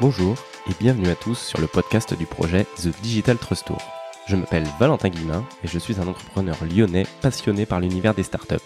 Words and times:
Bonjour 0.00 0.34
et 0.68 0.72
bienvenue 0.80 1.08
à 1.08 1.14
tous 1.14 1.38
sur 1.38 1.60
le 1.60 1.68
podcast 1.68 2.18
du 2.18 2.26
projet 2.26 2.66
The 2.82 2.88
Digital 3.00 3.38
Trust 3.38 3.66
Tour. 3.66 3.78
Je 4.26 4.34
m'appelle 4.34 4.66
Valentin 4.80 5.08
Guillemin 5.08 5.44
et 5.62 5.68
je 5.68 5.78
suis 5.78 6.00
un 6.00 6.08
entrepreneur 6.08 6.56
lyonnais 6.68 7.06
passionné 7.22 7.64
par 7.64 7.78
l'univers 7.78 8.12
des 8.12 8.24
startups. 8.24 8.56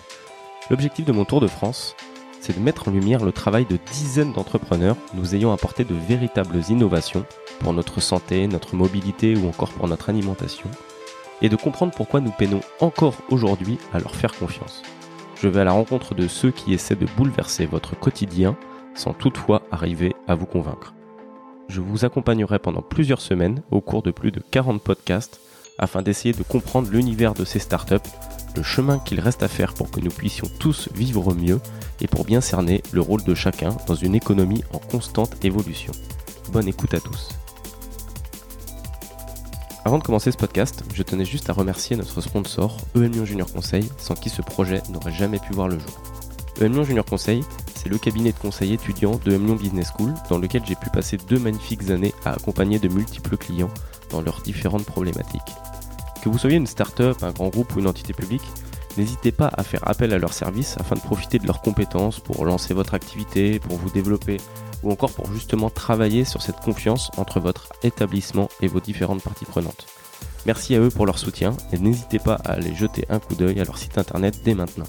L'objectif 0.70 1.04
de 1.04 1.12
mon 1.12 1.26
tour 1.26 1.42
de 1.42 1.46
France, 1.46 1.96
c'est 2.40 2.56
de 2.56 2.62
mettre 2.62 2.88
en 2.88 2.92
lumière 2.92 3.26
le 3.26 3.32
travail 3.32 3.66
de 3.66 3.78
dizaines 3.92 4.32
d'entrepreneurs 4.32 4.96
nous 5.12 5.34
ayant 5.34 5.52
apporté 5.52 5.84
de 5.84 5.94
véritables 5.94 6.62
innovations 6.70 7.26
pour 7.60 7.74
notre 7.74 8.00
santé, 8.00 8.46
notre 8.46 8.74
mobilité 8.74 9.36
ou 9.36 9.48
encore 9.48 9.72
pour 9.72 9.86
notre 9.86 10.08
alimentation, 10.08 10.70
et 11.42 11.50
de 11.50 11.56
comprendre 11.56 11.92
pourquoi 11.94 12.20
nous 12.20 12.32
peinons 12.32 12.60
encore 12.80 13.16
aujourd'hui 13.28 13.76
à 13.92 13.98
leur 13.98 14.16
faire 14.16 14.32
confiance. 14.32 14.82
Je 15.42 15.48
vais 15.48 15.60
à 15.60 15.64
la 15.64 15.72
rencontre 15.72 16.14
de 16.14 16.26
ceux 16.26 16.52
qui 16.52 16.72
essaient 16.72 16.96
de 16.96 17.06
bouleverser 17.18 17.66
votre 17.66 17.98
quotidien 17.98 18.56
sans 18.94 19.12
toutefois 19.12 19.60
arriver 19.70 20.16
à 20.26 20.34
vous 20.34 20.46
convaincre. 20.46 20.94
Je 21.68 21.82
vous 21.82 22.06
accompagnerai 22.06 22.58
pendant 22.58 22.80
plusieurs 22.80 23.20
semaines 23.20 23.62
au 23.70 23.82
cours 23.82 24.02
de 24.02 24.10
plus 24.10 24.30
de 24.30 24.40
40 24.50 24.82
podcasts 24.82 25.40
afin 25.78 26.00
d'essayer 26.00 26.32
de 26.32 26.42
comprendre 26.42 26.90
l'univers 26.90 27.34
de 27.34 27.44
ces 27.44 27.58
startups, 27.58 27.96
le 28.56 28.62
chemin 28.62 28.98
qu'il 28.98 29.20
reste 29.20 29.42
à 29.42 29.48
faire 29.48 29.74
pour 29.74 29.90
que 29.90 30.00
nous 30.00 30.10
puissions 30.10 30.48
tous 30.58 30.88
vivre 30.94 31.34
mieux 31.34 31.60
et 32.00 32.08
pour 32.08 32.24
bien 32.24 32.40
cerner 32.40 32.82
le 32.92 33.02
rôle 33.02 33.22
de 33.22 33.34
chacun 33.34 33.76
dans 33.86 33.94
une 33.94 34.14
économie 34.14 34.64
en 34.72 34.78
constante 34.78 35.44
évolution. 35.44 35.92
Bonne 36.52 36.68
écoute 36.68 36.94
à 36.94 37.00
tous. 37.00 37.28
Avant 39.84 39.98
de 39.98 40.04
commencer 40.04 40.32
ce 40.32 40.36
podcast, 40.38 40.82
je 40.94 41.02
tenais 41.02 41.24
juste 41.24 41.50
à 41.50 41.52
remercier 41.52 41.96
notre 41.96 42.20
sponsor, 42.22 42.78
EM 42.96 43.24
Junior 43.24 43.50
Conseil, 43.50 43.88
sans 43.98 44.14
qui 44.14 44.30
ce 44.30 44.42
projet 44.42 44.82
n'aurait 44.90 45.12
jamais 45.12 45.38
pu 45.38 45.52
voir 45.52 45.68
le 45.68 45.78
jour. 45.78 46.02
EM 46.60 46.82
Junior 46.82 47.04
Conseil, 47.04 47.44
le 47.88 47.98
cabinet 47.98 48.32
de 48.32 48.38
conseil 48.38 48.74
étudiant 48.74 49.20
de 49.24 49.32
M 49.32 49.56
Business 49.56 49.92
School, 49.96 50.14
dans 50.28 50.38
lequel 50.38 50.62
j'ai 50.66 50.74
pu 50.74 50.90
passer 50.90 51.16
deux 51.16 51.38
magnifiques 51.38 51.90
années 51.90 52.14
à 52.24 52.32
accompagner 52.32 52.78
de 52.78 52.88
multiples 52.88 53.36
clients 53.36 53.70
dans 54.10 54.20
leurs 54.20 54.42
différentes 54.42 54.84
problématiques. 54.84 55.54
Que 56.22 56.28
vous 56.28 56.38
soyez 56.38 56.56
une 56.56 56.66
start-up, 56.66 57.16
un 57.22 57.32
grand 57.32 57.48
groupe 57.48 57.74
ou 57.74 57.80
une 57.80 57.86
entité 57.86 58.12
publique, 58.12 58.42
n'hésitez 58.96 59.32
pas 59.32 59.50
à 59.52 59.62
faire 59.62 59.86
appel 59.88 60.12
à 60.12 60.18
leurs 60.18 60.32
services 60.32 60.76
afin 60.78 60.96
de 60.96 61.00
profiter 61.00 61.38
de 61.38 61.46
leurs 61.46 61.62
compétences 61.62 62.20
pour 62.20 62.44
lancer 62.44 62.74
votre 62.74 62.94
activité, 62.94 63.58
pour 63.58 63.76
vous 63.76 63.90
développer 63.90 64.38
ou 64.82 64.92
encore 64.92 65.12
pour 65.12 65.32
justement 65.32 65.70
travailler 65.70 66.24
sur 66.24 66.42
cette 66.42 66.60
confiance 66.60 67.10
entre 67.16 67.40
votre 67.40 67.68
établissement 67.82 68.48
et 68.60 68.68
vos 68.68 68.80
différentes 68.80 69.22
parties 69.22 69.44
prenantes. 69.44 69.86
Merci 70.46 70.74
à 70.74 70.80
eux 70.80 70.90
pour 70.90 71.06
leur 71.06 71.18
soutien 71.18 71.56
et 71.72 71.78
n'hésitez 71.78 72.18
pas 72.18 72.34
à 72.44 72.52
aller 72.52 72.74
jeter 72.74 73.04
un 73.08 73.18
coup 73.18 73.34
d'œil 73.34 73.60
à 73.60 73.64
leur 73.64 73.78
site 73.78 73.98
internet 73.98 74.40
dès 74.44 74.54
maintenant. 74.54 74.86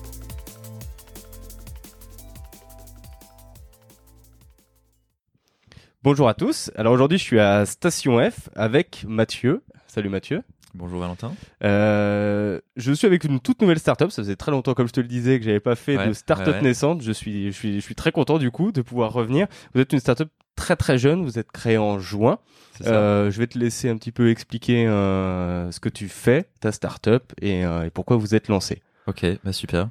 Bonjour 6.03 6.29
à 6.29 6.33
tous. 6.33 6.71
Alors 6.75 6.93
aujourd'hui, 6.93 7.17
je 7.17 7.23
suis 7.23 7.39
à 7.39 7.65
Station 7.65 8.19
F 8.19 8.49
avec 8.55 9.03
Mathieu. 9.07 9.63
Salut 9.87 10.09
Mathieu. 10.09 10.43
Bonjour 10.73 10.99
Valentin. 10.99 11.33
Euh, 11.63 12.61
je 12.77 12.93
suis 12.93 13.05
avec 13.07 13.23
une 13.25 13.39
toute 13.39 13.61
nouvelle 13.61 13.79
startup. 13.79 14.11
Ça 14.11 14.21
faisait 14.21 14.35
très 14.37 14.51
longtemps, 14.51 14.73
comme 14.73 14.87
je 14.87 14.93
te 14.93 15.01
le 15.01 15.07
disais, 15.07 15.39
que 15.39 15.45
j'avais 15.45 15.59
pas 15.59 15.75
fait 15.75 15.97
Ouais, 15.97 16.07
de 16.07 16.13
startup 16.13 16.47
ouais, 16.47 16.53
ouais. 16.53 16.61
naissante. 16.61 17.01
Je 17.01 17.11
suis, 17.11 17.47
je 17.47 17.51
suis, 17.51 17.75
je 17.75 17.79
suis 17.79 17.95
très 17.95 18.11
content 18.11 18.37
du 18.37 18.49
coup 18.51 18.71
de 18.71 18.81
pouvoir 18.81 19.11
revenir. 19.11 19.47
Vous 19.73 19.81
êtes 19.81 19.91
une 19.91 19.99
startup 19.99 20.29
très 20.55 20.75
très 20.77 20.97
jeune. 20.97 21.23
Vous 21.23 21.37
êtes 21.37 21.51
créé 21.51 21.77
en 21.77 21.99
juin. 21.99 22.39
Euh, 22.85 23.29
je 23.29 23.37
vais 23.39 23.47
te 23.47 23.57
laisser 23.59 23.89
un 23.89 23.97
petit 23.97 24.13
peu 24.13 24.29
expliquer 24.29 24.87
euh, 24.87 25.69
ce 25.71 25.81
que 25.81 25.89
tu 25.89 26.07
fais, 26.07 26.45
ta 26.61 26.71
startup 26.71 27.33
et, 27.41 27.61
et 27.61 27.89
pourquoi 27.93 28.15
vous 28.15 28.35
êtes 28.35 28.47
lancé. 28.47 28.81
Ok, 29.07 29.25
bah 29.43 29.51
super. 29.51 29.89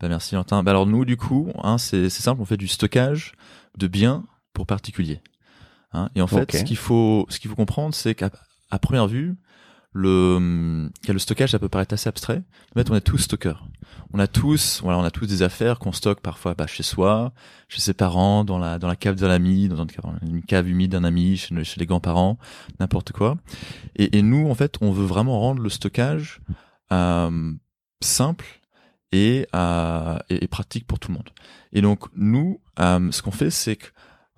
Bah 0.00 0.08
merci 0.08 0.34
Valentin. 0.36 0.62
Bah 0.62 0.70
alors 0.70 0.86
nous 0.86 1.04
du 1.04 1.18
coup, 1.18 1.50
hein, 1.62 1.76
c'est 1.76 2.08
c'est 2.08 2.22
simple, 2.22 2.40
on 2.40 2.46
fait 2.46 2.56
du 2.56 2.68
stockage 2.68 3.32
de 3.76 3.88
biens 3.88 4.24
pour 4.54 4.64
particuliers. 4.64 5.20
Hein, 5.92 6.08
et 6.14 6.22
en 6.22 6.26
fait, 6.26 6.52
ce 6.52 6.64
qu'il 6.64 6.76
faut 6.76 7.26
ce 7.28 7.40
qu'il 7.40 7.50
faut 7.50 7.56
comprendre, 7.56 7.94
c'est 7.94 8.14
qu'à 8.14 8.30
à 8.70 8.78
première 8.78 9.08
vue, 9.08 9.36
le 9.92 10.88
que 11.04 11.12
le 11.12 11.18
stockage 11.18 11.50
ça 11.50 11.58
peut 11.58 11.68
paraître 11.68 11.94
assez 11.94 12.08
abstrait. 12.08 12.42
En 12.74 12.78
fait, 12.78 12.90
on 12.90 12.94
est 12.94 13.00
tous 13.00 13.18
stockeurs. 13.18 13.66
On 14.12 14.18
a 14.18 14.28
tous 14.28 14.80
voilà, 14.82 14.98
on 14.98 15.04
a 15.04 15.10
tous 15.10 15.26
des 15.26 15.42
affaires 15.42 15.78
qu'on 15.78 15.92
stocke 15.92 16.20
parfois 16.20 16.54
bah, 16.54 16.66
chez 16.66 16.82
soi, 16.82 17.32
chez 17.68 17.80
ses 17.80 17.94
parents, 17.94 18.44
dans 18.44 18.58
la 18.58 18.78
dans 18.78 18.88
la 18.88 18.96
cave 18.96 19.16
d'un 19.16 19.30
ami, 19.30 19.68
dans 19.68 19.82
une 19.82 19.90
cave, 19.90 20.04
une 20.22 20.42
cave 20.42 20.68
humide 20.68 20.92
d'un 20.92 21.04
ami, 21.04 21.36
chez, 21.36 21.64
chez 21.64 21.80
les 21.80 21.86
grands-parents, 21.86 22.38
n'importe 22.78 23.12
quoi. 23.12 23.36
Et, 23.96 24.18
et 24.18 24.22
nous, 24.22 24.48
en 24.48 24.54
fait, 24.54 24.76
on 24.80 24.92
veut 24.92 25.06
vraiment 25.06 25.40
rendre 25.40 25.60
le 25.60 25.68
stockage 25.68 26.40
euh, 26.92 27.52
simple 28.00 28.60
et, 29.12 29.46
euh, 29.54 30.18
et, 30.28 30.44
et 30.44 30.48
pratique 30.48 30.86
pour 30.86 31.00
tout 31.00 31.10
le 31.10 31.18
monde. 31.18 31.30
Et 31.72 31.82
donc 31.82 32.04
nous, 32.14 32.60
euh, 32.78 33.10
ce 33.10 33.22
qu'on 33.22 33.32
fait, 33.32 33.50
c'est 33.50 33.76
qu'on 33.76 33.88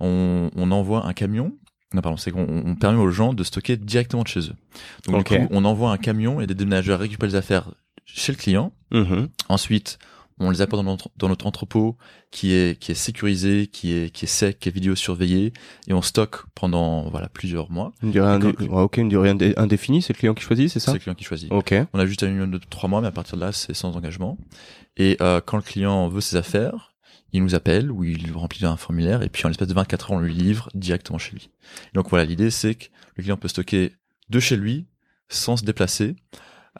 on 0.06 0.70
envoie 0.70 1.06
un 1.06 1.12
camion. 1.12 1.52
Non, 1.94 2.00
pardon, 2.00 2.16
c'est 2.16 2.30
qu'on 2.30 2.46
on 2.64 2.74
permet 2.74 2.98
aux 2.98 3.10
gens 3.10 3.34
de 3.34 3.44
stocker 3.44 3.76
directement 3.76 4.22
de 4.22 4.28
chez 4.28 4.40
eux. 4.40 4.54
Donc 5.06 5.16
Ok. 5.20 5.32
du 5.32 5.46
coup, 5.46 5.48
on 5.50 5.64
envoie 5.64 5.92
un 5.92 5.98
camion 5.98 6.40
et 6.40 6.46
des 6.46 6.54
déménageurs 6.54 6.98
récupèrent 7.00 7.28
les 7.28 7.34
affaires 7.34 7.70
chez 8.06 8.32
le 8.32 8.38
client. 8.38 8.72
Mhm. 8.92 9.28
Ensuite, 9.50 9.98
on 10.38 10.50
les 10.50 10.62
apporte 10.62 10.82
dans 10.82 10.90
notre, 10.92 11.10
dans 11.18 11.28
notre 11.28 11.46
entrepôt 11.46 11.96
qui 12.30 12.52
est 12.54 12.80
qui 12.80 12.90
est 12.92 12.94
sécurisé, 12.96 13.66
qui 13.70 13.92
est 13.92 14.10
qui 14.10 14.24
est 14.24 14.28
sec, 14.28 14.58
qui 14.58 14.70
est 14.70 14.72
vidéo 14.72 14.94
surveillé, 14.96 15.52
et 15.86 15.92
on 15.92 16.00
stocke 16.00 16.36
pendant 16.54 17.10
voilà 17.10 17.28
plusieurs 17.28 17.70
mois. 17.70 17.92
Une 18.02 18.10
durée, 18.10 18.26
indé- 18.38 18.68
ok, 18.70 18.96
une 18.96 19.10
durée 19.10 19.30
indé- 19.30 19.52
indéfinie, 19.58 20.00
c'est 20.00 20.14
le 20.14 20.18
client 20.18 20.32
qui 20.34 20.42
choisit, 20.42 20.70
c'est 20.70 20.80
ça? 20.80 20.86
C'est 20.92 20.98
le 20.98 21.02
client 21.02 21.14
qui 21.14 21.24
choisit. 21.24 21.52
Ok. 21.52 21.74
On 21.92 21.98
a 21.98 22.06
juste 22.06 22.22
une 22.22 22.28
minimum 22.28 22.50
de 22.52 22.58
trois 22.70 22.88
mois, 22.88 23.02
mais 23.02 23.08
à 23.08 23.12
partir 23.12 23.36
de 23.36 23.42
là, 23.42 23.52
c'est 23.52 23.74
sans 23.74 23.94
engagement. 23.94 24.38
Et 24.96 25.18
euh, 25.20 25.40
quand 25.44 25.58
le 25.58 25.62
client 25.62 26.08
veut 26.08 26.22
ses 26.22 26.36
affaires, 26.36 26.91
il 27.32 27.42
nous 27.42 27.54
appelle 27.54 27.90
ou 27.90 28.04
il 28.04 28.30
remplit 28.32 28.64
un 28.66 28.76
formulaire 28.76 29.22
et 29.22 29.28
puis 29.28 29.44
en 29.44 29.48
l'espace 29.48 29.68
de 29.68 29.74
24 29.74 30.10
heures, 30.10 30.18
on 30.18 30.20
lui 30.20 30.34
livre 30.34 30.68
directement 30.74 31.18
chez 31.18 31.32
lui. 31.32 31.50
Donc 31.94 32.08
voilà, 32.10 32.24
l'idée 32.24 32.50
c'est 32.50 32.74
que 32.74 32.86
le 33.16 33.22
client 33.22 33.36
peut 33.36 33.48
stocker 33.48 33.92
de 34.30 34.40
chez 34.40 34.56
lui 34.56 34.86
sans 35.28 35.56
se 35.56 35.64
déplacer. 35.64 36.16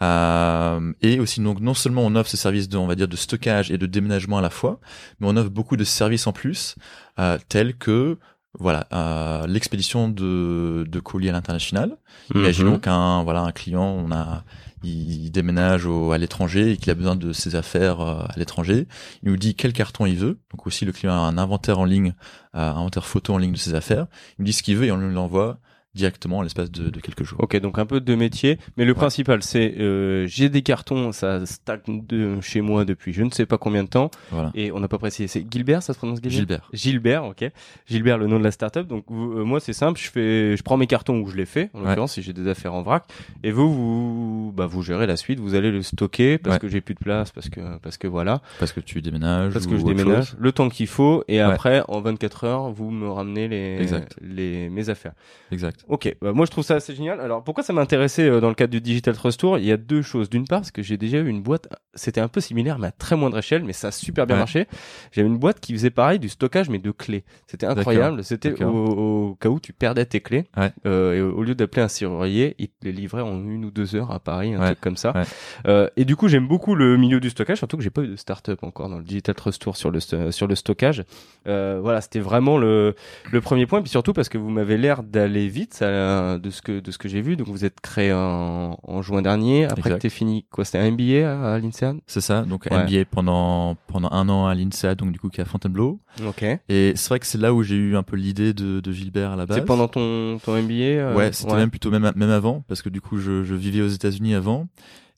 Euh, 0.00 0.92
et 1.02 1.20
aussi 1.20 1.40
donc 1.40 1.60
non 1.60 1.74
seulement 1.74 2.02
on 2.02 2.14
offre 2.16 2.30
ces 2.30 2.38
services 2.38 2.68
de 2.68 2.78
on 2.78 2.86
va 2.86 2.94
dire 2.94 3.08
de 3.08 3.16
stockage 3.16 3.70
et 3.70 3.76
de 3.76 3.86
déménagement 3.86 4.38
à 4.38 4.40
la 4.40 4.48
fois, 4.50 4.80
mais 5.20 5.26
on 5.28 5.36
offre 5.36 5.50
beaucoup 5.50 5.76
de 5.76 5.84
services 5.84 6.26
en 6.26 6.32
plus 6.32 6.76
euh, 7.18 7.38
tels 7.48 7.76
que 7.76 8.18
voilà 8.58 8.86
euh, 8.92 9.46
l'expédition 9.46 10.08
de, 10.08 10.86
de 10.88 11.00
colis 11.00 11.28
à 11.28 11.32
l'international. 11.32 11.96
Imaginons 12.34 12.72
Mhm. 12.72 12.80
qu'un 12.80 13.22
voilà 13.22 13.42
un 13.42 13.52
client, 13.52 13.84
on 13.84 14.10
a 14.12 14.44
il 14.84 15.30
déménage 15.30 15.86
au, 15.86 16.12
à 16.12 16.18
l'étranger 16.18 16.72
et 16.72 16.76
qu'il 16.76 16.90
a 16.90 16.94
besoin 16.94 17.16
de 17.16 17.32
ses 17.32 17.54
affaires 17.54 18.00
euh, 18.00 18.24
à 18.28 18.34
l'étranger. 18.36 18.86
Il 19.22 19.30
nous 19.30 19.36
dit 19.36 19.54
quel 19.54 19.72
carton 19.72 20.06
il 20.06 20.16
veut. 20.16 20.40
Donc 20.50 20.66
aussi 20.66 20.84
le 20.84 20.92
client 20.92 21.12
a 21.12 21.16
un 21.16 21.38
inventaire 21.38 21.78
en 21.78 21.84
ligne, 21.84 22.14
euh, 22.54 22.58
un 22.58 22.76
inventaire 22.76 23.06
photo 23.06 23.34
en 23.34 23.38
ligne 23.38 23.52
de 23.52 23.58
ses 23.58 23.74
affaires. 23.74 24.06
Il 24.38 24.42
nous 24.42 24.46
dit 24.46 24.52
ce 24.52 24.62
qu'il 24.62 24.76
veut 24.76 24.86
et 24.86 24.92
on 24.92 24.98
lui 24.98 25.12
l'envoie 25.12 25.58
directement 25.94 26.38
en 26.38 26.42
l'espace 26.42 26.70
de, 26.70 26.88
de 26.90 27.00
quelques 27.00 27.22
jours. 27.24 27.38
Ok, 27.40 27.54
donc 27.60 27.78
un 27.78 27.84
peu 27.86 28.00
de 28.00 28.14
métier, 28.14 28.58
mais 28.76 28.84
le 28.84 28.94
principal 28.94 29.42
c'est 29.42 29.74
euh, 29.78 30.26
j'ai 30.26 30.48
des 30.48 30.62
cartons, 30.62 31.12
ça 31.12 31.44
stagne 31.44 32.02
de 32.08 32.40
chez 32.40 32.60
moi 32.62 32.84
depuis 32.84 33.12
je 33.12 33.22
ne 33.22 33.30
sais 33.30 33.44
pas 33.44 33.58
combien 33.58 33.84
de 33.84 33.88
temps, 33.88 34.10
Voilà. 34.30 34.50
et 34.54 34.72
on 34.72 34.80
n'a 34.80 34.88
pas 34.88 34.98
précisé. 34.98 35.28
C'est 35.28 35.46
Gilbert, 35.50 35.82
ça 35.82 35.92
se 35.92 35.98
prononce 35.98 36.20
Gilbert? 36.22 36.32
Gilbert. 36.32 36.70
Gilbert, 36.72 37.24
ok. 37.24 37.50
Gilbert, 37.86 38.16
le 38.18 38.26
nom 38.26 38.38
de 38.38 38.44
la 38.44 38.50
startup. 38.52 38.86
Donc 38.86 39.04
vous- 39.08 39.38
euh, 39.38 39.44
moi 39.44 39.60
c'est 39.60 39.72
simple, 39.74 40.00
je 40.00 40.08
fais, 40.10 40.56
je 40.56 40.62
prends 40.62 40.76
mes 40.78 40.86
cartons 40.86 41.18
où 41.20 41.28
je 41.28 41.36
les 41.36 41.44
fais, 41.46 41.68
en 41.74 41.80
Ouais. 41.80 41.88
l'occurrence 41.88 42.14
si 42.14 42.22
j'ai 42.22 42.32
des 42.32 42.48
affaires 42.48 42.72
en 42.72 42.82
vrac, 42.82 43.04
et 43.42 43.50
vous 43.50 43.72
vous, 43.72 44.52
bah 44.56 44.66
vous 44.66 44.82
gérez 44.82 45.06
la 45.06 45.16
suite, 45.16 45.40
vous 45.40 45.54
allez 45.54 45.70
le 45.70 45.82
stocker 45.82 46.38
parce 46.38 46.56
Ouais. 46.56 46.60
que 46.60 46.68
j'ai 46.68 46.80
plus 46.80 46.94
de 46.94 47.00
place, 47.00 47.32
parce 47.32 47.48
que 47.50 47.60
parce 47.82 47.98
que 47.98 48.06
voilà, 48.06 48.40
Parce 48.58 48.72
que 48.72 48.80
tu 48.80 49.02
déménages. 49.02 49.52
parce 49.52 49.66
que 49.66 49.76
je 49.76 49.84
déménage, 49.84 50.30
chose. 50.30 50.36
le 50.40 50.52
temps 50.52 50.68
qu'il 50.70 50.86
faut, 50.86 51.22
et 51.28 51.40
après 51.40 51.82
en 51.88 52.00
24 52.00 52.44
heures 52.44 52.70
vous 52.72 52.90
me 52.90 53.08
ramenez 53.10 53.46
les 53.48 53.76
Exact. 53.80 54.16
les 54.22 54.70
mes 54.70 54.88
affaires. 54.88 55.12
Exact. 55.50 55.81
Ok, 55.88 56.14
bah 56.22 56.32
moi 56.32 56.46
je 56.46 56.50
trouve 56.50 56.64
ça 56.64 56.76
assez 56.76 56.94
génial. 56.94 57.20
Alors 57.20 57.42
pourquoi 57.42 57.62
ça 57.64 57.72
m'intéressait 57.72 58.28
euh, 58.28 58.40
dans 58.40 58.48
le 58.48 58.54
cadre 58.54 58.70
du 58.70 58.80
Digital 58.80 59.14
Trust 59.14 59.40
Tour? 59.40 59.58
Il 59.58 59.64
y 59.64 59.72
a 59.72 59.76
deux 59.76 60.02
choses. 60.02 60.30
D'une 60.30 60.46
part, 60.46 60.60
parce 60.60 60.70
que 60.70 60.82
j'ai 60.82 60.96
déjà 60.96 61.18
eu 61.18 61.26
une 61.28 61.42
boîte, 61.42 61.68
c'était 61.94 62.20
un 62.20 62.28
peu 62.28 62.40
similaire 62.40 62.78
mais 62.78 62.86
à 62.88 62.92
très 62.92 63.16
moindre 63.16 63.38
échelle, 63.38 63.64
mais 63.64 63.72
ça 63.72 63.88
a 63.88 63.90
super 63.90 64.26
bien 64.26 64.36
Ouais. 64.36 64.40
marché. 64.40 64.66
J'avais 65.10 65.26
une 65.28 65.38
boîte 65.38 65.60
qui 65.60 65.72
faisait 65.72 65.90
pareil 65.90 66.18
du 66.18 66.28
stockage 66.28 66.68
mais 66.70 66.78
de 66.78 66.90
clés. 66.92 67.24
C'était 67.46 67.66
incroyable. 67.66 68.22
C'était 68.24 68.62
au, 68.64 69.36
cas 69.40 69.48
où 69.48 69.58
tu 69.60 69.72
perdais 69.72 70.04
tes 70.04 70.20
clés. 70.20 70.44
Ouais. 70.56 70.70
Euh, 70.86 71.14
et 71.14 71.20
au 71.20 71.42
lieu 71.42 71.54
d'appeler 71.54 71.82
un 71.82 71.88
serrurier, 71.88 72.54
il 72.58 72.68
te 72.68 72.74
les 72.84 72.92
livrait 72.92 73.22
en 73.22 73.38
une 73.48 73.64
ou 73.64 73.70
deux 73.70 73.94
heures 73.96 74.10
à 74.12 74.20
Paris, 74.20 74.54
un 74.54 74.60
Ouais. 74.60 74.66
truc 74.66 74.80
comme 74.80 74.96
ça. 74.96 75.12
Ouais. 75.14 75.22
Euh, 75.66 75.88
et 75.96 76.04
du 76.04 76.16
coup, 76.16 76.28
j'aime 76.28 76.46
beaucoup 76.46 76.74
le 76.74 76.96
milieu 76.96 77.18
du 77.20 77.30
stockage, 77.30 77.58
surtout 77.58 77.76
que 77.76 77.82
j'ai 77.82 77.90
pas 77.90 78.02
eu 78.02 78.08
de 78.08 78.16
start-up 78.16 78.60
encore 78.62 78.88
dans 78.88 78.98
le 78.98 79.04
Digital 79.04 79.34
Trust 79.34 79.60
Tour 79.62 79.76
sur 79.76 79.90
le 79.90 80.00
sur 80.30 80.46
le 80.46 80.54
stockage. 80.54 81.02
Euh, 81.48 81.80
voilà, 81.82 82.00
c'était 82.00 82.20
vraiment 82.20 82.56
le 82.58 82.94
le 83.30 83.40
premier 83.40 83.66
point, 83.66 83.82
puis 83.82 83.90
surtout 83.90 84.12
parce 84.12 84.28
que 84.28 84.38
vous 84.38 84.50
m'avez 84.50 84.76
l'air 84.78 85.02
d'aller 85.02 85.48
vite, 85.48 85.71
ça, 85.74 86.38
de 86.38 86.50
ce 86.50 86.62
que 86.62 86.80
de 86.80 86.90
ce 86.90 86.98
que 86.98 87.08
j'ai 87.08 87.20
vu. 87.22 87.36
Donc 87.36 87.48
vous 87.48 87.64
êtes 87.64 87.80
créé 87.80 88.12
en, 88.12 88.78
en 88.82 89.02
juin 89.02 89.22
dernier. 89.22 89.64
Après 89.64 89.80
Exact. 89.80 89.94
que 89.96 90.00
t'es 90.02 90.08
fini, 90.10 90.44
quoi 90.50 90.64
C'était 90.64 90.78
un 90.78 90.90
MBA 90.90 91.52
à, 91.54 91.58
l'INSEAD? 91.58 91.98
C'est 92.06 92.20
ça. 92.20 92.42
Donc 92.42 92.66
Ouais. 92.70 92.84
MBA 92.84 93.04
pendant 93.10 93.76
pendant 93.86 94.10
un 94.12 94.28
an 94.28 94.46
à 94.46 94.54
l'INSEAD, 94.54 94.98
donc 94.98 95.12
du 95.12 95.18
coup 95.18 95.28
qui 95.28 95.40
est 95.40 95.42
à 95.42 95.46
Fontainebleau. 95.46 96.00
Ok. 96.26 96.42
Et 96.68 96.92
c'est 96.96 97.08
vrai 97.08 97.18
que 97.20 97.26
c'est 97.26 97.38
là 97.38 97.52
où 97.54 97.62
j'ai 97.62 97.76
eu 97.76 97.96
un 97.96 98.02
peu 98.02 98.16
l'idée 98.16 98.52
de, 98.54 98.80
de 98.80 98.92
Gilbert 98.92 99.32
à 99.32 99.36
la 99.36 99.46
base. 99.46 99.58
C'est 99.58 99.64
pendant 99.64 99.88
ton 99.88 100.38
ton 100.44 100.60
MBA 100.60 100.72
euh, 100.74 101.14
Ouais, 101.16 101.32
c'était 101.32 101.54
même 101.56 101.70
plutôt 101.70 101.90
même 101.90 102.10
même 102.14 102.30
avant 102.30 102.64
parce 102.68 102.82
que 102.82 102.88
du 102.88 103.00
coup 103.00 103.18
je, 103.18 103.44
je 103.44 103.54
vivais 103.54 103.80
aux 103.82 103.88
États-Unis 103.88 104.34
avant 104.34 104.68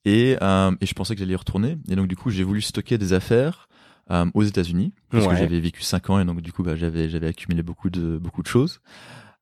et 0.04 0.36
euh, 0.42 0.70
et 0.80 0.86
je 0.86 0.94
pensais 0.94 1.14
que 1.14 1.20
j'allais 1.20 1.32
y 1.32 1.36
retourner 1.36 1.78
et 1.88 1.96
donc 1.96 2.06
du 2.08 2.16
coup 2.16 2.30
j'ai 2.30 2.44
voulu 2.44 2.60
stocker 2.60 2.98
des 2.98 3.12
affaires 3.12 3.68
euh, 4.10 4.26
aux 4.34 4.42
États-Unis 4.42 4.92
parce 5.10 5.24
Ouais. 5.24 5.30
que 5.32 5.36
j'avais 5.38 5.60
vécu 5.60 5.82
cinq 5.82 6.10
ans 6.10 6.20
et 6.20 6.24
donc 6.26 6.42
du 6.42 6.52
coup 6.52 6.62
bah, 6.62 6.76
j'avais 6.76 7.08
j'avais 7.08 7.26
accumulé 7.28 7.62
beaucoup 7.62 7.88
de 7.88 8.18
beaucoup 8.18 8.42
de 8.42 8.46
choses 8.48 8.80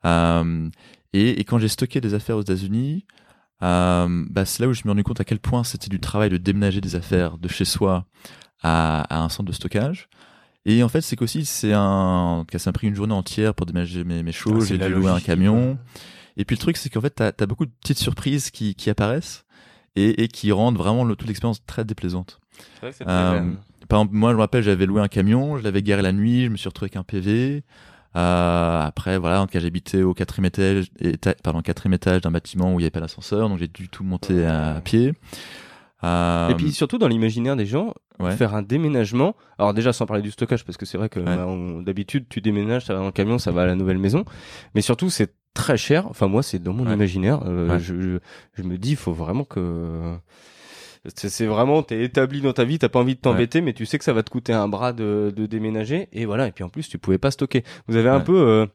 et, 0.05 1.41
et, 1.41 1.45
quand 1.45 1.59
j'ai 1.59 1.69
stocké 1.69 2.01
des 2.01 2.15
affaires 2.15 2.37
aux 2.37 2.43
États-Unis, 2.43 3.05
euh, 3.63 4.25
bah, 4.31 4.45
c'est 4.45 4.63
là 4.63 4.69
où 4.69 4.73
je 4.73 4.79
me 4.79 4.83
suis 4.83 4.89
rendu 4.89 5.05
compte 5.05 5.21
à 5.21 5.25
quel 5.25 5.39
point 5.39 5.63
c'était 5.65 5.89
du 5.89 6.01
travail 6.01 6.31
de 6.31 6.37
déménager 6.37 6.81
des 6.81 6.97
affaires 6.97 7.39
de 7.39 7.49
chez 7.49 7.65
soi 7.65 8.07
à, 8.63 9.03
à 9.03 9.23
un 9.23 9.29
centre 9.29 9.49
de 9.49 9.55
stockage. 9.55 10.09
Et 10.65 10.83
en 10.83 10.89
fait, 10.89 11.01
c'est 11.01 11.17
qu'aussi, 11.17 11.45
c'est 11.45 11.73
un, 11.73 12.45
ça 12.57 12.71
m'a 12.71 12.73
pris 12.73 12.87
une 12.87 12.95
journée 12.95 13.15
entière 13.15 13.55
pour 13.55 13.67
déménager 13.67 14.05
mes, 14.05 14.23
mes 14.23 14.33
choses, 14.33 14.65
Ah, 14.65 14.67
j'ai 14.69 14.79
dû 14.79 14.89
louer 14.89 15.11
un 15.11 15.21
camion. 15.21 15.79
Et 16.37 16.45
puis 16.45 16.57
le 16.57 16.61
truc, 16.61 16.77
c'est 16.77 16.89
qu'en 16.89 17.01
fait, 17.01 17.11
t'as 17.11 17.33
as 17.39 17.47
beaucoup 17.47 17.67
de 17.67 17.73
petites 17.81 17.99
surprises 17.99 18.51
qui, 18.51 18.75
qui 18.75 18.89
apparaissent 18.89 19.45
et, 19.97 20.23
et 20.23 20.29
qui 20.29 20.53
rendent 20.53 20.79
vraiment 20.79 21.05
le, 21.05 21.17
toute 21.17 21.29
l'expérience 21.29 21.65
très 21.67 21.85
déplaisante. 21.85 22.41
C'est 22.75 22.81
vrai 22.81 22.91
que 22.91 22.97
c'est 22.97 23.05
Euh, 23.09 23.53
par 23.89 24.01
exemple, 24.01 24.15
moi, 24.15 24.31
je 24.31 24.37
me 24.37 24.41
rappelle, 24.41 24.63
j'avais 24.63 24.87
loué 24.87 25.03
un 25.03 25.09
camion, 25.09 25.59
je 25.59 25.65
l'avais 25.65 25.83
garé 25.83 26.01
la 26.03 26.13
nuit, 26.13 26.45
je 26.45 26.49
me 26.49 26.57
suis 26.57 26.69
retrouvé 26.69 26.87
avec 26.87 26.97
un 26.97 27.03
PV. 27.03 27.65
Euh, 28.17 28.81
après, 28.83 29.19
voilà, 29.19 29.41
en 29.41 29.47
tout 29.47 29.53
cas, 29.53 29.61
j'habitais 29.61 30.03
au 30.03 30.13
quatrième 30.15 30.45
étage, 30.47 30.91
éta- 31.01 31.35
pardon, 31.43 31.63
quatrième 31.63 31.95
étage 31.95 32.21
d'un 32.21 32.31
bâtiment 32.31 32.69
où 32.75 32.79
il 32.81 32.83
n'y 32.83 32.85
avait 32.85 32.91
pas 32.91 33.01
d'ascenseur, 33.01 33.49
donc 33.49 33.59
j'ai 33.59 33.69
dû 33.69 33.89
tout 33.89 34.05
monter 34.05 34.45
à, 34.45 34.81
pied. 34.85 35.15
Euh, 36.05 36.49
Et 36.49 36.55
puis 36.57 36.73
surtout 36.73 36.99
dans 36.99 37.07
l'imaginaire 37.09 37.55
des 37.57 37.65
gens, 37.65 37.95
ouais, 38.19 38.37
faire 38.37 38.55
un 38.57 38.63
déménagement. 38.63 39.37
Alors 39.59 39.73
déjà 39.73 39.93
sans 39.93 40.05
parler 40.05 40.23
du 40.23 40.33
stockage 40.33 40.65
parce 40.65 40.77
que 40.77 40.85
c'est 40.85 40.99
vrai 40.99 41.09
que 41.09 41.21
Ouais. 41.21 41.25
bah, 41.37 41.47
d'habitude 41.85 42.27
tu 42.29 42.41
déménages, 42.41 42.85
ça 42.87 42.93
va 42.95 42.99
dans 43.01 43.07
le 43.07 43.13
camion, 43.13 43.39
ça 43.39 43.53
va 43.53 43.63
à 43.63 43.67
la 43.67 43.77
nouvelle 43.77 43.99
maison. 43.99 44.25
Mais 44.75 44.81
surtout 44.81 45.11
c'est 45.11 45.33
très 45.55 45.77
cher. 45.77 46.09
Enfin 46.09 46.27
moi 46.27 46.43
c'est 46.43 46.59
dans 46.59 46.73
mon 46.73 46.87
Ouais. 46.87 46.95
imaginaire. 46.95 47.43
Euh, 47.47 47.69
Ouais. 47.69 47.79
je, 47.79 47.95
je, 48.01 48.19
je 48.55 48.63
me 48.65 48.79
dis 48.79 48.91
il 48.91 48.97
faut 48.97 49.13
vraiment 49.13 49.45
que 49.45 50.17
c'est 51.15 51.47
vraiment 51.47 51.83
t'es 51.83 52.05
établi 52.05 52.41
dans 52.41 52.53
ta 52.53 52.65
vie, 52.65 52.79
t'as 52.79 52.89
pas 52.89 53.01
envie 53.01 53.15
de 53.17 53.21
t'embêter, 53.21 53.61
mais 53.61 53.73
tu 53.73 53.87
sais 53.87 53.99
que 53.99 54.05
ça 54.05 54.13
va 54.13 54.23
te 54.23 54.31
coûter 54.31 54.53
un 54.53 54.69
bras 54.69 54.93
de, 54.93 55.33
de 55.35 55.47
déménager. 55.47 56.09
Et 56.13 56.27
voilà. 56.27 56.47
Et 56.49 56.53
puis 56.53 56.63
en 56.65 56.69
plus 56.69 56.89
tu 56.89 56.99
pouvais 56.99 57.19
pas 57.19 57.31
stocker. 57.31 57.65
Vous 57.89 57.97
avez 57.97 58.09
un 58.09 58.19
Ouais. 58.19 58.25
peu 58.25 58.37
euh, 58.41 58.67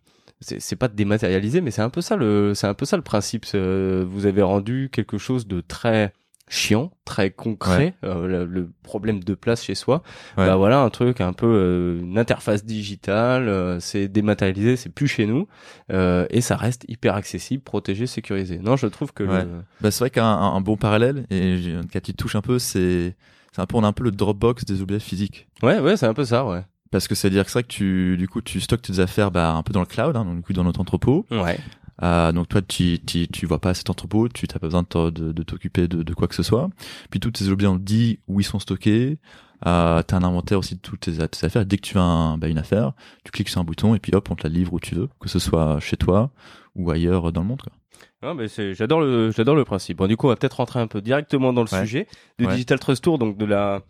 c'est 0.42 0.76
pas 0.76 0.88
de 0.88 0.96
dématérialiser, 0.96 1.62
mais 1.62 1.72
c'est 1.72 1.82
un 1.82 1.90
peu 1.90 2.02
ça 2.02 2.16
le 2.16 2.54
c'est 2.54 2.68
un 2.68 2.74
peu 2.74 2.86
ça 2.86 2.98
le 2.98 3.04
principe. 3.04 3.46
Vous 3.54 4.26
avez 4.26 4.42
rendu 4.42 4.90
quelque 4.92 5.18
chose 5.18 5.48
de 5.48 5.62
très 5.62 6.12
chiant, 6.50 6.92
très 7.04 7.30
concret, 7.32 7.96
euh, 8.06 8.26
le, 8.28 8.46
le 8.46 8.72
problème 8.84 9.22
de 9.24 9.34
place 9.34 9.64
chez 9.64 9.76
soi. 9.76 10.02
Ouais. 10.38 10.46
Bah 10.46 10.56
voilà 10.56 10.82
un 10.82 10.90
truc 10.90 11.20
un 11.20 11.34
peu 11.34 11.46
euh, 11.46 12.00
une 12.02 12.18
interface 12.18 12.64
digitale, 12.66 13.50
euh, 13.50 13.80
c'est 13.82 14.08
dématérialisé, 14.08 14.78
c'est 14.78 14.90
plus 14.90 15.08
chez 15.08 15.26
nous 15.26 15.48
euh, 15.92 16.26
et 16.30 16.40
ça 16.42 16.56
reste 16.56 16.86
hyper 16.88 17.16
accessible, 17.16 17.64
protégé, 17.64 18.08
sécurisé. 18.08 18.60
Non, 18.60 18.76
je 18.78 18.88
trouve 18.88 19.12
que 19.14 19.24
Ouais. 19.24 19.44
le- 19.44 19.62
bah, 19.82 19.92
c'est 19.92 20.00
vrai 20.00 20.10
qu'un 20.10 20.24
un, 20.26 20.56
un 20.56 20.62
bon 20.62 20.78
parallèle, 20.78 21.26
et 21.30 21.60
tu 22.04 22.14
touches 22.14 22.36
un 22.36 22.42
peu, 22.42 22.60
c'est, 22.60 23.16
c'est 23.52 23.62
un 23.62 23.66
peu, 23.66 23.76
on 23.78 23.84
a 23.84 23.88
un 23.88 23.94
peu 23.94 24.04
le 24.06 24.12
Dropbox 24.12 24.64
des 24.66 24.82
objets 24.82 25.00
physiques. 25.00 25.48
ouais 25.64 25.80
ouais, 25.80 25.98
c'est 25.98 26.08
un 26.08 26.14
peu 26.14 26.24
ça, 26.26 26.46
ouais. 26.46 26.62
Parce 26.90 27.10
que 27.10 27.16
c'est 27.16 27.28
à 27.28 27.30
dire 27.32 27.44
que 27.44 27.52
c'est 27.52 27.60
vrai 27.60 27.64
que 27.64 27.68
tu, 27.68 28.16
du 28.16 28.30
coup, 28.30 28.40
tu 28.40 28.62
stockes 28.62 28.82
tes 28.84 29.00
affaires, 29.00 29.30
bah, 29.30 29.52
un 29.54 29.62
peu 29.64 29.74
dans 29.74 29.82
le 29.82 29.86
cloud, 29.86 30.16
hein, 30.16 30.24
donc 30.24 30.38
du 30.38 30.42
coup, 30.44 30.54
dans 30.54 30.64
notre 30.64 30.80
entrepôt. 30.80 31.26
Ouais. 31.30 31.58
Euh, 32.04 32.32
donc 32.32 32.48
toi, 32.48 32.62
tu, 32.62 33.00
tu, 33.00 33.28
tu 33.28 33.46
vois 33.46 33.60
pas 33.60 33.74
cet 33.74 33.90
entrepôt, 33.90 34.28
tu 34.30 34.46
n'as 34.48 34.60
pas 34.60 34.68
besoin 34.68 34.84
de, 34.90 35.10
de, 35.10 35.32
de 35.32 35.44
t'occuper 35.44 35.88
de, 35.88 36.04
de 36.04 36.14
quoi 36.14 36.28
que 36.28 36.36
ce 36.36 36.44
soit. 36.44 36.70
Puis 37.10 37.20
tous 37.20 37.32
tes 37.32 37.48
objets, 37.50 37.68
on 37.68 37.78
te 37.78 37.84
dit 37.84 38.20
où 38.28 38.40
ils 38.40 38.44
sont 38.44 38.60
stockés. 38.60 39.18
Euh, 39.66 40.04
t'as 40.04 40.18
un 40.18 40.24
inventaire 40.24 40.60
aussi 40.60 40.76
de 40.76 40.80
toutes 40.82 41.00
tes, 41.00 41.14
tes 41.28 41.46
affaires. 41.46 41.66
Dès 41.66 41.78
que 41.78 41.82
tu 41.88 41.98
as 41.98 42.02
un, 42.04 42.38
bah, 42.38 42.48
une 42.48 42.60
affaire, 42.60 42.94
tu 43.24 43.32
cliques 43.32 43.50
sur 43.50 43.60
un 43.60 43.64
bouton 43.64 43.96
et 43.96 44.00
puis 44.00 44.14
hop, 44.14 44.30
on 44.30 44.36
te 44.36 44.44
la 44.44 44.54
livre 44.54 44.74
où 44.74 44.80
tu 44.80 44.94
veux, 44.94 45.10
que 45.20 45.28
ce 45.30 45.40
soit 45.40 45.80
chez 45.80 45.98
toi 45.98 46.30
ou 46.76 46.92
ailleurs 46.92 47.32
dans 47.32 47.42
le 47.42 47.48
monde. 47.48 47.62
Quoi. 47.64 48.36
Mais 48.36 48.48
c'est, 48.48 48.76
j'adore 48.76 49.00
le, 49.02 49.32
j'adore 49.32 49.56
le 49.56 49.66
principe. 49.66 49.98
Bon, 49.98 50.06
du 50.08 50.16
coup, 50.16 50.28
on 50.28 50.30
va 50.30 50.36
peut-être 50.36 50.58
rentrer 50.58 50.80
un 50.80 50.86
peu 50.88 51.02
directement 51.02 51.54
dans 51.54 51.64
le 51.64 51.74
Ouais. 51.74 51.82
sujet 51.82 52.08
du 52.38 52.46
Ouais. 52.46 52.52
Digital 52.54 52.78
Trust 52.80 53.04
Tour, 53.04 53.18
donc 53.18 53.38
de 53.38 53.46
la, 53.46 53.82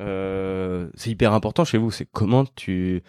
euh, 0.00 0.88
c'est 0.94 1.10
hyper 1.10 1.34
important 1.34 1.64
chez 1.66 1.76
vous. 1.76 1.90
C'est 1.90 2.06
comment 2.10 2.44
tu, 2.56 3.02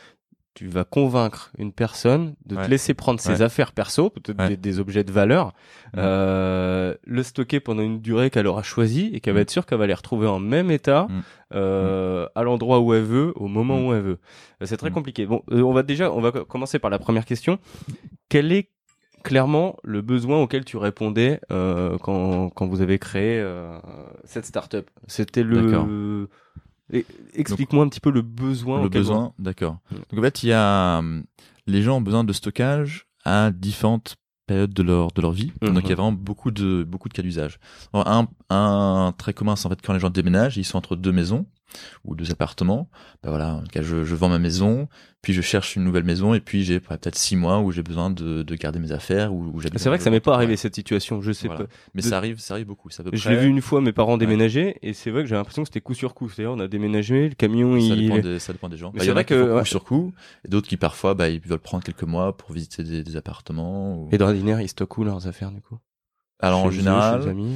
tu 0.53 0.68
vas 0.68 0.83
convaincre 0.83 1.51
une 1.57 1.71
personne 1.71 2.36
de 2.45 2.56
Ouais. 2.57 2.65
te 2.65 2.69
laisser 2.69 2.94
prendre 2.94 3.19
ses 3.21 3.36
Ouais. 3.38 3.42
affaires 3.42 3.71
perso, 3.71 4.09
peut-être 4.09 4.38
Ouais. 4.39 4.50
des, 4.50 4.57
des 4.57 4.80
objets 4.80 5.03
de 5.06 5.12
valeur, 5.12 5.53
euh, 5.98 6.94
le 7.06 7.24
stocker 7.24 7.59
pendant 7.59 7.81
une 7.83 8.01
durée 8.01 8.30
qu'elle 8.30 8.48
aura 8.48 8.63
choisie 8.63 9.12
et 9.13 9.21
qu'elle 9.21 9.33
va 9.33 9.39
Mhm. 9.39 9.44
être 9.44 9.50
sûre 9.51 9.65
qu'elle 9.65 9.77
va 9.80 9.88
les 9.88 9.94
retrouver 9.94 10.27
en 10.27 10.39
même 10.39 10.69
état, 10.71 11.07
Mhm. 11.09 11.21
euh, 11.53 12.27
à 12.36 12.44
l'endroit 12.44 12.80
où 12.81 12.94
elle 12.94 13.03
veut, 13.03 13.31
au 13.36 13.48
moment 13.48 13.77
Mhm. 13.80 13.86
où 13.88 13.94
elle 13.94 14.01
veut. 14.01 14.19
Euh, 14.62 14.65
C'est 14.65 14.77
très 14.77 14.92
compliqué. 14.92 15.25
Bon, 15.25 15.42
euh, 15.51 15.62
on 15.62 15.74
va 15.74 15.83
déjà, 15.83 16.12
on 16.12 16.19
va 16.21 16.31
co- 16.31 16.45
commencer 16.45 16.80
par 16.80 16.92
la 16.92 17.00
première 17.00 17.25
question. 17.25 17.57
Quel 18.30 18.51
est 18.51 18.69
clairement 19.24 19.77
le 19.83 20.01
besoin 20.01 20.42
auquel 20.42 20.65
tu 20.65 20.77
répondais 20.77 21.39
euh, 21.51 21.97
quand, 22.00 22.50
quand 22.50 22.68
vous 22.68 22.81
avez 22.81 23.00
créé 23.00 23.39
euh, 23.39 23.77
cette 24.25 24.45
startup? 24.45 24.89
C'était 25.07 25.44
le. 25.44 26.27
Explique-moi 27.34 27.86
un 27.86 27.90
petit 27.90 28.00
peu 28.00 28.12
le 28.12 28.22
besoin. 28.22 28.82
le 28.82 28.90
besoin, 28.90 29.34
d'accord. 29.40 29.78
Mm. 29.92 29.96
Donc 29.96 30.20
en 30.20 30.22
fait, 30.22 30.44
il 30.44 30.50
y 30.50 30.54
a 30.54 30.98
hum, 31.00 31.24
les 31.68 31.82
gens 31.82 31.98
ont 31.98 32.02
besoin 32.02 32.24
de 32.24 32.34
stockage 32.34 33.08
à 33.24 33.52
différentes 33.52 34.18
périodes 34.48 34.74
de 34.74 34.84
leur 34.84 35.12
de 35.12 35.22
leur 35.22 35.32
vie. 35.32 35.52
Mhm. 35.62 35.74
Donc 35.74 35.84
il 35.84 35.90
y 35.90 35.94
a 35.94 35.96
vraiment 35.96 36.12
beaucoup 36.12 36.52
de 36.52 36.84
beaucoup 36.84 37.10
de 37.10 37.14
cas 37.14 37.22
d'usage. 37.22 37.60
Un 37.94 38.28
un 38.50 39.14
très 39.18 39.34
commun, 39.34 39.56
c'est 39.56 39.68
en 39.68 39.70
fait 39.70 39.82
quand 39.82 39.94
les 39.94 40.00
gens 40.00 40.10
déménagent, 40.10 40.58
ils 40.58 40.66
sont 40.66 40.78
entre 40.78 40.96
deux 40.96 41.12
maisons 41.12 41.46
ou 42.06 42.15
deux 42.15 42.31
appartements. 42.31 42.89
Ben 43.23 43.29
voilà, 43.29 43.56
en 43.56 43.62
tout 43.62 43.68
cas, 43.71 43.81
je, 43.81 44.03
je 44.03 44.15
vends 44.15 44.29
ma 44.29 44.39
maison, 44.39 44.88
puis 45.21 45.33
je 45.33 45.41
cherche 45.41 45.75
une 45.75 45.83
nouvelle 45.83 46.03
maison, 46.03 46.33
et 46.33 46.39
puis 46.39 46.63
j'ai 46.63 46.79
peut-être 46.79 47.15
six 47.18 47.35
mois 47.35 47.59
où 47.59 47.71
j'ai 47.71 47.83
besoin 47.83 48.09
de, 48.09 48.44
de 48.44 48.56
garder 48.56 48.79
mes 48.79 48.91
affaires 48.91 49.33
où 49.33 49.59
j'habite. 49.59 49.79
C'est 49.79 49.89
vrai 49.89 49.97
que 49.97 50.03
ça 50.03 50.09
m'est 50.09 50.19
pas 50.19 50.33
arrivé 50.33 50.56
cette 50.57 50.75
situation. 50.75 51.21
Je 51.21 51.31
sais 51.31 51.47
Voilà. 51.47 51.65
pas. 51.65 51.69
Mais 51.94 52.01
de- 52.01 52.07
ça 52.07 52.18
arrive, 52.18 52.39
ça 52.39 52.56
arrive 52.56 52.68
beaucoup. 52.68 52.89
Ça 52.89 53.03
Je 53.12 53.29
l'ai 53.29 53.35
vu 53.38 53.47
une 53.47 53.62
fois 53.62 53.81
mes 53.81 53.91
parents 53.94 54.18
déménager 54.18 54.77
et 54.81 54.94
c'est 54.94 55.12
vrai 55.12 55.21
que 55.23 55.29
j'ai 55.29 55.35
l'impression 55.35 55.63
que 55.63 55.68
c'était 55.69 55.81
coup 55.81 55.94
sur 55.94 56.13
coup. 56.13 56.29
C'est-à-dire 56.29 56.51
on 56.53 56.59
a 56.59 56.68
déménagé, 56.68 57.29
le 57.29 57.35
camion 57.35 57.73
Ça 57.79 57.85
il. 57.95 58.01
dépend, 58.09 58.18
des, 58.19 58.39
ça 58.39 58.53
dépend 58.53 58.69
des 58.69 58.77
gens. 58.77 58.91
Bah, 58.91 59.03
il 59.03 59.07
y 59.07 59.12
en 59.12 59.18
a 59.18 59.23
qui 59.23 59.33
font 59.33 59.45
que- 59.45 59.59
coup 59.59 59.65
sur 59.65 59.83
coup, 59.83 60.13
et 60.45 60.47
d'autres 60.50 60.68
qui 60.68 60.77
parfois, 60.77 61.13
bah, 61.13 61.29
ils 61.29 61.39
veulent 61.41 61.59
prendre 61.59 61.83
quelques 61.83 62.03
mois 62.03 62.35
pour 62.35 62.51
visiter 62.53 62.83
des, 62.83 63.03
des 63.03 63.15
appartements. 63.18 63.95
ou- 63.97 64.09
Et 64.12 64.18
d'ordinaire 64.18 64.59
ils 64.62 64.68
stockent 64.69 64.97
où 64.97 65.03
leurs 65.03 65.27
affaires 65.27 65.51
du 65.51 65.62
coup? 65.62 65.77
Alors 66.39 66.63
en 66.63 66.71
général, 66.71 67.27
amis? 67.29 67.56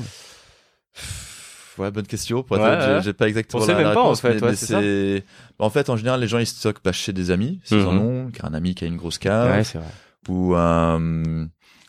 Ouais, 1.77 1.91
bonne 1.91 2.07
question. 2.07 2.43
Pour 2.43 2.57
Ouais, 2.57 2.99
j'ai- 3.03 3.13
pas 3.13 3.27
exactement 3.27 3.63
On 3.63 3.65
sait 3.65 3.71
la, 3.73 3.77
même 3.79 3.87
la 3.87 3.93
pas, 3.93 3.99
en 4.01 4.03
réponse, 4.05 4.21
fait, 4.21 4.35
mais, 4.35 4.41
ouais, 4.41 4.49
mais 4.51 4.55
c'est. 4.55 5.23
En 5.59 5.69
fait, 5.69 5.89
en 5.89 5.97
général, 5.97 6.19
les 6.21 6.27
gens 6.27 6.39
ils 6.39 6.45
stockent 6.47 6.81
bah, 6.83 6.91
chez 6.91 7.13
des 7.13 7.31
amis, 7.31 7.59
s'ils 7.63 7.81
en 7.85 7.97
ont, 7.97 8.31
car 8.31 8.45
un 8.45 8.53
ami 8.53 8.75
qui 8.75 8.83
a 8.83 8.87
une 8.87 8.97
grosse 8.97 9.17
cave, 9.17 9.51
Ouais, 9.51 9.63
c'est 9.63 9.77
vrai. 9.77 9.87
ou 10.29 10.55
euh, 10.55 11.45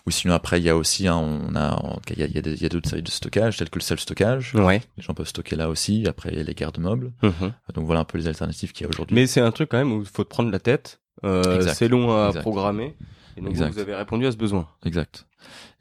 ou 0.06 0.10
sinon 0.12 0.34
après 0.34 0.60
il 0.60 0.64
y 0.64 0.68
a 0.68 0.76
aussi, 0.76 1.08
hein, 1.08 1.16
on 1.16 1.56
a, 1.56 1.82
il 2.10 2.18
y 2.20 2.22
a, 2.22 2.26
il 2.26 2.62
y 2.62 2.66
a 2.66 2.68
d'autres 2.68 2.88
services 2.88 3.04
de 3.06 3.10
stockage, 3.10 3.56
tels 3.56 3.70
que 3.70 3.78
le 3.78 3.82
self 3.82 4.00
stockage. 4.00 4.54
Ouais. 4.54 4.80
Les 4.96 5.02
gens 5.02 5.14
peuvent 5.14 5.26
stocker 5.26 5.56
là 5.56 5.68
aussi. 5.68 6.04
Après, 6.06 6.28
il 6.30 6.38
y 6.38 6.40
a 6.40 6.44
les 6.44 6.54
garde-meubles. 6.54 7.12
Mhm. 7.22 7.52
Donc 7.74 7.84
voilà 7.86 8.00
un 8.00 8.04
peu 8.04 8.16
les 8.18 8.28
alternatives 8.28 8.72
qu'il 8.72 8.84
y 8.84 8.86
a 8.86 8.90
aujourd'hui. 8.90 9.14
Mais 9.16 9.26
c'est 9.26 9.40
un 9.40 9.50
truc 9.50 9.68
quand 9.70 9.78
même 9.78 9.92
où 9.92 10.00
il 10.00 10.06
faut 10.06 10.22
te 10.22 10.28
prendre 10.28 10.50
la 10.52 10.60
tête. 10.60 11.00
Euh, 11.24 11.60
c'est 11.74 11.88
long 11.88 12.14
à 12.16 12.28
Exact. 12.28 12.42
programmer. 12.42 12.94
Et 13.36 13.40
donc 13.40 13.50
Exact. 13.50 13.70
vous 13.72 13.78
avez 13.78 13.94
répondu 13.94 14.26
à 14.26 14.32
ce 14.32 14.36
besoin. 14.36 14.66
Exact. 14.84 15.26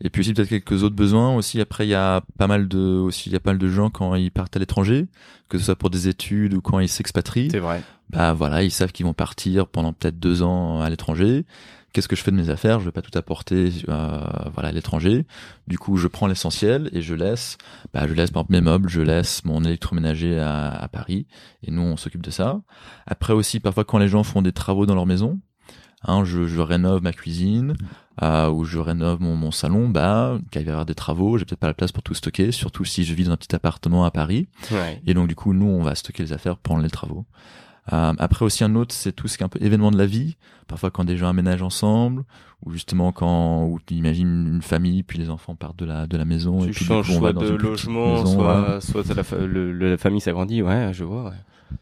Et 0.01 0.09
puis 0.09 0.19
aussi 0.21 0.33
peut-être 0.33 0.49
quelques 0.49 0.83
autres 0.83 0.95
besoins 0.95 1.35
aussi. 1.35 1.59
Après, 1.61 1.85
il 1.87 1.89
y 1.89 1.95
a 1.95 2.21
pas 2.37 2.47
mal 2.47 2.67
de 2.67 2.77
aussi 2.79 3.29
il 3.29 3.33
y 3.33 3.35
a 3.35 3.39
pas 3.39 3.51
mal 3.51 3.57
de 3.57 3.67
gens 3.69 3.89
quand 3.89 4.13
ils 4.15 4.31
partent 4.31 4.55
à 4.55 4.59
l'étranger, 4.59 5.07
que 5.49 5.57
ce 5.57 5.65
soit 5.65 5.75
pour 5.75 5.89
des 5.89 6.07
études 6.07 6.53
ou 6.53 6.61
quand 6.61 6.79
ils 6.79 6.89
s'expatrient. 6.89 7.49
C'est 7.51 7.59
vrai. 7.59 7.81
Bah 8.09 8.33
voilà, 8.33 8.61
ils 8.63 8.71
savent 8.71 8.91
qu'ils 8.91 9.05
vont 9.05 9.13
partir 9.13 9.67
pendant 9.67 9.93
peut-être 9.93 10.19
deux 10.19 10.43
ans 10.43 10.81
à 10.81 10.89
l'étranger. 10.89 11.45
Qu'est-ce 11.93 12.09
que 12.09 12.17
je 12.17 12.21
fais 12.23 12.31
de 12.31 12.35
mes 12.35 12.49
affaires? 12.49 12.81
Je 12.81 12.85
vais 12.85 12.91
pas 12.91 13.01
tout 13.01 13.17
apporter 13.17 13.71
euh, 13.87 14.19
voilà 14.53 14.67
à 14.69 14.71
l'étranger. 14.73 15.25
Du 15.65 15.79
coup, 15.79 15.95
je 15.95 16.09
prends 16.09 16.27
l'essentiel 16.27 16.89
et 16.91 17.01
je 17.01 17.15
laisse 17.15 17.57
bah 17.93 18.05
je 18.05 18.13
laisse 18.13 18.31
par 18.31 18.41
exemple 18.41 18.51
mes 18.51 18.61
meubles, 18.61 18.89
je 18.89 18.99
laisse 19.01 19.45
mon 19.45 19.63
électroménager 19.63 20.37
à, 20.37 20.71
à 20.71 20.87
Paris 20.89 21.25
et 21.63 21.71
nous 21.71 21.81
on 21.81 21.95
s'occupe 21.95 22.21
de 22.21 22.31
ça. 22.31 22.61
Après 23.07 23.31
aussi 23.33 23.61
parfois 23.61 23.85
quand 23.85 23.97
les 23.97 24.09
gens 24.09 24.23
font 24.23 24.41
des 24.41 24.51
travaux 24.51 24.85
dans 24.85 24.93
leur 24.95 25.05
maison, 25.05 25.39
hein, 26.05 26.23
je, 26.23 26.47
je 26.47 26.59
rénove 26.59 27.01
ma 27.01 27.13
cuisine 27.13 27.75
euh, 28.21 28.49
ou 28.49 28.63
je 28.63 28.79
rénove 28.79 29.21
mon, 29.21 29.35
mon 29.35 29.51
salon, 29.51 29.89
bah 29.89 30.37
il 30.53 30.59
va 30.59 30.65
y 30.65 30.69
avoir 30.69 30.85
des 30.85 30.95
travaux, 30.95 31.37
j'ai 31.37 31.45
peut-être 31.45 31.59
pas 31.59 31.67
la 31.67 31.73
place 31.73 31.91
pour 31.91 32.03
tout 32.03 32.13
stocker, 32.13 32.51
surtout 32.51 32.85
si 32.85 33.03
je 33.03 33.13
vis 33.13 33.25
dans 33.25 33.31
un 33.31 33.37
petit 33.37 33.55
appartement 33.55 34.05
à 34.05 34.11
Paris. 34.11 34.47
Ouais. 34.71 35.01
Et 35.05 35.13
donc 35.13 35.27
du 35.27 35.35
coup, 35.35 35.53
nous, 35.53 35.67
on 35.67 35.83
va 35.83 35.95
stocker 35.95 36.23
les 36.23 36.33
affaires 36.33 36.57
pendant 36.57 36.81
les 36.81 36.89
travaux. 36.89 37.25
Euh, 37.93 38.13
après 38.17 38.45
aussi 38.45 38.63
un 38.63 38.75
autre, 38.75 38.95
c'est 38.95 39.11
tout 39.11 39.27
ce 39.27 39.37
qui 39.37 39.43
est 39.43 39.45
un 39.45 39.49
peu 39.49 39.61
événement 39.61 39.91
de 39.91 39.97
la 39.97 40.05
vie. 40.05 40.37
Parfois 40.67 40.89
quand 40.91 41.03
des 41.03 41.17
gens 41.17 41.27
aménagent 41.27 41.61
ensemble, 41.61 42.23
ou 42.65 42.71
justement 42.71 43.11
quand, 43.11 43.65
ou 43.65 43.79
tu 43.85 43.93
imagines 43.95 44.47
une 44.55 44.61
famille, 44.61 45.03
puis 45.03 45.17
les 45.19 45.29
enfants 45.29 45.55
partent 45.55 45.77
de 45.79 45.85
la 45.85 46.07
de 46.07 46.17
la 46.17 46.25
maison 46.25 46.59
et 46.63 46.67
Tu 46.67 46.71
puis 46.71 46.79
du 46.79 46.85
changes 46.85 47.07
coup, 47.07 47.13
on 47.13 47.19
va 47.21 47.31
soit 47.31 47.33
dans 47.33 47.41
de 47.41 47.55
logement, 47.55 48.13
maison, 48.13 48.25
soit, 48.25 48.81
soit 48.81 49.15
la, 49.15 49.23
fa- 49.23 49.37
le- 49.37 49.71
le- 49.71 49.91
la 49.91 49.97
famille 49.97 50.21
s'agrandit. 50.21 50.61
Ouais, 50.61 50.89
je 50.93 51.03
vois. 51.03 51.25
Ouais. 51.25 51.31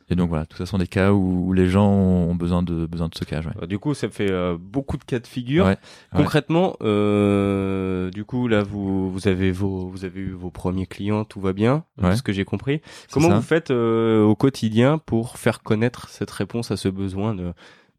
Et 0.09 0.15
donc 0.15 0.29
voilà, 0.29 0.45
tout 0.45 0.57
ça 0.57 0.65
sont 0.65 0.77
des 0.77 0.87
cas 0.87 1.11
où, 1.11 1.47
où 1.47 1.53
les 1.53 1.67
gens 1.67 1.87
ont 1.89 2.35
besoin 2.35 2.63
de 2.63 2.85
besoin 2.85 3.09
de 3.09 3.15
stockage. 3.15 3.45
Ouais. 3.47 3.53
Bah, 3.59 3.67
du 3.67 3.79
coup, 3.79 3.93
ça 3.93 4.09
fait 4.09 4.31
euh, 4.31 4.57
beaucoup 4.59 4.97
de 4.97 5.03
cas 5.03 5.19
de 5.19 5.27
figure. 5.27 5.65
Ouais, 5.65 5.77
Concrètement, 6.15 6.75
euh, 6.81 8.09
du 8.11 8.23
coup, 8.25 8.47
là, 8.47 8.63
vous, 8.63 9.11
vous 9.11 9.27
avez 9.27 9.51
vos, 9.51 9.87
vous 9.89 10.05
avez 10.05 10.21
eu 10.21 10.31
vos 10.31 10.49
premiers 10.49 10.85
clients, 10.87 11.25
tout 11.25 11.39
va 11.39 11.53
bien, 11.53 11.83
de 12.01 12.13
ce 12.13 12.21
que 12.23 12.31
j'ai 12.33 12.45
compris. 12.45 12.81
Comment 13.11 13.29
ça. 13.29 13.35
vous 13.35 13.41
faites 13.41 13.71
euh, 13.71 14.23
au 14.23 14.35
quotidien 14.35 14.97
pour 14.97 15.37
faire 15.37 15.61
connaître 15.61 16.09
cette 16.09 16.31
réponse 16.31 16.71
à 16.71 16.77
ce 16.77 16.89
besoin 16.89 17.35
de 17.35 17.53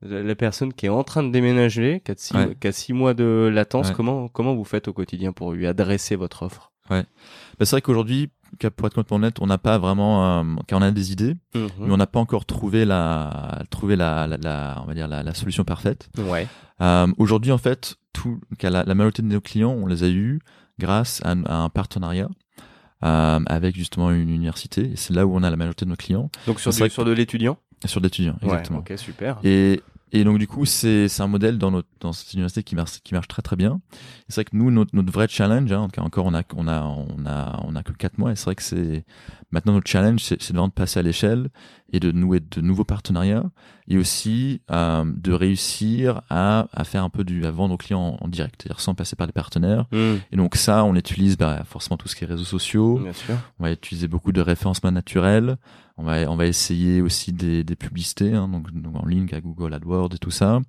la 0.04 0.34
personne 0.34 0.72
qui 0.72 0.86
est 0.86 0.90
en 0.90 1.02
train 1.04 1.22
de 1.22 1.30
déménager, 1.30 2.00
qui 2.04 2.12
a 2.12 2.14
six, 2.16 2.34
Ouais. 2.36 2.56
qui 2.60 2.66
a 2.68 2.72
six 2.72 2.92
mois 2.92 3.14
de 3.14 3.50
latence 3.52 3.88
Ouais. 3.88 3.94
Comment, 3.94 4.28
comment 4.28 4.54
vous 4.54 4.64
faites 4.64 4.88
au 4.88 4.92
quotidien 4.92 5.32
pour 5.32 5.52
lui 5.52 5.66
adresser 5.66 6.16
votre 6.16 6.42
offre? 6.42 6.72
Bah, 6.90 7.02
c'est 7.60 7.70
vrai 7.70 7.80
qu'aujourd'hui, 7.82 8.30
pour 8.76 8.86
être 8.86 8.94
complètement 8.94 9.16
honnête, 9.16 9.36
on 9.40 9.46
n'a 9.46 9.58
pas 9.58 9.78
vraiment, 9.78 10.40
euh, 10.40 10.44
car 10.66 10.78
on 10.78 10.82
a 10.82 10.90
des 10.90 11.12
idées, 11.12 11.34
Mhm. 11.54 11.68
mais 11.80 11.92
on 11.92 11.96
n'a 11.96 12.06
pas 12.06 12.20
encore 12.20 12.44
trouvé 12.44 12.84
la, 12.84 13.62
trouvé 13.70 13.96
la, 13.96 14.26
la, 14.26 14.36
la- 14.36 14.80
on 14.82 14.86
va 14.86 14.94
dire 14.94 15.08
la, 15.08 15.22
la 15.22 15.34
solution 15.34 15.64
parfaite. 15.64 16.08
Ouais. 16.18 16.46
Euh, 16.80 17.06
Aujourd'hui, 17.18 17.52
en 17.52 17.58
fait, 17.58 17.96
tout, 18.12 18.38
la, 18.62 18.84
la 18.84 18.94
majorité 18.94 19.22
de 19.22 19.28
nos 19.28 19.40
clients, 19.40 19.72
on 19.72 19.86
les 19.86 20.04
a 20.04 20.08
eus 20.08 20.40
grâce 20.78 21.20
à, 21.24 21.30
un- 21.30 21.44
à 21.44 21.54
un 21.56 21.68
partenariat 21.70 22.28
euh, 23.04 23.40
avec 23.46 23.76
justement 23.76 24.10
une 24.10 24.28
université. 24.30 24.92
C'est 24.96 25.14
là 25.14 25.26
où 25.26 25.34
on 25.36 25.42
a 25.42 25.50
la 25.50 25.56
majorité 25.56 25.84
de 25.84 25.90
nos 25.90 25.96
clients 25.96 26.30
Donc 26.46 26.60
sur, 26.60 26.70
du- 26.70 26.90
sur 26.90 27.04
de 27.04 27.12
l'étudiant? 27.12 27.58
Sur 27.84 28.00
d'étudiants, 28.00 28.36
exactement. 28.42 28.78
Ouais, 28.80 28.92
ok, 28.92 28.98
super. 28.98 29.38
Et, 29.44 29.82
et 30.16 30.22
donc 30.22 30.38
du 30.38 30.46
coup, 30.46 30.64
c'est 30.64 31.08
c'est 31.08 31.24
un 31.24 31.26
modèle 31.26 31.58
dans 31.58 31.72
notre 31.72 31.88
dans 31.98 32.12
cette 32.12 32.32
université 32.34 32.62
qui 32.62 32.76
marche 32.76 33.00
qui 33.02 33.14
marche 33.14 33.26
très 33.26 33.42
très 33.42 33.56
bien. 33.56 33.80
C'est 34.28 34.36
vrai 34.36 34.44
que 34.44 34.56
nous 34.56 34.70
notre, 34.70 34.94
notre 34.94 35.12
vrai 35.12 35.26
challenge, 35.28 35.72
hein, 35.72 35.88
car 35.92 36.04
encore 36.04 36.26
on 36.26 36.34
a 36.34 36.42
on 36.54 36.68
a 36.68 36.82
on 36.82 37.26
a 37.26 37.60
on 37.64 37.74
a 37.74 37.82
que 37.82 37.90
quatre 37.92 38.16
mois. 38.18 38.30
Et 38.30 38.36
c'est 38.36 38.44
vrai 38.44 38.54
que 38.54 38.62
c'est 38.62 39.04
maintenant 39.50 39.72
notre 39.72 39.90
challenge, 39.90 40.20
c'est 40.22 40.50
vraiment 40.50 40.68
de 40.68 40.72
passer 40.72 41.00
à 41.00 41.02
l'échelle 41.02 41.48
et 41.92 41.98
de 41.98 42.12
nouer 42.12 42.38
de 42.38 42.60
nouveaux 42.60 42.84
partenariats 42.84 43.50
et 43.88 43.98
aussi 43.98 44.62
euh, 44.70 45.04
de 45.04 45.32
réussir 45.32 46.22
à 46.30 46.68
à 46.72 46.84
faire 46.84 47.02
un 47.02 47.10
peu 47.10 47.24
du 47.24 47.44
à 47.44 47.50
vendre 47.50 47.74
aux 47.74 47.76
clients 47.76 48.16
en, 48.20 48.24
en 48.24 48.28
direct, 48.28 48.62
c'est-à-dire 48.62 48.78
sans 48.78 48.94
passer 48.94 49.16
par 49.16 49.26
les 49.26 49.32
partenaires. 49.32 49.86
Mhm. 49.90 50.20
Et 50.30 50.36
donc 50.36 50.54
ça, 50.54 50.84
on 50.84 50.94
utilise 50.94 51.36
bah, 51.36 51.64
forcément 51.64 51.96
tout 51.96 52.06
ce 52.06 52.14
qui 52.14 52.22
est 52.22 52.28
réseaux 52.28 52.44
sociaux. 52.44 53.00
Bien 53.00 53.12
sûr. 53.12 53.34
On 53.58 53.64
va 53.64 53.72
utiliser 53.72 54.06
beaucoup 54.06 54.30
de 54.30 54.40
référencement 54.40 54.92
naturel. 54.92 55.56
On 55.96 56.02
va, 56.04 56.28
on 56.30 56.36
va 56.36 56.46
essayer 56.46 57.00
aussi 57.02 57.32
des, 57.32 57.62
des 57.64 57.76
publicités, 57.76 58.32
hein, 58.34 58.48
donc, 58.48 58.70
donc 58.72 58.96
en 58.96 59.06
ligne 59.06 59.28
à 59.32 59.40
Google 59.40 59.74
AdWords 59.74 60.14
et 60.14 60.18
tout 60.18 60.32
ça. 60.32 60.60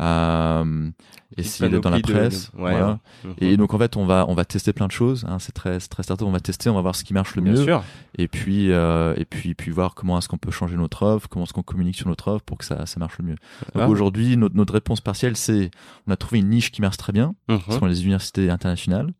Euh, 0.00 0.90
essayer 1.36 1.68
d'être 1.70 1.82
dans 1.82 1.90
la 1.90 1.98
presse. 2.00 2.52
de- 2.52 2.60
ouais, 2.62 2.70
voilà. 2.70 3.00
Mhm. 3.24 3.34
Et 3.38 3.56
donc 3.56 3.74
en 3.74 3.78
fait, 3.78 3.96
on 3.96 4.06
va, 4.06 4.26
on 4.28 4.34
va 4.34 4.44
tester 4.44 4.72
plein 4.72 4.86
de 4.86 4.92
choses. 4.92 5.24
Hein, 5.28 5.38
c'est 5.40 5.52
très, 5.52 5.78
très 5.80 6.02
certain. 6.04 6.24
On 6.26 6.30
va 6.30 6.38
tester, 6.40 6.70
on 6.70 6.74
va 6.74 6.82
voir 6.82 6.94
ce 6.94 7.02
qui 7.02 7.14
marche 7.14 7.34
le 7.34 7.42
Bien 7.42 7.52
mieux. 7.54 7.64
sûr. 7.64 7.82
Et 8.16 8.28
puis, 8.28 8.70
euh, 8.70 9.14
et 9.16 9.24
puis, 9.24 9.54
puis 9.54 9.70
voir 9.72 9.94
comment 9.94 10.18
est-ce 10.18 10.28
qu'on 10.28 10.38
peut 10.38 10.52
changer 10.52 10.76
notre 10.76 11.02
offre, 11.02 11.28
comment 11.28 11.44
est-ce 11.44 11.52
qu'on 11.52 11.62
communique 11.62 11.96
sur 11.96 12.08
notre 12.08 12.28
offre 12.30 12.44
pour 12.44 12.58
que 12.58 12.64
ça, 12.64 12.86
ça 12.86 13.00
marche 13.00 13.18
le 13.18 13.24
mieux. 13.24 13.36
Donc 13.74 13.88
aujourd'hui, 13.90 14.36
notre, 14.36 14.54
notre 14.54 14.72
réponse 14.74 15.00
partielle, 15.00 15.36
c'est, 15.36 15.70
on 16.06 16.12
a 16.12 16.16
trouvé 16.16 16.38
une 16.40 16.48
niche 16.50 16.70
qui 16.70 16.80
marche 16.80 16.96
très 16.96 17.12
bien 17.12 17.34
Mhm. 17.48 17.58
ce 17.68 17.78
sont 17.78 17.86
les 17.86 18.02
universités 18.02 18.50
internationales. 18.50 19.12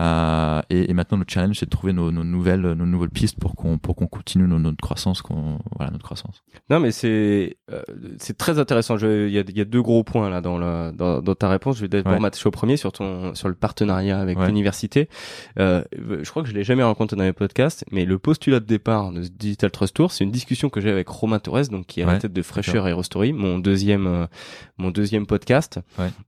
Euh, 0.00 0.62
et, 0.70 0.90
et 0.90 0.94
maintenant, 0.94 1.18
le 1.18 1.24
challenge, 1.28 1.58
c'est 1.58 1.66
de 1.66 1.70
trouver 1.70 1.92
nos, 1.92 2.10
nos 2.10 2.24
nouvelles, 2.24 2.60
nos 2.62 2.86
nouvelles 2.86 3.10
pistes 3.10 3.38
pour 3.38 3.54
qu'on 3.54 3.76
pour 3.76 3.94
qu'on 3.94 4.06
continue 4.06 4.48
nos- 4.48 4.58
notre 4.58 4.78
croissance, 4.80 5.20
qu'on 5.20 5.58
voilà 5.76 5.90
notre 5.92 6.04
croissance. 6.04 6.42
Non, 6.70 6.80
mais 6.80 6.92
c'est 6.92 7.58
euh, 7.70 7.82
c'est 8.18 8.38
très 8.38 8.58
intéressant. 8.58 8.96
Il 8.98 9.28
y 9.30 9.38
a, 9.38 9.42
y 9.46 9.60
a 9.60 9.64
deux 9.66 9.82
gros 9.82 10.02
points 10.02 10.30
là 10.30 10.40
dans, 10.40 10.56
la, 10.56 10.92
dans, 10.92 11.20
dans 11.20 11.34
ta 11.34 11.48
réponse. 11.50 11.76
Je 11.76 11.82
vais 11.82 11.88
d'abord 11.88 12.12
Ouais. 12.14 12.20
m'attacher 12.20 12.46
au 12.48 12.50
premier 12.50 12.76
sur 12.78 12.90
ton 12.92 13.34
sur 13.34 13.48
le 13.48 13.54
partenariat 13.54 14.18
avec 14.18 14.38
Ouais. 14.38 14.46
l'université. 14.46 15.08
Euh, 15.58 15.82
je 16.22 16.28
crois 16.30 16.42
que 16.42 16.48
je 16.48 16.54
l'ai 16.54 16.64
jamais 16.64 16.82
rencontré 16.82 17.16
dans 17.16 17.24
les 17.24 17.32
podcasts, 17.34 17.84
mais 17.92 18.04
le 18.06 18.18
postulat 18.18 18.60
de 18.60 18.64
départ 18.66 19.12
de 19.12 19.22
ce 19.22 19.28
Digital 19.28 19.70
Trust 19.70 19.94
Tour, 19.96 20.10
c'est 20.12 20.24
une 20.24 20.30
discussion 20.30 20.70
que 20.70 20.80
j'ai 20.80 20.90
avec 20.90 21.08
Romain 21.08 21.38
Torres, 21.38 21.68
donc 21.70 21.86
qui 21.86 22.00
est 22.00 22.04
à 22.04 22.06
la 22.06 22.18
tête 22.18 22.32
de 22.32 22.42
Fraîcheur 22.42 22.88
Hero 22.88 23.02
Story, 23.02 23.32
mon 23.34 23.58
deuxième 23.58 24.26
mon 24.78 24.90
deuxième 24.90 25.26
podcast, 25.26 25.80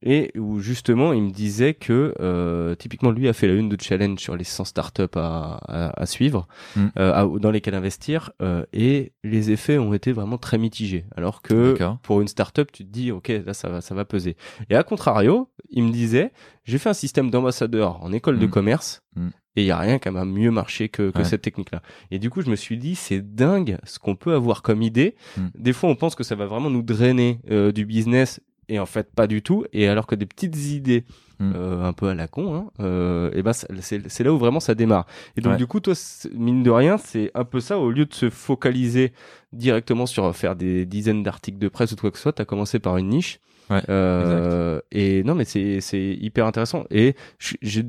et 0.02 0.33
où 0.38 0.61
justement 0.61 1.12
il 1.14 1.23
me 1.23 1.30
disait 1.30 1.73
que 1.75 2.75
typiquement 2.78 3.11
lui 3.11 3.26
a 3.28 3.33
fait 3.33 3.54
une 3.59 3.69
de 3.69 3.77
challenge 3.81 4.19
sur 4.19 4.37
les 4.37 4.45
100 4.45 4.65
startups 4.65 5.03
à, 5.17 5.59
à, 5.67 6.01
à 6.03 6.07
suivre, 6.07 6.47
Mm. 6.77 6.87
euh, 6.99 7.13
à- 7.15 7.39
dans 7.39 7.51
lesquelles 7.51 7.75
investir, 7.75 8.31
euh, 8.43 8.65
et 8.73 9.13
les 9.23 9.51
effets 9.51 9.79
ont 9.79 9.95
été 9.95 10.13
vraiment 10.13 10.39
très 10.39 10.59
mitigés. 10.59 11.05
Alors 11.17 11.43
que 11.43 11.77
pour 12.03 12.21
une 12.21 12.29
startup, 12.29 12.71
tu 12.73 12.85
te 12.85 12.91
dis 12.91 13.11
ok 13.13 13.29
là 13.45 13.55
ça 13.55 13.69
va 13.69 13.81
ça 13.81 13.95
va 13.95 14.05
peser. 14.05 14.37
Et 14.71 14.77
à 14.77 14.83
contrario, 14.83 15.51
il 15.71 15.85
me 15.85 15.93
disait 15.93 16.33
j'ai 16.65 16.79
fait 16.79 16.89
un 16.89 16.95
système 16.95 17.31
d'ambassadeur 17.31 18.03
en 18.03 18.13
école 18.13 18.39
de 18.39 18.47
Mm. 18.47 18.51
commerce. 18.51 19.03
Mm. 19.17 19.29
Et 19.57 19.63
il 19.63 19.67
y 19.67 19.71
a 19.71 19.79
rien 19.79 20.01
qui 20.01 20.11
m'a 20.11 20.25
mieux 20.25 20.51
marché 20.51 20.89
que, 20.89 21.11
que 21.13 21.19
Ouais. 21.19 21.25
cette 21.25 21.43
technique-là. 21.43 21.81
Et 22.11 22.19
du 22.19 22.29
coup, 22.29 22.41
je 22.43 22.51
me 22.51 22.57
suis 22.57 22.77
dit, 22.77 22.97
c'est 22.97 23.21
dingue 23.37 23.79
ce 23.85 24.01
qu'on 24.01 24.17
peut 24.17 24.35
avoir 24.35 24.63
comme 24.63 24.83
idée. 24.83 25.15
Des 25.57 25.73
fois, 25.73 25.89
on 25.91 25.95
pense 25.95 26.17
que 26.17 26.25
ça 26.25 26.35
va 26.35 26.47
vraiment 26.47 26.71
nous 26.71 26.83
drainer 26.83 27.39
euh, 27.53 27.71
du 27.71 27.87
business, 27.87 28.41
et 28.68 28.78
en 28.78 28.87
fait, 28.87 29.12
pas 29.14 29.26
du 29.26 29.42
tout. 29.42 29.64
Et 29.73 29.88
alors 29.88 30.06
que 30.06 30.14
des 30.14 30.26
petites 30.26 30.56
idées, 30.71 31.04
Mm. 31.40 31.52
euh, 31.56 31.83
un 31.85 31.92
peu 31.92 32.06
à 32.09 32.14
la 32.14 32.28
con, 32.28 32.54
hein, 32.54 32.71
euh, 32.78 33.28
et 33.35 33.42
ben, 33.42 33.52
c'est 33.52 34.23
là 34.23 34.33
où 34.33 34.38
vraiment 34.38 34.61
ça 34.61 34.76
démarre. 34.76 35.04
Et 35.37 35.40
donc, 35.40 35.52
Ouais. 35.54 35.59
du 35.59 35.66
coup, 35.66 35.80
toi, 35.80 35.92
mine 36.33 36.62
de 36.62 36.71
rien, 36.71 36.97
c'est 36.97 37.33
un 37.35 37.42
peu 37.44 37.59
ça. 37.59 37.78
Au 37.80 37.90
lieu 37.90 38.06
de 38.06 38.14
se 38.14 38.30
focaliser 38.30 39.12
directement 39.52 40.06
sur 40.06 40.35
faire 40.37 40.54
des 40.54 40.87
dizaines 40.87 41.25
d'articles 41.25 41.59
de 41.59 41.68
presse 41.68 41.90
ou 41.92 41.97
quoi 41.97 42.12
que 42.12 42.18
ce 42.18 42.23
soit, 42.23 42.33
t'as 42.35 42.44
commencé 42.44 42.78
par 42.78 42.97
une 42.99 43.09
niche. 43.09 43.40
Ouais, 43.68 43.83
Euh, 43.88 44.80
et 44.92 45.25
non, 45.25 45.35
mais 45.35 45.44
c'est 45.44 45.80
c'est 45.80 46.14
hyper 46.21 46.47
intéressant. 46.47 46.85
Et 46.90 47.16
je- 47.38 47.56
j'ai 47.62 47.83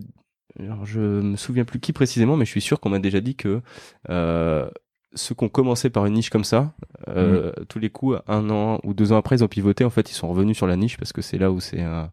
alors, 0.60 0.86
je 0.86 1.02
me 1.02 1.36
souviens 1.36 1.66
plus 1.66 1.80
qui 1.80 1.92
précisément, 1.94 2.38
mais 2.38 2.46
je 2.46 2.50
suis 2.52 2.62
sûr 2.62 2.80
qu'on 2.80 2.90
m'a 2.90 3.00
déjà 3.00 3.20
dit 3.20 3.36
que 3.36 3.62
euh, 4.10 4.68
ceux 5.16 5.34
qui 5.36 5.44
ont 5.44 5.50
commencé 5.50 5.90
par 5.90 6.06
une 6.06 6.14
niche 6.14 6.30
comme 6.30 6.44
ça, 6.44 6.74
euh, 7.08 7.52
Mm. 7.52 7.66
tous 7.68 7.80
les 7.80 7.90
coups, 7.90 8.20
un 8.28 8.50
an 8.50 8.80
ou 8.84 8.94
deux 8.94 9.12
ans 9.12 9.18
après, 9.18 9.38
ils 9.38 9.44
ont 9.44 9.48
pivoté. 9.48 9.84
En 9.86 9.90
fait, 9.90 10.12
ils 10.12 10.16
sont 10.16 10.28
revenus 10.28 10.56
sur 10.58 10.68
la 10.68 10.76
niche 10.76 10.98
parce 10.98 11.14
que 11.14 11.22
c'est 11.22 11.38
là 11.38 11.52
où 11.52 11.60
c'est. 11.60 11.82
euh, 11.82 12.04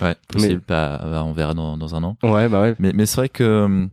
Ouais, 0.00 0.16
possible. 0.28 0.62
Bah, 0.66 0.98
bah, 1.02 1.22
on 1.24 1.32
verra 1.32 1.52
dans, 1.52 1.76
dans 1.76 1.94
un 1.94 2.02
an. 2.04 2.16
Ouais, 2.22 2.48
bah 2.48 2.62
ouais. 2.62 2.74
Mais, 2.78 2.92
mais 2.94 3.04
c'est 3.04 3.16
vrai 3.18 3.28
que 3.28 3.86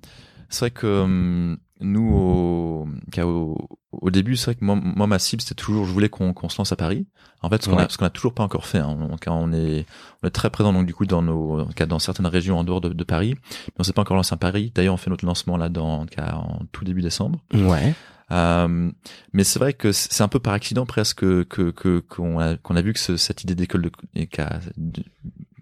c'est 0.47 0.59
vrai 0.61 0.71
que 0.71 1.01
hum, 1.01 1.57
nous 1.81 2.09
au, 2.15 2.87
au, 3.23 3.57
au 3.91 4.09
début, 4.09 4.37
c'est 4.37 4.45
vrai 4.45 4.55
que 4.55 4.63
moi, 4.63 4.75
moi 4.81 5.05
ma 5.05 5.19
cible 5.19 5.41
c'était 5.41 5.53
toujours 5.55 5.83
je 5.85 5.91
voulais 5.91 6.07
qu'on 6.07 6.31
qu'on 6.33 6.47
se 6.47 6.57
lance 6.59 6.71
à 6.71 6.77
Paris. 6.77 7.07
En 7.41 7.49
fait, 7.49 7.61
ce 7.61 7.69
qu'on 7.69 7.75
Ouais. 7.75 7.83
a 7.83 7.89
ce 7.89 7.97
qu'on 7.97 8.05
a 8.05 8.09
toujours 8.09 8.33
pas 8.33 8.43
encore 8.43 8.65
fait. 8.65 8.77
Hein. 8.77 8.97
On, 9.27 9.51
est 9.51 9.85
on 10.23 10.27
est 10.27 10.31
très 10.31 10.49
présent 10.49 10.71
donc 10.71 10.85
du 10.85 10.93
coup 10.93 11.05
dans 11.05 11.21
nos 11.21 11.65
dans 11.87 11.99
certaines 11.99 12.25
régions 12.27 12.57
en 12.57 12.63
dehors 12.63 12.79
de, 12.79 12.87
de 12.89 13.03
Paris, 13.03 13.35
mais 13.67 13.73
on 13.79 13.83
s'est 13.83 13.91
pas 13.93 14.01
encore 14.03 14.15
lancé 14.15 14.33
à 14.33 14.37
Paris. 14.37 14.71
D'ailleurs, 14.73 14.93
on 14.93 14.97
fait 14.97 15.09
notre 15.09 15.25
lancement 15.25 15.57
là 15.57 15.67
dans 15.67 15.99
en, 15.99 16.05
tout 16.05 16.15
cas, 16.15 16.35
en 16.35 16.61
tout 16.71 16.85
début 16.85 17.01
décembre. 17.01 17.39
Ouais. 17.53 17.93
Euh, 18.31 18.91
mais 19.33 19.43
c'est 19.45 19.57
vrai 19.59 19.71
que 19.73 19.91
c'est 19.93 20.21
un 20.23 20.27
peu 20.27 20.39
par 20.39 20.53
accident 20.53 20.85
presque 20.85 21.21
que 21.21 21.43
que 21.71 21.99
qu'on 21.99 22.39
a 22.39 22.57
qu'on 22.57 22.75
a 22.75 22.81
vu 22.81 22.91
que 22.93 22.99
ce- 22.99 23.15
cette 23.15 23.43
idée 23.43 23.55
d'école 23.55 23.89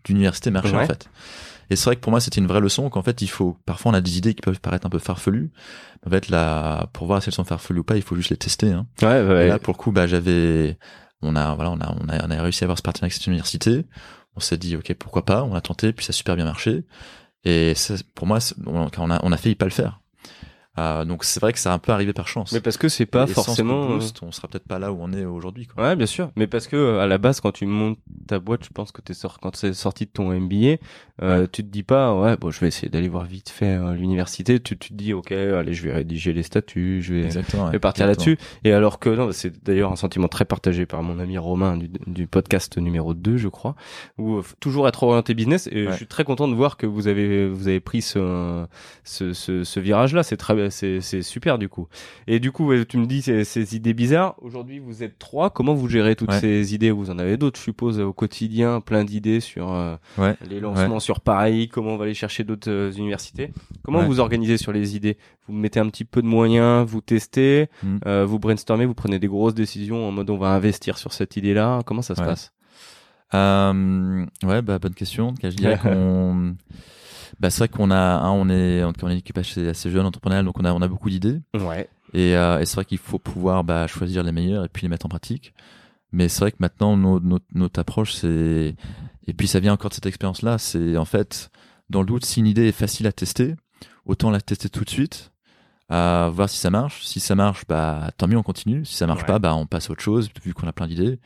d'université 0.03 0.51
marchait 0.51 0.75
Ouais. 0.75 0.83
en 0.83 0.87
fait. 0.87 1.09
Et 1.69 1.75
c'est 1.75 1.85
vrai 1.85 1.95
que 1.95 2.01
pour 2.01 2.11
moi 2.11 2.19
c'était 2.19 2.39
une 2.39 2.47
vraie 2.47 2.59
leçon 2.61 2.89
qu'en 2.89 3.01
fait 3.01 3.21
il 3.23 3.27
faut 3.27 3.57
parfois 3.65 3.91
on 3.91 3.95
a 3.95 4.01
des 4.01 4.17
idées 4.17 4.33
qui 4.35 4.41
peuvent 4.41 4.59
paraître 4.59 4.85
un 4.85 4.89
peu 4.89 4.99
farfelues. 4.99 5.51
En 6.05 6.09
fait 6.09 6.29
là 6.29 6.87
pour 6.93 7.07
voir 7.07 7.21
si 7.23 7.29
elles 7.29 7.33
sont 7.33 7.43
farfelues 7.43 7.79
ou 7.79 7.83
pas 7.83 7.95
il 7.97 8.03
faut 8.03 8.15
juste 8.15 8.29
les 8.29 8.37
tester. 8.37 8.71
Hein. 8.71 8.85
Ouais, 9.01 9.23
ouais. 9.25 9.45
Et 9.45 9.47
là 9.47 9.57
pour 9.59 9.73
le 9.73 9.77
coup 9.77 9.91
bah 9.91 10.05
j'avais 10.07 10.77
on 11.21 11.35
a 11.35 11.55
voilà 11.55 11.71
on 11.71 11.79
a 11.79 11.95
on 11.99 12.07
a 12.09 12.25
on 12.27 12.31
a 12.31 12.41
réussi 12.41 12.63
à 12.63 12.65
avoir 12.65 12.77
ce 12.77 12.83
partenariat 12.83 13.05
avec 13.05 13.13
cette 13.13 13.27
université. 13.27 13.85
On 14.35 14.39
s'est 14.39 14.57
dit 14.57 14.75
ok 14.75 14.93
pourquoi 14.99 15.25
pas 15.25 15.43
on 15.43 15.55
a 15.55 15.61
tenté 15.61 15.91
puis 15.93 16.05
ça 16.05 16.11
a 16.11 16.13
super 16.13 16.35
bien 16.35 16.45
marché. 16.45 16.83
Et 17.45 17.73
ça, 17.75 17.93
pour 18.15 18.27
moi 18.27 18.39
on 18.67 19.09
a 19.11 19.19
on 19.23 19.31
a 19.31 19.37
failli 19.37 19.55
pas 19.55 19.65
le 19.65 19.71
faire. 19.71 20.01
Euh, 20.77 21.05
donc 21.05 21.23
c'est 21.23 21.39
vrai 21.39 21.53
que 21.53 21.59
ça 21.59 21.71
a 21.71 21.75
un 21.75 21.79
peu 21.79 21.91
arrivé 21.91 22.11
par 22.13 22.27
chance. 22.27 22.51
mais 22.51 22.59
parce 22.59 22.77
que 22.77 22.89
c'est 22.89 23.05
pas 23.05 23.23
Et 23.23 23.27
forcément. 23.27 23.91
euh, 23.93 23.99
on 24.21 24.31
sera 24.31 24.47
peut-être 24.47 24.67
pas 24.67 24.77
là 24.79 24.91
où 24.91 24.97
on 24.99 25.13
est 25.13 25.23
aujourd'hui. 25.25 25.67
Quoi. 25.67 25.83
Ouais, 25.83 25.95
bien 25.95 26.05
sûr. 26.05 26.31
Mais 26.35 26.47
parce 26.47 26.67
que 26.67 26.75
euh, 26.75 26.99
à 27.01 27.07
la 27.07 27.17
base, 27.17 27.39
quand 27.39 27.51
tu 27.51 27.65
montes 27.65 27.97
ta 28.27 28.39
boîte, 28.39 28.63
je 28.65 28.69
pense 28.73 28.91
que 28.91 29.01
t'es 29.01 29.13
sort 29.13 29.39
quand 29.39 29.55
c'est 29.55 29.73
sorti 29.73 30.05
de 30.05 30.09
ton 30.11 30.31
MBA, 30.37 30.77
euh, 31.21 31.47
tu 31.51 31.63
te 31.63 31.69
dis 31.69 31.83
pas, 31.83 32.13
ouais, 32.19 32.35
bon, 32.37 32.51
je 32.51 32.59
vais 32.59 32.67
essayer 32.67 32.89
d'aller 32.89 33.07
voir 33.07 33.23
vite 33.25 33.49
fait 33.49 33.75
euh, 33.75 33.93
l'université. 33.93 34.59
Tu, 34.59 34.77
tu 34.77 34.89
te 34.89 34.93
dis, 34.93 35.13
ok, 35.13 35.31
allez, 35.31 35.73
je 35.73 35.83
vais 35.83 35.93
rédiger 35.93 36.33
les 36.33 36.43
statuts, 36.43 37.01
je 37.01 37.13
vais, 37.13 37.23
Exactement. 37.23 37.63
je 37.63 37.67
ouais. 37.67 37.71
vais 37.73 37.79
partir 37.79 38.05
là-dessus. 38.07 38.37
Et 38.63 38.73
alors 38.73 38.99
que 38.99 39.09
non, 39.09 39.31
c'est 39.31 39.63
d'ailleurs 39.63 39.91
un 39.91 39.95
sentiment 39.95 40.27
très 40.27 40.45
partagé 40.45 40.85
par 40.85 41.03
mon 41.03 41.19
ami 41.19 41.37
Romain 41.37 41.77
du, 41.77 41.89
du 42.07 42.27
podcast 42.27 42.77
numéro 42.77 43.13
2, 43.13 43.37
je 43.37 43.47
crois, 43.47 43.75
où 44.17 44.41
toujours 44.59 44.87
être 44.87 45.03
orienté 45.03 45.33
business. 45.33 45.67
Et 45.71 45.85
Ouais. 45.85 45.91
je 45.91 45.97
suis 45.97 46.07
très 46.07 46.23
content 46.23 46.47
de 46.47 46.53
voir 46.55 46.77
que 46.77 46.85
vous 46.85 47.07
avez 47.07 47.47
vous 47.47 47.67
avez 47.67 47.79
pris 47.79 48.01
ce 48.01 48.65
ce, 49.03 49.33
ce, 49.33 49.63
ce 49.63 49.79
virage-là. 49.79 50.23
C'est 50.23 50.37
très 50.37 50.64
c'est 50.69 51.21
super 51.21 51.57
du 51.57 51.69
coup. 51.69 51.87
Et 52.27 52.39
du 52.39 52.51
coup, 52.51 52.71
tu 52.85 52.97
me 52.97 53.05
dis 53.05 53.21
ces, 53.21 53.75
idées 53.75 53.93
bizarres. 53.93 54.35
Aujourd'hui, 54.41 54.79
vous 54.79 55.03
êtes 55.03 55.17
trois. 55.19 55.49
Comment 55.49 55.73
vous 55.73 55.87
gérez 55.87 56.15
toutes 56.15 56.29
Ouais. 56.31 56.39
ces 56.39 56.73
idées? 56.73 56.91
Vous 56.91 57.09
en 57.11 57.19
avez 57.19 57.37
d'autres, 57.37 57.57
je 57.59 57.63
suppose, 57.63 57.99
au 57.99 58.13
quotidien, 58.13 58.81
plein 58.81 59.03
d'idées 59.03 59.39
sur 59.39 59.71
euh, 59.73 59.95
Ouais. 60.17 60.35
les 60.49 60.59
lancements 60.59 60.99
sur 60.99 61.21
Paris. 61.21 61.67
Comment 61.69 61.91
on 61.91 61.97
va 61.97 62.05
aller 62.05 62.13
chercher 62.13 62.43
d'autres 62.43 62.69
euh, 62.71 62.91
universités 62.91 63.51
Comment 63.83 64.03
vous 64.03 64.19
organisez 64.19 64.57
sur 64.57 64.71
les 64.71 64.95
idées? 64.95 65.17
Vous 65.47 65.53
mettez 65.53 65.79
un 65.79 65.89
petit 65.89 66.05
peu 66.05 66.21
de 66.21 66.27
moyens, 66.27 66.87
vous 66.87 67.01
testez, 67.01 67.67
Mm. 67.83 67.97
euh, 68.07 68.25
vous 68.25 68.39
brainstormez, 68.39 68.85
vous 68.85 68.93
prenez 68.95 69.19
des 69.19 69.27
grosses 69.27 69.53
décisions 69.53 70.07
en 70.07 70.11
mode 70.11 70.29
on 70.29 70.37
va 70.37 70.49
investir 70.49 70.97
sur 70.97 71.13
cette 71.13 71.37
idée-là. 71.37 71.81
Comment 71.85 72.01
ça 72.01 72.15
se 72.15 72.21
passe? 72.21 72.51
Ouais, 74.43 74.61
bah 74.61 74.79
bonne 74.79 74.93
question. 74.93 75.33
Je 75.43 75.49
dirais 75.49 75.77
qu'on, 75.81 76.55
bah 77.39 77.49
c'est 77.49 77.59
vrai 77.59 77.67
qu'on 77.69 77.91
a, 77.91 77.95
hein, 77.97 78.31
on 78.31 78.49
est, 78.49 78.83
en 78.83 78.93
tout 78.93 79.01
cas, 79.01 79.07
on 79.07 79.09
est 79.09 79.13
une 79.13 79.19
équipe 79.19 79.37
assez, 79.37 79.67
assez 79.69 79.89
jeune, 79.91 80.05
entrepreneuriale, 80.05 80.45
donc 80.45 80.59
on 80.59 80.65
a, 80.65 80.73
on 80.73 80.81
a 80.81 80.87
beaucoup 80.87 81.09
d'idées. 81.09 81.41
Ouais. 81.53 81.89
Et, 82.13 82.35
euh, 82.37 82.59
et 82.59 82.65
c'est 82.65 82.75
vrai 82.75 82.85
qu'il 82.85 82.97
faut 82.97 83.19
pouvoir 83.19 83.63
bah, 83.63 83.87
choisir 83.87 84.23
les 84.23 84.31
meilleures 84.31 84.65
et 84.65 84.69
puis 84.69 84.83
les 84.83 84.89
mettre 84.89 85.05
en 85.05 85.09
pratique. 85.09 85.53
Mais 86.11 86.29
c'est 86.29 86.39
vrai 86.41 86.51
que 86.51 86.57
maintenant, 86.59 86.95
nos- 86.95 87.19
notre, 87.19 87.45
notre 87.53 87.79
approche, 87.79 88.13
c'est 88.13 88.75
et 89.27 89.33
puis 89.33 89.47
ça 89.47 89.59
vient 89.59 89.73
encore 89.73 89.89
de 89.89 89.95
cette 89.95 90.05
expérience-là, 90.05 90.57
c'est 90.59 90.97
en 90.97 91.05
fait 91.05 91.49
dans 91.89 91.99
le 92.01 92.05
doute, 92.05 92.25
si 92.25 92.39
une 92.39 92.47
idée 92.47 92.67
est 92.67 92.71
facile 92.71 93.05
à 93.07 93.11
tester, 93.11 93.55
autant 94.05 94.29
la 94.31 94.39
tester 94.39 94.69
tout 94.69 94.83
de 94.85 94.89
suite, 94.89 95.31
à 95.89 96.29
voir 96.33 96.49
si 96.49 96.57
ça 96.57 96.69
marche. 96.69 97.03
Si 97.05 97.19
ça 97.19 97.35
marche, 97.35 97.63
bah 97.67 98.11
tant 98.17 98.27
mieux, 98.27 98.37
on 98.37 98.43
continue. 98.43 98.85
Si 98.85 98.95
ça 98.95 99.07
marche 99.07 99.21
Ouais. 99.21 99.27
pas, 99.27 99.39
bah 99.39 99.55
on 99.55 99.65
passe 99.65 99.89
à 99.89 99.93
autre 99.93 100.01
chose 100.01 100.29
vu 100.43 100.53
qu'on 100.53 100.67
a 100.67 100.71
plein 100.73 100.87
d'idées. 100.87 101.19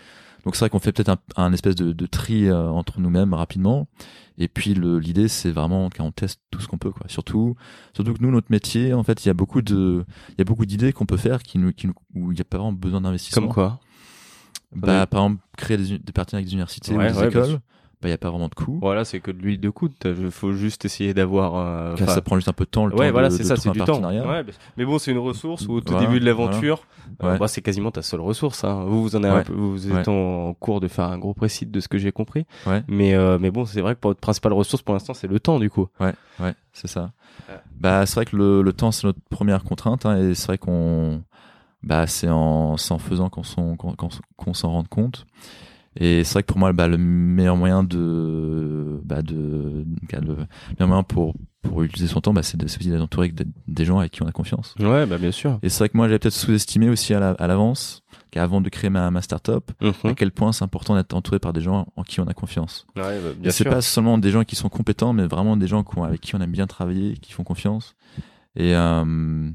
Donc 0.46 0.56
c'est 0.56 0.60
vrai 0.62 0.70
qu'on 0.70 0.80
fait 0.80 0.92
peut-être 0.94 1.10
un, 1.10 1.18
un 1.36 1.52
espèce 1.54 1.76
de, 1.76 1.92
de 1.92 2.06
tri 2.06 2.48
euh, 2.48 2.70
entre 2.70 3.00
nous-mêmes 3.02 3.34
rapidement. 3.34 3.88
Et 4.40 4.48
puis 4.48 4.74
l'idée 4.74 5.28
c'est 5.28 5.52
vraiment 5.52 5.90
qu'on 5.90 6.12
teste 6.12 6.42
tout 6.50 6.62
ce 6.62 6.68
qu'on 6.68 6.78
peut 6.78 6.92
quoi. 6.92 7.08
Surtout 7.08 7.56
surtout 7.94 8.14
que 8.14 8.22
nous 8.22 8.32
notre 8.32 8.50
métier 8.50 8.94
en 8.94 9.04
fait 9.04 9.24
il 9.26 9.28
y 9.28 9.32
a 9.32 9.34
beaucoup 9.34 9.62
de 9.62 10.06
il 10.30 10.36
y 10.38 10.42
a 10.42 10.46
beaucoup 10.46 10.66
d'idées 10.66 10.94
qu'on 10.94 11.06
peut 11.06 11.18
faire 11.18 11.44
qui 11.44 11.60
nous 11.60 11.74
qui 11.74 11.88
nous 11.88 11.94
où 12.16 12.32
il 12.32 12.38
y 12.38 12.42
a 12.42 12.46
pas 12.46 12.58
vraiment 12.58 12.74
besoin 12.74 13.02
d'investissement. 13.02 13.44
Comme 13.44 13.54
quoi? 13.54 13.80
Bah 14.74 15.02
Ouais. 15.02 15.06
par 15.08 15.24
exemple 15.24 15.44
créer 15.58 15.78
des, 15.78 16.00
partenariats 16.14 16.38
avec 16.38 16.46
des 16.46 16.54
universités 16.54 16.96
Ouais, 16.96 17.10
ou 17.10 17.14
des 17.14 17.20
ouais, 17.20 17.28
écoles. 17.28 17.60
Sûr. 18.00 18.02
Bah 18.02 18.08
il 18.08 18.12
y 18.12 18.14
a 18.14 18.18
pas 18.18 18.30
vraiment 18.30 18.48
de 18.48 18.56
coût. 18.56 18.80
Voilà, 18.82 19.04
c'est 19.04 19.20
que 19.20 19.30
de 19.32 19.38
l'huile 19.42 19.60
de 19.60 19.70
coude. 19.70 19.92
Il 20.06 20.32
faut 20.32 20.54
juste 20.54 20.86
essayer 20.86 21.14
d'avoir. 21.14 21.56
euh, 21.56 21.96
Car 21.96 22.10
ça 22.10 22.22
prend 22.22 22.36
juste 22.38 22.48
un 22.48 22.54
peu 22.54 22.64
de 22.66 22.70
temps 22.70 22.86
le 22.86 22.96
ouais, 22.96 23.08
temps 23.08 23.12
voilà, 23.12 23.28
de, 23.30 23.34
c'est 23.34 23.44
ça, 23.44 23.56
c'est 23.58 23.70
du 23.72 23.80
temps. 23.82 24.02
Ouais, 24.02 24.44
mais 24.78 24.86
bon, 24.86 24.98
c'est 25.00 25.12
une 25.12 25.18
ressource 25.18 25.68
où 25.68 25.74
au 25.74 25.82
tout 25.82 25.92
Voilà, 25.92 26.08
début 26.08 26.20
de 26.22 26.26
l'aventure, 26.26 26.86
voilà. 27.20 27.32
euh, 27.32 27.34
Ouais. 27.34 27.40
bah, 27.40 27.48
c'est 27.50 27.62
quasiment 27.62 27.92
ta 27.92 28.02
seule 28.02 28.22
ressource. 28.22 28.64
Hein. 28.64 28.86
Vous, 28.88 29.04
vous 29.04 29.16
en 29.18 29.24
avez 29.24 29.34
Ouais. 29.34 29.40
un 29.42 29.44
peu, 29.44 29.54
vous 29.54 29.92
êtes 29.92 30.08
en 30.08 30.54
cours 30.54 30.80
de 30.80 30.88
faire 30.88 31.06
un 31.06 31.18
gros 31.18 31.34
précis 31.34 31.66
de 31.66 31.80
ce 31.82 31.88
que 31.90 31.98
j'ai 31.98 32.12
compris. 32.12 32.46
Mais 32.88 33.14
euh, 33.16 33.38
mais 33.40 33.52
bon, 33.52 33.66
c'est 33.66 33.82
vrai 33.82 33.96
que 33.96 34.00
votre 34.04 34.20
principale 34.22 34.54
ressource 34.54 34.82
pour 34.82 34.94
l'instant, 34.94 35.14
c'est 35.14 35.28
le 35.28 35.40
temps 35.40 35.60
du 35.60 35.70
coup. 35.70 35.88
Ouais, 36.00 36.14
ouais, 36.40 36.54
c'est 36.74 36.88
ça. 36.88 37.12
Bah, 37.80 38.06
c'est 38.06 38.16
vrai 38.16 38.26
que 38.26 38.36
le, 38.38 38.62
le 38.62 38.74
temps, 38.74 38.92
c'est 38.92 39.08
notre 39.08 39.20
première 39.30 39.64
contrainte, 39.64 40.06
hein, 40.06 40.18
et 40.18 40.36
c'est 40.36 40.48
vrai 40.48 40.58
qu'on, 40.58 41.22
bah, 41.84 42.08
c'est 42.08 42.30
en, 42.30 42.78
c'est 42.78 42.94
en 42.94 42.98
faisant 43.00 43.30
qu'on 43.30 43.44
s'en, 43.44 43.76
qu'on, 43.76 43.96
qu'on 44.38 44.54
s'en 44.54 44.72
rende 44.72 44.88
compte. 44.88 45.26
Et 45.96 46.24
c'est 46.24 46.34
vrai 46.34 46.44
que 46.44 46.48
pour 46.48 46.58
moi, 46.60 46.72
bah, 46.72 46.88
le 46.88 46.98
meilleur 46.98 47.58
moyen 47.58 47.84
de, 47.84 49.02
bah, 49.04 49.22
de, 49.22 49.36
le 49.36 49.86
meilleur 50.26 50.88
moyen 50.88 51.04
pour, 51.04 51.34
pour 51.62 51.84
utiliser 51.84 52.08
son 52.12 52.22
temps, 52.22 52.34
bah, 52.34 52.44
c'est 52.44 52.62
aussi 52.64 52.90
d'être 52.90 53.02
entouré 53.02 53.28
avec 53.36 53.48
des, 53.68 53.86
gens 53.86 54.00
avec 54.00 54.12
qui 54.12 54.24
on 54.24 54.28
a 54.28 54.32
confiance. 54.32 54.76
Ouais, 54.80 55.06
bah 55.06 55.18
bien 55.18 55.32
sûr. 55.32 55.60
Et 55.64 55.70
c'est 55.70 55.80
vrai 55.80 55.90
que 55.90 55.98
moi, 55.98 56.08
j'avais 56.08 56.20
peut-être 56.20 56.34
sous-estimé 56.36 56.90
aussi 56.90 57.14
à 57.14 57.20
la- 57.20 57.36
l'avance, 57.48 58.04
qu'avant 58.32 58.62
de 58.62 58.70
créer 58.70 58.90
ma, 58.92 59.10
ma 59.12 59.22
start-up, 59.22 59.72
Mhm. 59.82 59.94
à 60.12 60.14
quel 60.14 60.32
point 60.32 60.52
c'est 60.52 60.64
important 60.64 60.96
d'être 60.96 61.14
entouré 61.16 61.40
par 61.40 61.52
des 61.54 61.62
gens 61.62 61.88
en 61.96 62.04
qui 62.04 62.20
on 62.22 62.28
a 62.28 62.34
confiance. 62.34 62.86
Ouais, 62.96 63.02
bah, 63.20 63.30
Et 63.32 63.42
bien 63.42 63.52
c'est 63.52 63.64
pas 63.66 63.82
seulement 63.82 64.18
des 64.20 64.30
gens 64.32 64.44
qui 64.44 64.56
sont 64.56 64.70
compétents, 64.70 65.12
mais 65.14 65.26
vraiment 65.26 65.58
des 65.58 65.68
gens 65.68 65.84
avec 66.04 66.22
qui 66.22 66.36
on 66.36 66.40
aime 66.42 66.52
bien 66.52 66.68
travailler, 66.68 67.18
qui 67.18 67.34
font 67.34 67.44
confiance. 67.44 67.96
Et 68.56 68.76
euh, 68.76 69.50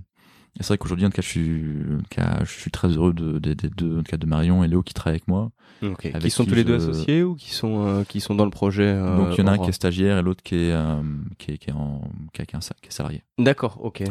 et 0.59 0.63
c'est 0.63 0.69
vrai 0.69 0.79
qu'aujourd'hui, 0.79 1.05
en 1.07 1.11
tout 1.11 1.17
cas, 1.17 1.23
je 1.23 1.29
suis, 1.29 1.65
cas, 2.11 2.41
je 2.45 2.51
suis 2.53 2.71
très 2.71 2.89
heureux 2.89 3.13
de, 3.13 3.39
de, 3.39 3.55
de, 3.55 3.69
de- 3.77 3.95
en 3.99 4.03
tout 4.03 4.11
cas, 4.11 4.17
de 4.17 4.27
Marion 4.27 4.63
et 4.65 4.69
Léo 4.69 4.83
qui 4.83 4.95
travaillent 4.95 5.17
avec 5.17 5.29
moi. 5.29 5.51
Ok. 5.83 6.07
avec 6.07 6.23
Qui 6.23 6.31
sont 6.31 6.45
qui 6.45 6.51
tous 6.51 6.55
les 6.57 6.65
deux 6.65 6.79
je- 6.79 6.91
associés 6.91 7.23
ou 7.25 7.35
qui 7.35 7.53
sont 7.53 7.85
euh, 7.87 8.05
qui 8.05 8.21
sont 8.21 8.35
dans 8.35 8.45
le 8.45 8.51
projet 8.51 8.85
euh, 8.87 9.17
Donc 9.17 9.37
il 9.37 9.41
y 9.41 9.43
en 9.43 9.49
a 9.49 9.51
un 9.51 9.57
Aura 9.57 9.65
qui 9.65 9.71
est 9.71 9.73
stagiaire 9.73 10.19
et 10.19 10.23
l'autre 10.23 10.43
qui 10.43 10.55
est, 10.55 10.73
euh, 10.73 11.03
qui 11.39 11.51
est, 11.53 11.59
qui 11.59 11.71
est 11.71 11.73
en, 11.73 12.01
est, 12.41 12.47
qui 12.81 12.89
est 12.89 12.93
salarié. 12.93 13.23
D'accord, 13.39 13.79
ok. 13.83 14.03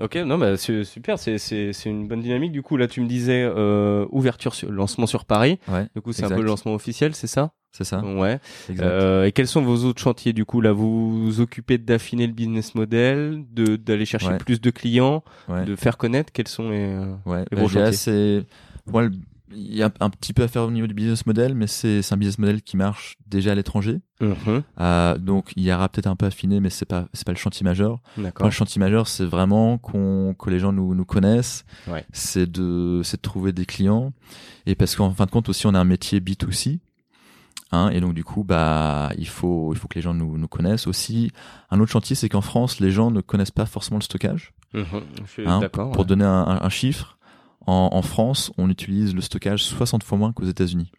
Ok, 0.00 0.16
non, 0.16 0.38
bah 0.38 0.56
c'est 0.56 0.84
super, 0.84 1.18
c'est 1.18 1.36
c'est 1.36 1.74
c'est 1.74 1.90
une 1.90 2.08
bonne 2.08 2.22
dynamique. 2.22 2.52
Du 2.52 2.62
coup, 2.62 2.78
là, 2.78 2.88
tu 2.88 3.02
me 3.02 3.06
disais 3.06 3.42
euh, 3.44 4.06
ouverture, 4.10 4.54
sur, 4.54 4.70
lancement 4.70 5.06
sur 5.06 5.26
Paris. 5.26 5.58
Ouais, 5.68 5.88
Du 5.94 6.00
coup, 6.00 6.12
c'est 6.14 6.24
un 6.24 6.28
peu 6.30 6.36
le 6.36 6.44
lancement 6.48 6.74
officiel, 6.74 7.14
c'est 7.14 7.26
ça? 7.26 7.52
C'est 7.74 7.84
ça. 7.84 8.00
Ouais. 8.02 8.38
Exact. 8.70 8.84
Euh, 8.86 9.24
et 9.24 9.32
quels 9.32 9.46
sont 9.46 9.62
vos 9.62 9.84
autres 9.84 10.00
chantiers 10.00 10.32
du 10.34 10.44
coup 10.44 10.60
Là, 10.60 10.72
vous 10.72 11.22
vous 11.24 11.40
occupez 11.40 11.78
d'affiner 11.78 12.26
le 12.26 12.32
business 12.32 12.74
model, 12.74 13.44
de 13.50 13.76
d'aller 13.76 14.04
chercher 14.06 14.28
Ouais. 14.28 14.38
plus 14.38 14.60
de 14.60 14.70
clients, 14.70 15.22
de 15.48 15.76
faire 15.76 15.96
connaître? 15.98 16.32
Quels 16.32 16.48
sont 16.48 16.70
les 16.70 16.86
euh, 16.86 17.14
Ouais, 17.26 17.44
les 17.50 17.56
bah, 17.56 17.56
gros 17.62 17.68
dirais, 17.68 17.92
chantiers? 17.92 18.46
moi, 18.90 19.02
le- 19.02 19.12
il 19.54 19.74
y 19.74 19.82
a 19.82 19.90
un 20.00 20.10
petit 20.10 20.32
peu 20.32 20.42
à 20.42 20.48
faire 20.48 20.62
au 20.64 20.70
niveau 20.70 20.86
du 20.86 20.94
business 20.94 21.26
model, 21.26 21.54
mais 21.54 21.66
c'est, 21.66 22.00
un 22.12 22.16
business 22.16 22.38
model 22.38 22.62
qui 22.62 22.76
marche 22.76 23.16
déjà 23.26 23.52
à 23.52 23.54
l'étranger. 23.54 24.00
Mhm. 24.20 24.62
Euh, 24.80 25.18
donc 25.18 25.52
il 25.56 25.62
y 25.64 25.72
aura 25.72 25.88
peut-être 25.88 26.06
un 26.06 26.16
peu 26.16 26.26
affiné, 26.26 26.60
mais 26.60 26.70
c'est 26.70 26.84
pas, 26.86 27.06
c'est 27.12 27.26
pas 27.26 27.32
le 27.32 27.38
chantier 27.38 27.64
majeur. 27.64 28.00
Le 28.16 28.50
chantier 28.50 28.78
majeur, 28.80 29.06
c'est 29.08 29.24
vraiment 29.24 29.78
qu'on, 29.78 30.34
que 30.38 30.50
les 30.50 30.58
gens 30.58 30.72
nous, 30.72 30.94
nous 30.94 31.04
connaissent. 31.04 31.64
Ouais. 31.88 32.04
C'est 32.12 32.50
de, 32.50 33.00
c'est 33.04 33.16
de 33.18 33.22
trouver 33.22 33.52
des 33.52 33.66
clients. 33.66 34.12
Et 34.66 34.74
parce 34.74 34.94
qu'en 34.96 35.10
fin 35.10 35.26
de 35.26 35.30
compte 35.30 35.48
aussi, 35.48 35.66
on 35.66 35.74
a 35.74 35.78
un 35.78 35.84
métier 35.84 36.20
B2C. 36.20 36.78
Hein, 37.74 37.88
et 37.88 38.00
donc 38.00 38.12
du 38.12 38.22
coup, 38.22 38.44
bah, 38.44 39.10
il 39.16 39.26
faut, 39.26 39.72
il 39.72 39.78
faut 39.78 39.88
que 39.88 39.94
les 39.94 40.02
gens 40.02 40.12
nous, 40.12 40.36
nous 40.36 40.48
connaissent 40.48 40.86
aussi. 40.86 41.30
Un 41.70 41.80
autre 41.80 41.90
chantier, 41.90 42.14
c'est 42.14 42.28
qu'en 42.28 42.42
France, 42.42 42.80
les 42.80 42.90
gens 42.90 43.10
ne 43.10 43.22
connaissent 43.22 43.50
pas 43.50 43.64
forcément 43.64 43.96
le 43.98 44.02
stockage. 44.04 44.52
Mhm. 44.74 44.84
Je 45.24 45.30
suis 45.30 45.42
Hein. 45.46 45.60
Pour 45.72 45.98
ouais. 46.00 46.04
donner 46.04 46.24
un, 46.24 46.42
un- 46.46 46.62
un 46.62 46.68
chiffre, 46.68 47.16
en, 47.66 47.90
en 47.92 48.02
France, 48.02 48.52
on 48.58 48.68
utilise 48.70 49.14
le 49.14 49.20
stockage 49.20 49.62
60 49.64 50.02
fois 50.04 50.18
moins 50.18 50.32
qu'aux 50.32 50.44
États-unis. 50.46 50.90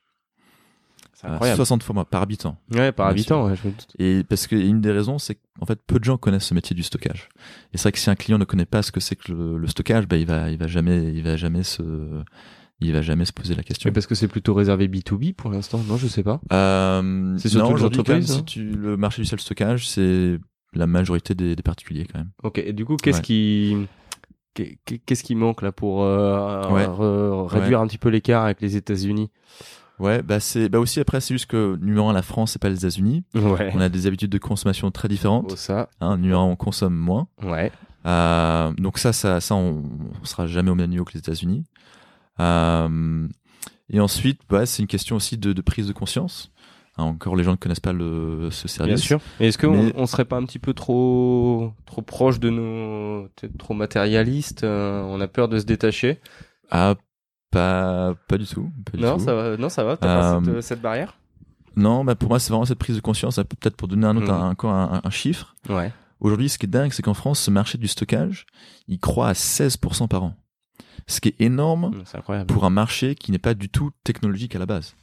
Euh, 1.25 1.29
incroyable. 1.29 1.55
60 1.55 1.83
fois 1.83 1.93
moins 1.95 2.03
par 2.03 2.21
habitant. 2.21 2.57
Ouais, 2.73 2.91
par 2.91 3.07
habitant. 3.07 3.45
Ouais, 3.47 3.55
je. 3.55 3.69
Et 4.03 4.23
parce 4.25 4.45
que 4.45 4.57
une 4.57 4.81
des 4.81 4.91
raisons, 4.91 5.19
c'est 5.19 5.35
qu'en 5.57 5.65
fait, 5.65 5.79
peu 5.87 5.97
de 5.97 6.03
gens 6.03 6.17
connaissent 6.17 6.47
ce 6.47 6.53
métier 6.53 6.75
du 6.75 6.83
stockage. 6.83 7.29
Et 7.73 7.77
c'est 7.77 7.83
vrai 7.83 7.91
que 7.93 7.99
si 7.99 8.09
un 8.09 8.15
client 8.15 8.37
ne 8.37 8.43
connaît 8.43 8.65
pas 8.65 8.81
ce 8.81 8.91
que 8.91 8.99
c'est 8.99 9.15
que 9.15 9.31
le, 9.31 9.57
le 9.57 9.67
stockage, 9.67 10.05
bah, 10.05 10.17
il 10.17 10.25
va, 10.25 10.49
il 10.49 10.57
va 10.57 10.67
jamais, 10.67 11.13
il 11.13 11.23
va 11.23 11.37
jamais 11.37 11.63
se, 11.63 11.81
il 12.81 12.91
va 12.91 13.01
jamais 13.01 13.23
se 13.23 13.31
poser 13.31 13.55
la 13.55 13.63
question. 13.63 13.87
Mais 13.87 13.93
parce 13.93 14.05
que 14.05 14.15
c'est 14.15 14.27
plutôt 14.27 14.53
réservé 14.53 14.89
B2B 14.89 15.33
pour 15.33 15.49
l'instant. 15.49 15.81
Non, 15.87 15.95
je 15.95 16.07
sais 16.07 16.23
pas. 16.23 16.41
Euh, 16.51 17.37
C'est 17.37 17.47
surtout 17.47 17.75
les 17.77 17.83
entreprises, 17.85 18.33
si 18.33 18.39
hein. 18.39 18.43
tu, 18.45 18.63
le 18.71 18.97
marché 18.97 19.21
du 19.21 19.25
self-stockage, 19.27 19.87
c'est 19.87 20.37
la 20.73 20.87
majorité 20.87 21.35
des, 21.35 21.55
des 21.55 21.63
particuliers 21.63 22.05
quand 22.11 22.19
même. 22.19 22.31
Ok. 22.43 22.57
Et 22.57 22.73
du 22.73 22.83
coup, 22.83 22.97
qu'est-ce 22.97 23.19
Ouais. 23.19 23.23
qui 23.23 23.77
Qu'est-ce 24.53 25.23
qui 25.23 25.35
manque 25.35 25.61
là 25.61 25.71
pour 25.71 26.03
euh, 26.03 26.69
Ouais. 26.69 26.85
re- 26.85 27.47
réduire 27.47 27.79
un 27.81 27.87
petit 27.87 27.97
peu 27.97 28.09
l'écart 28.09 28.43
avec 28.45 28.61
les 28.61 28.75
États-Unis? 28.75 29.31
Ouais, 29.99 30.21
bah 30.23 30.39
c'est, 30.39 30.69
bah 30.69 30.79
aussi 30.79 30.99
après, 30.99 31.21
c'est 31.21 31.33
juste 31.35 31.45
que 31.45 31.77
numéro 31.81 32.09
un, 32.09 32.13
la 32.13 32.21
France, 32.23 32.51
c'est 32.53 32.61
pas 32.61 32.69
les 32.69 32.77
États-Unis. 32.77 33.23
Ouais. 33.35 33.71
On 33.75 33.79
a 33.79 33.89
des 33.89 34.07
habitudes 34.07 34.31
de 34.31 34.37
consommation 34.39 34.89
très 34.91 35.07
différentes. 35.07 35.49
Oh, 35.51 35.55
ça. 35.55 35.89
Hein, 36.01 36.17
numéro 36.17 36.41
un, 36.41 36.45
on 36.45 36.55
consomme 36.55 36.95
moins. 36.95 37.27
Ouais. 37.43 37.71
Euh, 38.05 38.71
donc 38.73 38.97
ça, 38.97 39.13
ça, 39.13 39.39
ça, 39.39 39.55
on, 39.55 39.83
on 40.21 40.25
sera 40.25 40.45
jamais 40.47 40.71
au 40.71 40.75
même 40.75 40.89
niveau 40.89 41.05
que 41.05 41.13
les 41.13 41.19
États-Unis. 41.19 41.63
Euh, 42.39 43.27
et 43.89 43.99
ensuite, 43.99 44.41
bah, 44.49 44.65
c'est 44.65 44.81
une 44.81 44.87
question 44.87 45.15
aussi 45.15 45.37
de, 45.37 45.53
de 45.53 45.61
prise 45.61 45.87
de 45.87 45.93
conscience. 45.93 46.51
Hein, 46.97 47.03
encore, 47.05 47.35
les 47.35 47.43
gens 47.43 47.51
ne 47.51 47.55
connaissent 47.57 47.79
pas 47.79 47.93
le, 47.93 48.49
ce 48.51 48.67
service. 48.67 48.95
Bien 48.95 49.03
sûr. 49.03 49.19
Et 49.39 49.47
est-ce 49.47 49.57
qu'on 49.57 49.71
Mais- 49.85 49.93
on 49.95 50.05
serait 50.05 50.25
pas 50.25 50.37
un 50.37 50.45
petit 50.45 50.59
peu 50.59 50.73
trop 50.73 51.73
trop 51.85 52.01
proche 52.03 52.39
de 52.39 52.49
nos 52.51 53.27
peut-être 53.35 53.57
trop 53.57 53.73
matérialiste 53.73 54.63
euh, 54.63 55.01
On 55.03 55.19
a 55.19 55.27
peur 55.27 55.47
de 55.47 55.57
se 55.57 55.65
détacher? 55.65 56.19
Ah, 56.69 56.95
pas, 57.51 58.13
pas 58.27 58.37
du 58.37 58.45
tout. 58.45 58.69
Pas 58.91 58.97
du 58.97 59.03
Non, 59.03 59.17
tout. 59.17 59.23
ça 59.23 59.33
va. 59.33 59.57
Non, 59.57 59.69
ça 59.69 59.83
va. 59.83 59.97
T'as 59.97 60.07
pas 60.07 60.35
Euh, 60.35 60.41
cette, 60.45 60.61
cette 60.61 60.81
barrière? 60.81 61.17
Non, 61.75 62.05
bah 62.05 62.13
pour 62.15 62.29
moi, 62.29 62.39
c'est 62.39 62.49
vraiment 62.51 62.65
cette 62.65 62.77
prise 62.77 62.95
de 62.95 63.01
conscience. 63.01 63.39
hein, 63.39 63.43
Peut-être 63.45 63.75
pour 63.75 63.87
donner 63.87 64.05
un 64.05 64.15
autre, 64.15 64.27
Mhm. 64.31 64.41
un- 64.41 64.49
encore 64.51 64.71
un, 64.73 65.01
un 65.03 65.09
chiffre. 65.09 65.55
Ouais. 65.69 65.91
Aujourd'hui, 66.19 66.47
ce 66.49 66.57
qui 66.59 66.67
est 66.67 66.69
dingue, 66.69 66.91
c'est 66.93 67.01
qu'en 67.01 67.15
France, 67.15 67.39
ce 67.39 67.49
marché 67.51 67.77
du 67.79 67.87
stockage, 67.87 68.45
il 68.87 68.99
croît 68.99 69.29
à 69.29 69.33
16% 69.33 70.07
par 70.07 70.23
an. 70.23 70.35
Ce 71.07 71.19
qui 71.19 71.29
est 71.29 71.41
énorme 71.41 72.03
pour 72.47 72.63
un 72.65 72.69
marché 72.69 73.15
qui 73.15 73.31
n'est 73.31 73.39
pas 73.39 73.55
du 73.55 73.67
tout 73.69 73.89
technologique 74.03 74.55
à 74.55 74.59
la 74.59 74.65
base. 74.67 74.95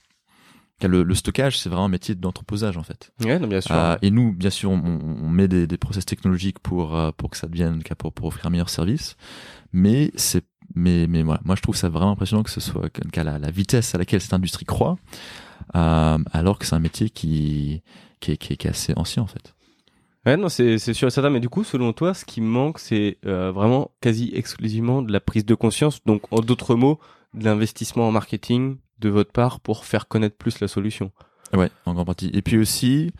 Le, 0.82 1.02
le 1.02 1.14
stockage, 1.14 1.58
c'est 1.58 1.68
vraiment 1.68 1.84
un 1.84 1.88
métier 1.90 2.14
d'entreposage 2.14 2.76
en 2.76 2.82
fait. 2.82 3.12
Ouais, 3.24 3.38
non, 3.38 3.48
bien 3.48 3.60
sûr. 3.60 3.74
Euh, 3.74 3.96
et 4.02 4.10
nous, 4.10 4.32
bien 4.32 4.50
sûr, 4.50 4.70
on, 4.70 4.80
on 5.22 5.28
met 5.28 5.48
des, 5.48 5.66
des 5.66 5.76
process 5.76 6.06
technologiques 6.06 6.58
pour 6.58 6.96
euh, 6.96 7.10
pour 7.16 7.30
que 7.30 7.36
ça 7.36 7.46
devienne 7.48 7.82
pour, 7.98 8.12
pour 8.12 8.26
offrir 8.28 8.46
un 8.46 8.50
meilleur 8.50 8.70
service. 8.70 9.16
Mais 9.72 10.10
c'est 10.14 10.44
mais 10.74 11.06
mais 11.06 11.22
voilà, 11.22 11.40
moi 11.44 11.56
je 11.56 11.62
trouve 11.62 11.76
ça 11.76 11.88
vraiment 11.88 12.12
impressionnant 12.12 12.42
que 12.42 12.50
ce 12.50 12.60
soit 12.60 12.88
qu'à 12.88 13.24
la, 13.24 13.38
la 13.38 13.50
vitesse 13.50 13.94
à 13.94 13.98
laquelle 13.98 14.20
cette 14.20 14.32
industrie 14.32 14.64
croît, 14.64 14.96
euh, 15.74 16.18
alors 16.32 16.58
que 16.58 16.66
c'est 16.66 16.76
un 16.76 16.80
métier 16.80 17.10
qui 17.10 17.82
qui 18.20 18.32
est, 18.32 18.36
qui 18.36 18.52
est, 18.52 18.56
qui 18.56 18.66
est 18.66 18.70
assez 18.70 18.92
ancien 18.96 19.22
en 19.22 19.26
fait. 19.26 19.54
Ouais, 20.26 20.36
non, 20.36 20.48
c'est 20.48 20.78
c'est 20.78 20.92
sûr 20.92 21.08
et 21.08 21.10
certain. 21.10 21.30
Mais 21.30 21.40
du 21.40 21.48
coup, 21.48 21.64
selon 21.64 21.92
toi, 21.92 22.12
ce 22.12 22.24
qui 22.24 22.40
manque, 22.40 22.78
c'est 22.78 23.18
euh, 23.24 23.50
vraiment 23.52 23.90
quasi 24.00 24.30
exclusivement 24.34 25.02
de 25.02 25.12
la 25.12 25.20
prise 25.20 25.46
de 25.46 25.54
conscience. 25.54 26.04
Donc, 26.04 26.22
en 26.30 26.40
d'autres 26.40 26.74
mots, 26.74 27.00
de 27.32 27.44
l'investissement 27.44 28.06
en 28.08 28.12
marketing 28.12 28.76
de 29.00 29.08
votre 29.08 29.32
part 29.32 29.60
pour 29.60 29.84
faire 29.84 30.08
connaître 30.08 30.36
plus 30.36 30.60
la 30.60 30.68
solution. 30.68 31.10
Ouais, 31.52 31.70
en 31.86 31.94
grande 31.94 32.06
partie. 32.06 32.30
Et 32.32 32.42
puis 32.42 32.58
aussi, 32.58 33.12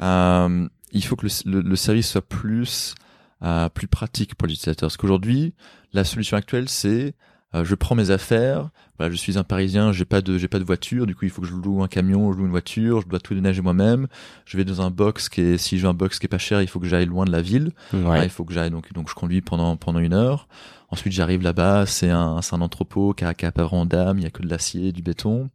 euh, 0.00 0.68
il 0.92 1.04
faut 1.04 1.16
que 1.16 1.26
le, 1.46 1.76
service 1.76 2.10
soit 2.10 2.26
plus 2.26 2.94
euh, 3.42 3.68
plus 3.68 3.86
pratique 3.86 4.34
pour 4.34 4.48
l'utilisateur. 4.48 4.88
Parce 4.88 4.96
qu'aujourd'hui, 4.96 5.54
la 5.92 6.04
solution 6.04 6.36
actuelle, 6.36 6.68
c'est 6.68 7.14
euh, 7.54 7.64
je 7.64 7.74
prends 7.74 7.94
mes 7.94 8.10
affaires. 8.10 8.68
Voilà, 8.98 9.10
je 9.12 9.16
suis 9.16 9.38
un 9.38 9.44
Parisien, 9.44 9.92
j'ai 9.92 10.04
pas 10.04 10.20
de 10.20 10.36
j'ai 10.36 10.48
pas 10.48 10.58
de 10.58 10.64
voiture. 10.64 11.06
Du 11.06 11.14
coup, 11.14 11.24
il 11.24 11.30
faut 11.30 11.40
que 11.40 11.48
je 11.48 11.54
loue 11.54 11.82
un 11.82 11.88
camion, 11.88 12.32
je 12.32 12.38
loue 12.38 12.44
une 12.44 12.50
voiture. 12.50 13.00
Je 13.00 13.08
dois 13.08 13.20
tout 13.20 13.34
déneiger 13.34 13.62
moi-même. 13.62 14.06
Je 14.44 14.56
vais 14.56 14.64
dans 14.64 14.82
un 14.82 14.90
box 14.90 15.28
qui 15.28 15.40
est 15.40 15.58
si 15.58 15.78
je 15.78 15.84
veux 15.84 15.88
un 15.88 15.94
box 15.94 16.18
qui 16.18 16.26
est 16.26 16.28
pas 16.28 16.38
cher, 16.38 16.60
il 16.60 16.68
faut 16.68 16.80
que 16.80 16.86
j'aille 16.86 17.06
loin 17.06 17.24
de 17.24 17.32
la 17.32 17.40
ville. 17.40 17.72
Ah, 17.94 18.24
il 18.24 18.30
faut 18.30 18.44
que 18.44 18.52
j'aille 18.52 18.70
donc 18.70 18.92
donc 18.92 19.08
je 19.08 19.14
conduis 19.14 19.40
pendant 19.40 19.76
pendant 19.76 20.00
une 20.00 20.12
heure. 20.12 20.48
Ensuite 20.90 21.12
j'arrive 21.12 21.42
là-bas, 21.42 21.86
c'est 21.86 22.10
un 22.10 22.42
c'est 22.42 22.54
un 22.54 22.60
entrepôt 22.60 23.14
qui 23.14 23.24
a, 23.24 23.34
qui 23.34 23.46
a 23.46 23.52
pas 23.52 23.64
vraiment 23.64 23.86
d'âme, 23.86 24.18
il 24.18 24.24
y 24.24 24.26
a 24.26 24.30
que 24.30 24.42
de 24.42 24.48
l'acier, 24.48 24.92
du 24.92 25.02
béton. 25.02 25.48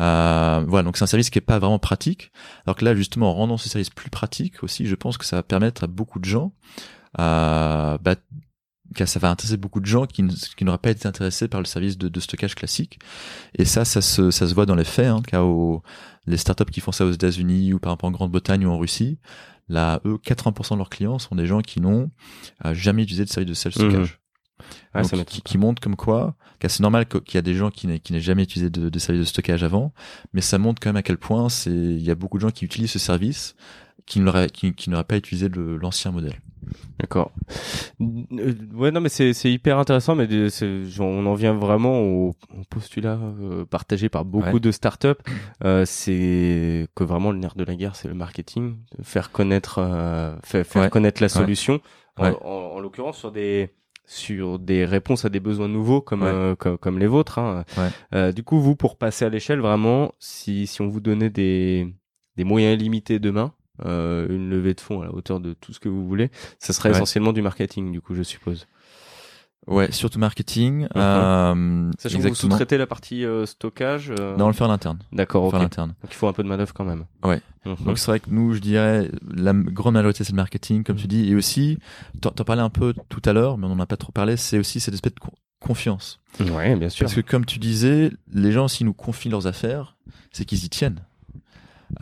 Euh, 0.00 0.64
voilà 0.66 0.82
donc 0.82 0.96
c'est 0.96 1.04
un 1.04 1.06
service 1.06 1.30
qui 1.30 1.38
est 1.38 1.42
pas 1.42 1.58
vraiment 1.58 1.78
pratique. 1.78 2.32
Alors 2.66 2.76
que 2.76 2.84
là 2.84 2.94
justement 2.94 3.30
en 3.30 3.34
rendant 3.34 3.56
ce 3.56 3.68
service 3.68 3.90
plus 3.90 4.10
pratique 4.10 4.62
aussi, 4.62 4.86
je 4.86 4.94
pense 4.94 5.16
que 5.16 5.24
ça 5.24 5.36
va 5.36 5.42
permettre 5.42 5.84
à 5.84 5.86
beaucoup 5.86 6.18
de 6.18 6.24
gens, 6.24 6.52
euh, 7.18 7.96
bah, 8.02 8.16
ça 9.06 9.18
va 9.18 9.30
intéresser 9.30 9.56
beaucoup 9.56 9.80
de 9.80 9.86
gens 9.86 10.06
qui, 10.06 10.22
n'auraient 10.62 10.78
pas 10.78 10.90
été 10.90 11.08
intéressés 11.08 11.48
par 11.48 11.60
le 11.60 11.66
service 11.66 11.98
de, 11.98 12.08
de 12.08 12.20
stockage 12.20 12.54
classique. 12.54 12.98
Et 13.58 13.64
ça, 13.64 13.84
ça 13.84 14.00
se, 14.00 14.30
ça 14.30 14.46
se 14.46 14.54
voit 14.54 14.66
dans 14.66 14.74
les 14.76 14.84
faits. 14.84 15.06
Hein, 15.08 15.22
car 15.26 15.46
au- 15.46 15.82
les 16.26 16.36
startups 16.36 16.70
qui 16.72 16.80
font 16.80 16.92
ça 16.92 17.04
aux 17.04 17.10
États-Unis 17.12 17.72
ou 17.72 17.78
par 17.78 17.92
exemple 17.92 18.06
en 18.06 18.10
Grande-Bretagne 18.12 18.64
ou 18.66 18.70
en 18.70 18.78
Russie, 18.78 19.18
là, 19.68 20.00
eux, 20.04 20.18
80% 20.24 20.72
de 20.74 20.78
leurs 20.78 20.90
clients 20.90 21.18
sont 21.18 21.34
des 21.34 21.46
gens 21.46 21.60
qui 21.60 21.80
n'ont 21.80 22.10
euh, 22.64 22.74
jamais 22.74 23.02
utilisé 23.02 23.24
de 23.24 23.30
service 23.30 23.48
de 23.48 23.54
self-stockage. 23.54 24.20
Ah, 24.94 25.02
Donc, 25.02 25.10
ça 25.10 25.24
qui, 25.24 25.58
montre 25.58 25.82
comme 25.82 25.96
quoi, 25.96 26.36
c'est 26.66 26.80
normal 26.80 27.06
qu'il 27.06 27.34
y 27.34 27.36
a 27.38 27.42
des 27.42 27.54
gens 27.54 27.70
qui 27.70 27.86
n'aient 27.86 27.98
qui 27.98 28.12
n'aient 28.12 28.20
jamais 28.20 28.44
utilisé 28.44 28.70
de, 28.70 28.88
de 28.88 28.98
service 28.98 29.20
de 29.20 29.26
stockage 29.28 29.62
avant, 29.64 29.92
mais 30.32 30.40
ça 30.40 30.56
montre 30.58 30.80
quand 30.80 30.88
même 30.90 30.96
à 30.96 31.02
quel 31.02 31.18
point 31.18 31.48
c'est 31.50 31.70
il 31.70 32.02
y 32.02 32.10
a 32.10 32.14
beaucoup 32.14 32.38
de 32.38 32.42
gens 32.42 32.50
qui 32.50 32.64
utilisent 32.64 32.92
ce 32.92 32.98
service 32.98 33.54
qui 34.06 34.20
ne 34.20 34.24
l'auraient 34.26 34.48
qui, 34.50 34.74
qui 34.74 34.90
pas 35.04 35.16
utilisé 35.16 35.48
le- 35.48 35.76
l'ancien 35.76 36.10
modèle. 36.10 36.40
D'accord. 36.98 37.32
Euh, 38.00 38.54
Ouais, 38.74 38.90
non, 38.90 39.00
mais 39.00 39.08
c'est 39.08 39.32
c'est 39.34 39.50
hyper 39.52 39.78
intéressant, 39.78 40.14
mais 40.14 40.26
on 41.00 41.26
en 41.26 41.34
vient 41.34 41.54
vraiment 41.54 42.00
au, 42.00 42.34
postulat 42.70 43.18
euh, 43.40 43.64
partagé 43.64 44.08
par 44.08 44.24
beaucoup 44.24 44.54
Ouais. 44.54 44.60
de 44.60 44.70
startups. 44.70 45.08
Euh, 45.64 45.84
c'est 45.84 46.88
que 46.94 47.04
vraiment 47.04 47.32
le 47.32 47.38
nerf 47.38 47.54
de 47.56 47.64
la 47.64 47.74
guerre, 47.76 47.96
c'est 47.96 48.08
le 48.08 48.14
marketing, 48.14 48.76
faire 49.02 49.30
connaître, 49.30 49.78
euh, 49.78 50.36
faire, 50.42 50.66
faire 50.66 50.82
Ouais. 50.82 50.90
connaître 50.90 51.22
la 51.22 51.28
solution. 51.28 51.80
En, 52.16 52.24
Ouais. 52.24 52.36
en- 52.42 52.76
en 52.76 52.80
l'occurrence 52.80 53.18
sur 53.18 53.32
des 53.32 53.70
sur 54.06 54.58
des 54.58 54.84
réponses 54.84 55.24
à 55.24 55.30
des 55.30 55.40
besoins 55.40 55.68
nouveaux 55.68 56.02
comme 56.02 56.22
Ouais. 56.22 56.28
euh, 56.28 56.54
comme, 56.54 56.76
comme 56.78 56.98
les 56.98 57.06
vôtres. 57.06 57.38
Hein. 57.38 57.64
Ouais. 57.78 57.88
Euh, 58.14 58.32
du 58.32 58.42
coup, 58.42 58.60
vous 58.60 58.76
pour 58.76 58.96
passer 58.98 59.24
à 59.24 59.30
l'échelle, 59.30 59.60
vraiment, 59.60 60.12
si 60.18 60.66
si 60.66 60.82
on 60.82 60.88
vous 60.88 61.00
donnait 61.00 61.30
des 61.30 61.94
des 62.36 62.44
moyens 62.44 62.74
illimités 62.78 63.18
demain, 63.18 63.52
euh, 63.84 64.26
une 64.28 64.50
levée 64.50 64.74
de 64.74 64.80
fonds 64.80 65.00
à 65.02 65.04
la 65.06 65.12
hauteur 65.14 65.40
de 65.40 65.52
tout 65.54 65.72
ce 65.72 65.80
que 65.80 65.88
vous 65.88 66.06
voulez, 66.06 66.30
ça 66.58 66.72
serait 66.72 66.90
Ouais. 66.90 66.96
essentiellement 66.96 67.32
du 67.32 67.42
marketing, 67.42 67.90
du 67.92 68.00
coup, 68.00 68.14
je 68.14 68.22
suppose. 68.22 68.66
Ouais, 69.66 69.90
surtout 69.92 70.18
marketing. 70.18 70.82
Mhm. 70.82 70.88
euh, 70.96 71.90
Sachant 71.98 72.18
que 72.18 72.20
vous 72.22 72.26
exactement. 72.28 72.34
sous-traitez 72.34 72.76
la 72.76 72.86
partie 72.86 73.24
euh, 73.24 73.46
stockage. 73.46 74.10
euh, 74.10 74.36
Non, 74.36 74.44
on 74.44 74.48
le 74.48 74.52
fait 74.52 74.64
en 74.64 74.68
interne. 74.70 74.98
D'accord, 75.10 75.44
ok. 75.44 75.54
en 75.54 75.56
Donc 75.58 75.64
interne. 75.66 75.94
il 76.06 76.12
faut 76.14 76.28
un 76.28 76.34
peu 76.34 76.42
de 76.42 76.48
manœuvre 76.48 76.74
quand 76.74 76.84
même. 76.84 77.06
Ouais. 77.22 77.40
Mhm. 77.64 77.76
Donc 77.86 77.98
c'est 77.98 78.10
vrai 78.10 78.20
que 78.20 78.28
nous, 78.28 78.52
je 78.52 78.58
dirais, 78.60 79.10
la 79.34 79.54
grande 79.54 79.94
majorité 79.94 80.22
c'est 80.22 80.32
le 80.32 80.36
marketing, 80.36 80.84
comme 80.84 80.96
tu 80.96 81.06
dis, 81.06 81.30
et 81.30 81.34
aussi, 81.34 81.78
t'en 82.20 82.30
parlais 82.44 82.60
un 82.60 82.68
peu 82.68 82.92
tout 83.08 83.22
à 83.24 83.32
l'heure, 83.32 83.56
mais 83.56 83.66
on 83.66 83.74
n'en 83.74 83.82
a 83.82 83.86
pas 83.86 83.96
trop 83.96 84.12
parlé, 84.12 84.36
c'est 84.36 84.58
aussi 84.58 84.80
cette 84.80 84.92
espèce 84.92 85.14
de 85.14 85.20
con- 85.20 85.32
confiance. 85.60 86.20
ouais, 86.40 86.76
bien 86.76 86.90
sûr. 86.90 87.04
Parce 87.06 87.14
que 87.14 87.22
comme 87.22 87.46
tu 87.46 87.58
disais, 87.58 88.10
les 88.34 88.52
gens 88.52 88.68
s'ils 88.68 88.84
nous 88.84 88.92
confient 88.92 89.30
leurs 89.30 89.46
affaires, 89.46 89.96
c'est 90.30 90.44
qu'ils 90.44 90.62
y 90.66 90.68
tiennent. 90.68 91.00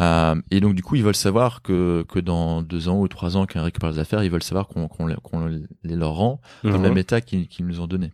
Euh, 0.00 0.40
et 0.50 0.61
donc 0.61 0.74
du 0.74 0.83
coup, 0.83 0.94
ils 0.96 1.02
veulent 1.02 1.14
savoir 1.14 1.62
que 1.62 2.05
que 2.09 2.18
dans 2.18 2.62
deux 2.62 2.88
ans 2.88 2.98
ou 3.00 3.09
trois 3.09 3.37
ans, 3.37 3.46
quand 3.46 3.61
ils 3.61 3.62
récupèrent 3.64 3.90
les 3.92 3.98
affaires, 3.98 4.22
ils 4.24 4.31
veulent 4.31 4.42
savoir 4.42 4.66
qu'on 4.68 4.88
qu'on 4.88 5.07
les, 5.07 5.16
qu'on 5.22 5.46
les 5.85 5.96
leur 5.96 6.14
rend 6.14 6.40
dans 6.64 6.70
le 6.70 6.76
Mhm. 6.78 6.83
même 6.83 6.98
état 6.98 7.20
qu'ils 7.20 7.46
qu'ils 7.48 7.66
nous 7.66 7.81
ont 7.81 7.87
donné. 7.87 8.11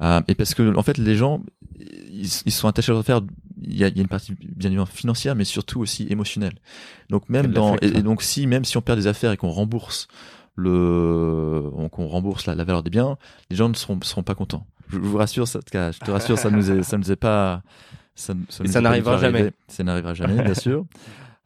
Euh, 0.00 0.20
et 0.28 0.34
parce 0.34 0.54
que 0.54 0.74
en 0.76 0.82
fait, 0.82 0.98
les 0.98 1.14
gens, 1.16 1.42
ils, 1.78 2.28
ils 2.46 2.52
sont 2.52 2.66
attachés 2.68 2.90
à 2.90 2.94
leurs 2.94 3.00
affaires. 3.00 3.20
Il 3.62 3.76
y 3.76 3.84
a, 3.84 3.88
il 3.88 3.96
y 3.96 4.00
a 4.00 4.02
une 4.02 4.08
partie 4.08 4.32
bien 4.34 4.68
évidemment 4.68 4.86
financière, 4.86 5.34
mais 5.36 5.44
surtout 5.44 5.80
aussi 5.80 6.06
émotionnelle. 6.10 6.54
Donc 7.10 7.28
même 7.28 7.48
dans 7.52 7.76
et, 7.76 8.02
donc 8.02 8.20
si 8.22 8.46
même 8.46 8.64
si 8.64 8.76
on 8.76 8.82
perd 8.82 8.98
des 8.98 9.06
affaires 9.06 9.30
et 9.32 9.36
qu'on 9.36 9.50
rembourse 9.50 10.08
le 10.56 11.70
qu'on 11.92 12.06
rembourse 12.08 12.46
la, 12.46 12.54
la 12.54 12.64
valeur 12.64 12.82
des 12.82 12.90
biens, 12.90 13.16
les 13.50 13.56
gens 13.56 13.68
ne 13.68 13.74
seront 13.74 13.98
seront 14.02 14.22
pas 14.22 14.34
contents. 14.34 14.66
Je, 14.88 14.96
je 14.96 15.02
vous 15.02 15.16
rassure, 15.16 15.46
ça, 15.48 15.60
je 15.72 15.98
te 15.98 16.10
rassure, 16.10 16.38
ça 16.38 16.50
nous 16.50 16.70
est, 16.70 16.82
ça 16.82 16.98
nous 16.98 17.10
est 17.10 17.16
pas 17.16 17.62
ça, 18.14 18.34
n'arrivera 18.80 19.18
jamais. 19.18 19.52
Ça 19.68 19.84
n'arrivera 19.84 20.14
jamais, 20.14 20.42
bien 20.42 20.54
sûr. 20.54 20.86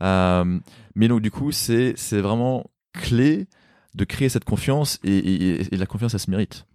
Euh, 0.03 0.59
mais 0.95 1.09
donc 1.09 1.21
du 1.21 1.31
coup, 1.31 1.53
c'est 1.53 1.95
c'est 1.97 2.21
vraiment 2.21 2.71
clé 2.93 3.47
de 3.95 4.05
créer 4.05 4.29
cette 4.29 4.45
confiance 4.45 4.99
et, 5.03 5.17
et, 5.17 5.75
et 5.75 5.77
la 5.77 5.87
confiance, 5.87 6.13
ça 6.13 6.19
se 6.19 6.31
mérite. 6.31 6.67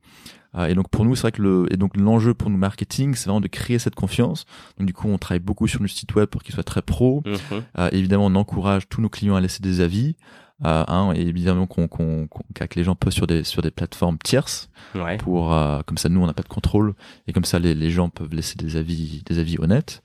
Euh, 0.56 0.67
et 0.67 0.75
donc 0.75 0.89
pour 0.89 1.06
nous, 1.06 1.15
c'est 1.15 1.23
vrai 1.23 1.32
que 1.32 1.41
le 1.41 1.65
et 1.71 1.77
donc 1.77 1.97
l'enjeu 1.97 2.34
pour 2.34 2.49
nous 2.49 2.58
marketing, 2.58 3.15
c'est 3.15 3.25
vraiment 3.25 3.41
de 3.41 3.47
créer 3.47 3.79
cette 3.79 3.95
confiance. 3.95 4.45
Donc 4.77 4.88
du 4.88 4.93
coup, 4.93 5.08
on 5.08 5.17
travaille 5.17 5.39
beaucoup 5.39 5.67
sur 5.67 5.82
le 5.82 5.88
site 5.88 6.13
web 6.15 6.27
pour 6.27 6.43
qu'il 6.43 6.53
soit 6.53 6.63
très 6.63 6.82
pro. 6.82 7.23
Mhm. 7.25 7.63
Euh, 7.79 7.89
évidemment, 7.91 8.27
on 8.27 8.36
encourage 8.36 8.88
tous 8.88 9.01
nos 9.01 9.10
clients 9.10 9.36
à 9.36 9.41
laisser 9.41 9.62
des 9.62 9.82
avis. 9.82 10.15
Euh, 10.65 10.83
hein, 10.87 11.11
et 11.15 11.21
évidemment 11.21 11.65
qu'on 11.67 11.87
qu'on 11.87 12.27
que 12.53 12.75
les 12.75 12.83
gens 12.83 12.95
postent 12.95 13.17
sur 13.17 13.27
des 13.27 13.43
sur 13.43 13.61
des 13.61 13.71
plateformes 13.71 14.17
tierces 14.23 14.69
Ouais. 14.95 15.17
pour 15.17 15.51
euh, 15.51 15.81
comme 15.85 15.97
ça 15.97 16.07
nous 16.09 16.21
on 16.21 16.27
n'a 16.27 16.33
pas 16.33 16.43
de 16.43 16.47
contrôle 16.47 16.93
et 17.27 17.33
comme 17.33 17.43
ça 17.43 17.57
les, 17.57 17.73
les 17.73 17.89
gens 17.89 18.09
peuvent 18.09 18.33
laisser 18.33 18.55
des 18.55 18.75
avis 18.77 19.23
des 19.25 19.39
avis 19.39 19.57
honnêtes. 19.59 20.03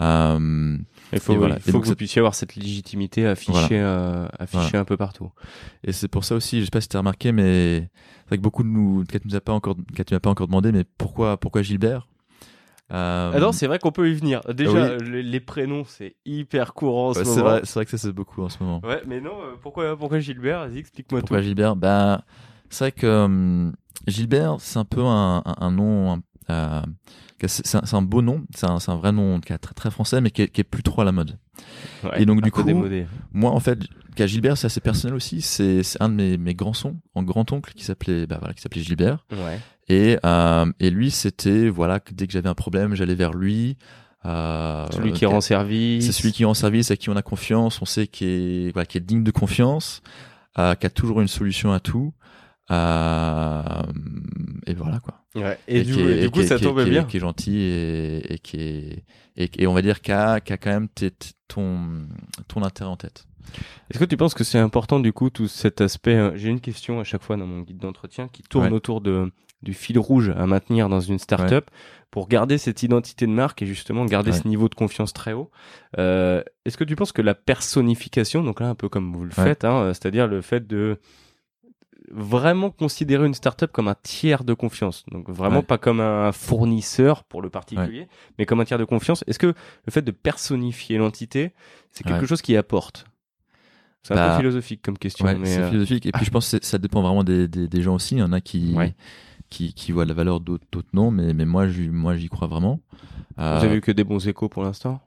Euh, 0.00 0.76
Il 1.12 1.18
faut, 1.20 1.34
voilà. 1.36 1.56
il 1.66 1.72
faut 1.72 1.80
que 1.80 1.86
vous 1.86 1.96
puissiez 1.96 2.20
avoir 2.20 2.34
cette 2.34 2.54
légitimité 2.54 3.26
affichée, 3.26 3.80
euh, 3.80 4.28
affichée 4.38 4.76
un 4.76 4.84
peu 4.84 4.96
partout. 4.96 5.32
Et 5.82 5.92
c'est 5.92 6.06
pour 6.08 6.24
ça 6.24 6.34
aussi, 6.36 6.60
je 6.60 6.66
sais 6.66 6.70
pas 6.70 6.80
si 6.80 6.88
tu 6.88 6.96
as 6.96 7.00
remarqué, 7.00 7.32
mais 7.32 7.80
c'est 8.22 8.28
vrai 8.28 8.36
que 8.36 8.42
beaucoup 8.42 8.62
de 8.62 8.68
nous, 8.68 9.04
Kat 9.08 9.18
nous 9.24 9.34
a 9.34 9.40
pas 9.40 9.52
encore, 9.52 9.74
Kat 9.96 10.04
tu 10.04 10.14
m'as 10.14 10.20
pas 10.20 10.30
encore 10.30 10.46
demandé, 10.46 10.70
mais 10.70 10.84
pourquoi, 10.98 11.36
pourquoi 11.38 11.62
Gilbert? 11.62 12.07
Euh, 12.92 13.32
Ah 13.34 13.40
non, 13.40 13.52
c'est 13.52 13.66
vrai 13.66 13.78
qu'on 13.78 13.92
peut 13.92 14.08
y 14.10 14.14
venir. 14.14 14.40
Déjà, 14.54 14.96
oui. 14.96 15.04
les, 15.04 15.22
les 15.22 15.40
prénoms, 15.40 15.84
c'est 15.84 16.16
hyper 16.24 16.72
courant 16.74 17.10
en 17.10 17.14
ce 17.14 17.20
moment. 17.24 17.42
vrai, 17.42 17.60
c'est 17.64 17.74
vrai 17.74 17.84
que 17.84 17.90
ça 17.90 17.98
c'est 17.98 18.12
beaucoup 18.12 18.42
en 18.42 18.48
ce 18.48 18.62
moment. 18.62 18.80
Ouais, 18.84 19.02
mais 19.06 19.20
non, 19.20 19.40
euh, 19.42 19.54
pourquoi, 19.60 19.96
pourquoi 19.96 20.20
Gilbert? 20.20 20.60
Vas-y, 20.68 20.78
explique-moi 20.78 21.20
tout. 21.20 21.26
Pourquoi 21.26 21.42
Gilbert? 21.42 21.76
Ben, 21.76 22.22
c'est 22.70 22.84
vrai 22.84 22.92
que 22.92 23.24
hum, 23.24 23.74
Gilbert, 24.06 24.56
c'est 24.60 24.78
un 24.78 24.84
peu 24.84 25.02
un, 25.04 25.42
un, 25.44 25.54
un 25.60 25.70
nom, 25.70 26.12
un- 26.14 26.20
euh, 26.50 26.82
c'est 27.46 27.76
un, 27.76 27.82
un 27.92 28.02
beau 28.02 28.22
nom, 28.22 28.44
c'est 28.54 28.66
un, 28.68 28.78
un 28.86 28.96
vrai 28.96 29.12
nom 29.12 29.40
qui 29.40 29.52
est 29.52 29.58
très, 29.58 29.74
très 29.74 29.90
français, 29.90 30.20
mais 30.20 30.30
qui 30.30 30.42
est, 30.42 30.48
qui 30.48 30.60
est 30.60 30.64
plus 30.64 30.82
trop 30.82 31.02
à 31.02 31.04
la 31.04 31.12
mode. 31.12 31.38
Ouais, 32.04 32.22
Et 32.22 32.26
donc, 32.26 32.38
un 32.38 32.42
du 32.42 32.50
coup, 32.50 32.62
démodé. 32.62 33.06
Moi, 33.32 33.50
en 33.50 33.60
fait, 33.60 33.78
qu'à 34.16 34.26
Gilbert, 34.26 34.56
c'est 34.58 34.66
assez 34.66 34.80
personnel 34.80 35.14
aussi. 35.14 35.40
C'est 35.42 35.82
un 36.00 36.08
de 36.08 36.14
mes, 36.14 36.36
mes 36.38 36.54
grands 36.54 36.72
sons, 36.72 36.96
en 37.14 37.22
grand-oncle, 37.22 37.72
qui 37.74 37.84
s'appelait, 37.84 38.26
bah 38.26 38.38
voilà, 38.40 38.54
qui 38.54 38.62
s'appelait 38.62 38.82
Gilbert. 38.82 39.24
Ouais. 39.30 39.60
Et, 39.88 40.18
euh, 40.24 40.66
et 40.80 40.90
lui, 40.90 41.10
c'était, 41.10 41.68
voilà, 41.68 42.00
que 42.00 42.12
dès 42.14 42.26
que 42.26 42.32
j'avais 42.32 42.48
un 42.48 42.54
problème, 42.54 42.94
j'allais 42.94 43.14
vers 43.14 43.32
lui. 43.32 43.76
Euh, 44.26 44.86
Celui 44.90 45.12
qui 45.12 45.24
rend 45.26 45.40
service. 45.40 46.04
C'est 46.06 46.12
celui 46.12 46.32
qui 46.32 46.44
rend 46.44 46.54
service, 46.54 46.90
à 46.90 46.96
qui 46.96 47.08
on 47.08 47.16
a 47.16 47.22
confiance, 47.22 47.80
on 47.80 47.84
sait 47.84 48.06
qu'il 48.08 48.26
est, 48.28 48.72
voilà, 48.72 48.84
qui 48.86 48.98
est 48.98 49.00
digne 49.00 49.22
de 49.22 49.30
confiance, 49.30 50.02
euh, 50.58 50.74
qui 50.74 50.86
a 50.86 50.90
toujours 50.90 51.20
une 51.20 51.28
solution 51.28 51.72
à 51.72 51.78
tout. 51.80 52.12
Euh, 52.70 53.62
et 54.66 54.74
voilà, 54.74 55.00
quoi. 55.00 55.22
Ouais. 55.42 55.58
Et, 55.68 55.82
du, 55.84 55.92
qui 55.94 56.00
est- 56.00 56.18
et 56.18 56.20
du 56.22 56.30
coup, 56.30 56.40
qui 56.40 56.46
ça 56.46 56.56
qui 56.56 56.64
tombe 56.64 56.82
bien. 56.84 57.04
Qui 57.04 57.16
est 57.16 57.20
gentil 57.20 57.58
et, 57.60 58.34
et 58.34 58.38
qui 58.38 58.56
est, 58.56 59.04
et, 59.36 59.66
on 59.66 59.72
va 59.74 59.82
dire, 59.82 60.00
qui 60.00 60.12
a, 60.12 60.40
quand 60.40 60.66
même 60.66 60.88
ton, 61.48 61.78
ton 62.48 62.62
intérêt 62.62 62.90
en 62.90 62.96
tête. 62.96 63.24
Est-ce 63.90 63.98
que 63.98 64.04
tu 64.04 64.16
penses 64.16 64.34
que 64.34 64.44
c'est 64.44 64.58
important 64.58 65.00
du 65.00 65.12
coup 65.12 65.30
tout 65.30 65.48
cet 65.48 65.80
aspect 65.80 66.14
euh, 66.16 66.32
J'ai 66.36 66.48
une 66.50 66.60
question 66.60 67.00
à 67.00 67.04
chaque 67.04 67.22
fois 67.22 67.36
dans 67.36 67.46
mon 67.46 67.62
guide 67.62 67.78
d'entretien 67.78 68.28
qui 68.28 68.42
tourne 68.42 68.66
Ouais. 68.66 68.72
autour 68.72 69.00
de 69.00 69.30
du 69.62 69.74
fil 69.74 69.98
rouge 69.98 70.30
à 70.36 70.46
maintenir 70.46 70.88
dans 70.88 71.00
une 71.00 71.18
startup 71.18 71.68
pour 72.12 72.28
garder 72.28 72.58
cette 72.58 72.84
identité 72.84 73.26
de 73.26 73.32
marque 73.32 73.60
et 73.60 73.66
justement 73.66 74.04
garder 74.04 74.30
ce 74.32 74.46
niveau 74.46 74.68
de 74.68 74.74
confiance 74.76 75.12
très 75.12 75.32
haut. 75.32 75.50
Euh, 75.98 76.42
Est-ce 76.64 76.76
que 76.76 76.84
tu 76.84 76.94
penses 76.94 77.10
que 77.10 77.22
la 77.22 77.34
personnification, 77.34 78.44
donc 78.44 78.60
là 78.60 78.68
un 78.68 78.74
peu 78.76 78.88
comme 78.88 79.12
vous 79.12 79.24
le 79.24 79.30
faites, 79.32 79.64
hein, 79.64 79.92
c'est-à-dire 79.94 80.28
le 80.28 80.42
fait 80.42 80.64
de 80.68 81.00
vraiment 82.10 82.70
considérer 82.70 83.26
une 83.26 83.34
startup 83.34 83.70
comme 83.72 83.88
un 83.88 83.96
tiers 84.02 84.44
de 84.44 84.54
confiance, 84.54 85.04
donc 85.10 85.28
vraiment 85.30 85.58
Ouais. 85.58 85.62
pas 85.62 85.78
comme 85.78 86.00
un 86.00 86.32
fournisseur 86.32 87.24
pour 87.24 87.42
le 87.42 87.50
particulier, 87.50 88.08
mais 88.38 88.46
comme 88.46 88.60
un 88.60 88.64
tiers 88.64 88.78
de 88.78 88.84
confiance. 88.84 89.24
Est-ce 89.26 89.38
que 89.38 89.46
le 89.48 89.90
fait 89.90 90.02
de 90.02 90.10
personnifier 90.10 90.98
l'entité, 90.98 91.52
c'est 91.92 92.04
quelque 92.04 92.20
Ouais. 92.22 92.26
chose 92.26 92.42
qui 92.42 92.56
apporte? 92.56 93.04
C'est 94.02 94.14
un 94.14 94.16
Bah, 94.16 94.30
peu 94.30 94.36
philosophique 94.38 94.80
comme 94.82 94.96
question, 94.96 95.26
mais 95.38 95.46
c'est 95.46 95.60
euh, 95.60 95.68
philosophique. 95.70 96.06
Et 96.06 96.12
puis 96.12 96.24
je 96.24 96.30
pense 96.30 96.50
que 96.56 96.64
ça 96.64 96.78
dépend 96.78 97.02
vraiment 97.02 97.24
des, 97.24 97.48
des, 97.48 97.68
des 97.68 97.82
gens 97.82 97.96
aussi. 97.96 98.14
Il 98.14 98.18
y 98.18 98.22
en 98.22 98.32
a 98.32 98.40
qui, 98.40 98.74
qui, 99.50 99.74
qui 99.74 99.92
voient 99.92 100.04
la 100.06 100.14
valeur 100.14 100.40
d'autres, 100.40 100.64
d'autres 100.72 100.88
non, 100.92 101.10
mais, 101.10 101.34
mais 101.34 101.44
moi, 101.44 101.68
j'y, 101.68 101.88
moi, 101.90 102.16
j'y 102.16 102.28
crois 102.28 102.48
vraiment. 102.48 102.80
Euh, 103.38 103.58
vous 103.58 103.64
avez 103.64 103.76
eu 103.76 103.80
que 103.80 103.92
des 103.92 104.04
bons 104.04 104.26
échos 104.26 104.48
pour 104.48 104.62
l'instant? 104.62 105.00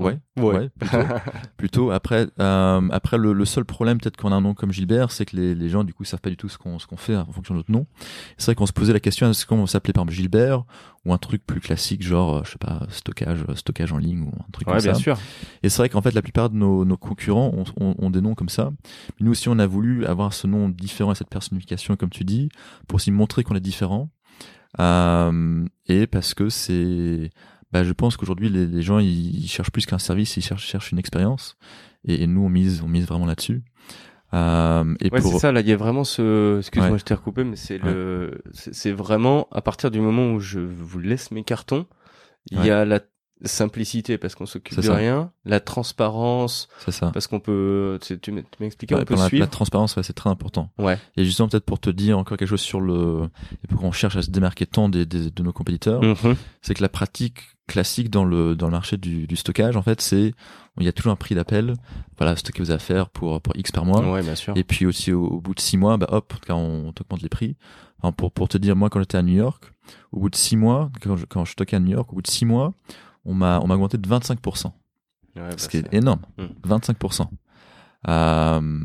Ouais, 0.00 0.18
Ouais. 0.38 0.54
ouais, 0.54 0.68
plutôt. 0.78 0.98
plutôt. 1.56 1.90
Après, 1.90 2.26
euh, 2.40 2.88
après 2.90 3.18
le, 3.18 3.32
le 3.32 3.44
seul 3.44 3.64
problème 3.64 3.98
peut-être 3.98 4.16
qu'on 4.16 4.32
a 4.32 4.34
un 4.34 4.40
nom 4.40 4.54
comme 4.54 4.72
Gilbert, 4.72 5.10
c'est 5.10 5.26
que 5.26 5.36
les, 5.36 5.54
les 5.54 5.68
gens 5.68 5.84
du 5.84 5.92
coup 5.94 6.04
savent 6.04 6.20
pas 6.20 6.30
du 6.30 6.36
tout 6.36 6.48
ce 6.48 6.58
qu'on 6.58 6.78
ce 6.78 6.86
qu'on 6.86 6.96
fait 6.96 7.16
en 7.16 7.30
fonction 7.32 7.54
de 7.54 7.58
notre 7.60 7.70
nom. 7.70 7.86
C'est 8.38 8.46
vrai 8.46 8.54
qu'on 8.54 8.66
se 8.66 8.72
posait 8.72 8.92
la 8.92 9.00
question 9.00 9.28
est-ce 9.30 9.44
qu'on 9.46 9.66
s'appelait 9.66 9.92
par 9.92 10.02
exemple 10.02 10.16
Gilbert 10.16 10.64
ou 11.04 11.12
un 11.14 11.18
truc 11.18 11.44
plus 11.46 11.60
classique 11.60 12.02
genre 12.02 12.36
euh, 12.38 12.42
je 12.44 12.52
sais 12.52 12.58
pas 12.58 12.86
stockage 12.90 13.44
stockage 13.54 13.92
en 13.92 13.98
ligne 13.98 14.22
ou 14.22 14.28
un 14.28 14.50
truc 14.52 14.66
Ouais, 14.68 14.74
comme 14.74 14.82
bien 14.84 14.94
ça. 14.94 15.00
sûr. 15.00 15.18
Et 15.62 15.68
c'est 15.68 15.78
vrai 15.78 15.88
qu'en 15.88 16.02
fait 16.02 16.12
la 16.14 16.22
plupart 16.22 16.50
de 16.50 16.56
nos, 16.56 16.84
nos 16.84 16.96
concurrents 16.96 17.52
ont, 17.54 17.64
ont, 17.80 17.94
ont 17.98 18.10
des 18.10 18.20
noms 18.20 18.34
comme 18.34 18.48
ça. 18.48 18.70
Mais 19.18 19.24
nous 19.26 19.30
aussi 19.32 19.48
on 19.48 19.58
a 19.58 19.66
voulu 19.66 20.06
avoir 20.06 20.32
ce 20.32 20.46
nom 20.46 20.68
différent 20.68 21.12
et 21.12 21.14
cette 21.14 21.30
personnification 21.30 21.96
comme 21.96 22.10
tu 22.10 22.24
dis 22.24 22.48
pour 22.88 22.96
aussi 22.96 23.10
montrer 23.10 23.44
qu'on 23.44 23.54
est 23.54 23.60
différent. 23.60 24.10
Euh, 24.78 25.64
et 25.86 26.06
parce 26.06 26.32
que 26.34 26.48
c'est 26.48 27.30
bah, 27.72 27.84
je 27.84 27.92
pense 27.92 28.16
qu'aujourd'hui 28.16 28.48
les, 28.48 28.66
les 28.66 28.82
gens 28.82 28.98
ils, 28.98 29.44
ils 29.44 29.48
cherchent 29.48 29.70
plus 29.70 29.86
qu'un 29.86 29.98
service, 29.98 30.36
ils 30.36 30.42
cherchent, 30.42 30.66
cherchent 30.66 30.92
une 30.92 30.98
expérience. 30.98 31.56
Et, 32.04 32.22
et 32.22 32.26
nous 32.26 32.42
on 32.42 32.48
mise 32.48 32.82
on 32.82 32.88
mise 32.88 33.06
vraiment 33.06 33.26
là-dessus. 33.26 33.62
Euh, 34.32 34.94
et 35.00 35.10
Ouais, 35.10 35.20
pour 35.20 35.32
c'est 35.32 35.38
ça. 35.40 35.52
Là, 35.52 35.60
il 35.60 35.68
y 35.68 35.72
a 35.72 35.76
vraiment 35.76 36.04
ce. 36.04 36.58
Excuse-moi, 36.58 36.92
Ouais. 36.92 36.98
je 36.98 37.04
t'ai 37.04 37.14
recoupé, 37.14 37.42
mais 37.44 37.56
c'est 37.56 37.78
le. 37.78 38.42
C'est 38.52 38.92
vraiment 38.92 39.48
à 39.50 39.60
partir 39.60 39.90
du 39.90 40.00
moment 40.00 40.32
où 40.32 40.38
je 40.40 40.60
vous 40.60 41.00
laisse 41.00 41.30
mes 41.32 41.42
cartons, 41.42 41.86
il 42.50 42.64
y 42.64 42.70
a 42.70 42.84
la. 42.84 43.00
simplicité 43.42 44.18
parce 44.18 44.34
qu'on 44.34 44.44
s'occupe 44.46 44.76
de 44.76 44.82
ça. 44.82 44.94
rien, 44.94 45.32
la 45.46 45.60
transparence 45.60 46.68
C'est 46.84 46.90
ça. 46.92 47.10
parce 47.10 47.26
qu'on 47.26 47.40
peut, 47.40 47.98
tu, 48.02 48.20
tu 48.20 48.34
expliqué, 48.60 48.94
Ouais, 48.94 49.00
on 49.00 49.04
peut 49.06 49.16
la, 49.16 49.26
suivre. 49.28 49.42
la 49.42 49.46
transparence, 49.48 49.96
ouais, 49.96 50.02
c'est 50.02 50.12
très 50.12 50.28
important. 50.28 50.70
Ouais. 50.78 50.98
Et 51.16 51.24
justement, 51.24 51.48
peut-être 51.48 51.64
pour 51.64 51.80
te 51.80 51.88
dire 51.90 52.18
encore 52.18 52.36
quelque 52.36 52.48
chose 52.50 52.60
sur 52.60 52.82
le, 52.82 53.30
et 53.64 53.66
pour 53.66 53.80
qu'on 53.80 53.92
cherche 53.92 54.16
à 54.16 54.22
se 54.22 54.30
démarquer 54.30 54.66
tant 54.66 54.90
des, 54.90 55.06
des- 55.06 55.30
de 55.30 55.42
nos 55.42 55.52
compétiteurs, 55.54 56.02
Mhm. 56.02 56.36
c'est 56.60 56.74
que 56.74 56.82
la 56.82 56.90
pratique 56.90 57.56
classique 57.70 58.10
dans 58.10 58.24
le 58.24 58.54
dans 58.56 58.66
le 58.66 58.72
marché 58.72 58.96
du, 58.96 59.26
du 59.26 59.36
stockage, 59.36 59.76
en 59.76 59.82
fait, 59.82 60.00
c'est 60.00 60.34
il 60.78 60.84
y 60.84 60.88
a 60.88 60.92
toujours 60.92 61.12
un 61.12 61.16
prix 61.16 61.34
d'appel. 61.34 61.74
Voilà, 62.18 62.36
stocker 62.36 62.62
vos 62.62 62.70
affaires 62.72 63.08
pour 63.08 63.40
pour 63.40 63.56
X 63.56 63.70
par 63.72 63.84
mois. 63.84 64.00
Ouais, 64.12 64.22
bien 64.22 64.34
sûr. 64.34 64.56
Et 64.56 64.64
puis 64.64 64.86
aussi 64.86 65.12
au, 65.12 65.24
au 65.26 65.40
bout 65.40 65.54
de 65.54 65.60
six 65.60 65.76
mois, 65.76 65.96
bah 65.96 66.06
hop, 66.10 66.34
quand 66.46 66.58
on 66.58 66.92
t'augmente 66.92 67.22
les 67.22 67.28
prix. 67.28 67.56
Alors, 68.02 68.14
pour 68.14 68.32
pour 68.32 68.48
te 68.48 68.58
dire, 68.58 68.76
moi 68.76 68.90
quand 68.90 69.00
j'étais 69.00 69.18
à 69.18 69.22
New 69.22 69.34
York, 69.36 69.72
au 70.12 70.20
bout 70.20 70.30
de 70.30 70.36
six 70.36 70.56
mois, 70.56 70.90
quand 71.02 71.16
je, 71.16 71.26
quand 71.26 71.44
je 71.44 71.52
stockais 71.52 71.76
à 71.76 71.80
New 71.80 71.92
York, 71.92 72.10
au 72.12 72.16
bout 72.16 72.22
de 72.22 72.30
six 72.30 72.44
mois, 72.46 72.74
on 73.24 73.34
m'a 73.34 73.60
on 73.60 73.66
m'a 73.66 73.74
augmenté 73.74 73.98
de 73.98 74.08
25%, 74.08 74.66
Ouais, 74.66 74.72
bah, 75.36 75.50
ce 75.56 75.68
qui 75.68 75.76
est 75.78 75.92
énorme, 75.94 76.20
Hmm. 76.38 76.46
25%. 76.68 77.28
Euh, 78.08 78.80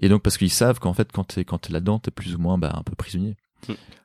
et 0.00 0.08
donc 0.08 0.22
parce 0.22 0.36
qu'ils 0.36 0.50
savent 0.50 0.80
qu'en 0.80 0.92
fait 0.92 1.12
quand 1.12 1.24
t'es 1.24 1.44
quand 1.44 1.58
t'es 1.58 1.72
là-dedans, 1.72 1.98
t'es 2.00 2.10
plus 2.10 2.34
ou 2.34 2.38
moins 2.38 2.58
bah, 2.58 2.72
un 2.74 2.82
peu 2.82 2.94
prisonnier. 2.96 3.36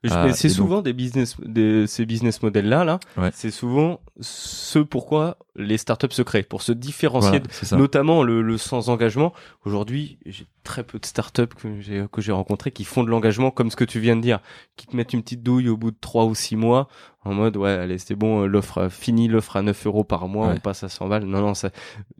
Mais 0.03 0.33
c'est 0.33 0.47
donc- 0.47 0.55
souvent 0.57 0.81
des 0.81 0.93
business, 0.93 1.35
des, 1.45 1.85
ces 1.85 2.05
business 2.07 2.41
models 2.41 2.67
là, 2.67 2.83
là. 2.83 2.99
Ouais. 3.17 3.29
C'est 3.33 3.51
souvent 3.51 3.99
ce 4.19 4.79
pourquoi 4.79 5.37
les 5.55 5.77
startups 5.77 6.11
se 6.11 6.21
créent, 6.23 6.41
pour 6.43 6.61
se 6.63 6.71
différencier 6.71 7.39
Voilà, 7.61 7.77
notamment 7.81 8.23
le, 8.23 8.41
le 8.41 8.57
sans 8.57 8.89
engagement. 8.89 9.31
Aujourd'hui, 9.65 10.17
j'ai 10.25 10.47
très 10.63 10.83
peu 10.83 10.97
de 10.97 11.05
startups 11.05 11.47
que 11.47 11.79
j'ai 11.81 12.05
que 12.11 12.21
j'ai 12.21 12.31
rencontrées 12.31 12.71
qui 12.71 12.83
font 12.83 13.03
de 13.03 13.09
l'engagement 13.09 13.51
comme 13.51 13.69
ce 13.69 13.75
que 13.75 13.83
tu 13.83 13.99
viens 13.99 14.15
de 14.15 14.21
dire, 14.21 14.39
qui 14.75 14.87
te 14.87 14.95
mettent 14.95 15.13
une 15.13 15.21
petite 15.21 15.43
douille 15.43 15.69
au 15.69 15.77
bout 15.77 15.91
de 15.91 15.97
trois 16.01 16.25
ou 16.25 16.33
six 16.33 16.55
mois 16.55 16.87
en 17.23 17.33
mode 17.35 17.55
ouais 17.57 17.69
allez 17.71 17.99
c'est 17.99 18.15
bon 18.15 18.41
euh, 18.41 18.45
l'offre 18.47 18.79
euh, 18.79 18.89
fini 18.89 19.27
l'offre 19.27 19.55
à 19.55 19.61
9 19.61 19.85
euros 19.85 20.03
par 20.03 20.27
mois 20.27 20.47
Ouais. 20.47 20.53
on 20.57 20.59
passe 20.59 20.83
à 20.83 20.89
100 20.89 21.07
balles 21.07 21.25
non 21.25 21.39
non 21.41 21.53
ça 21.53 21.69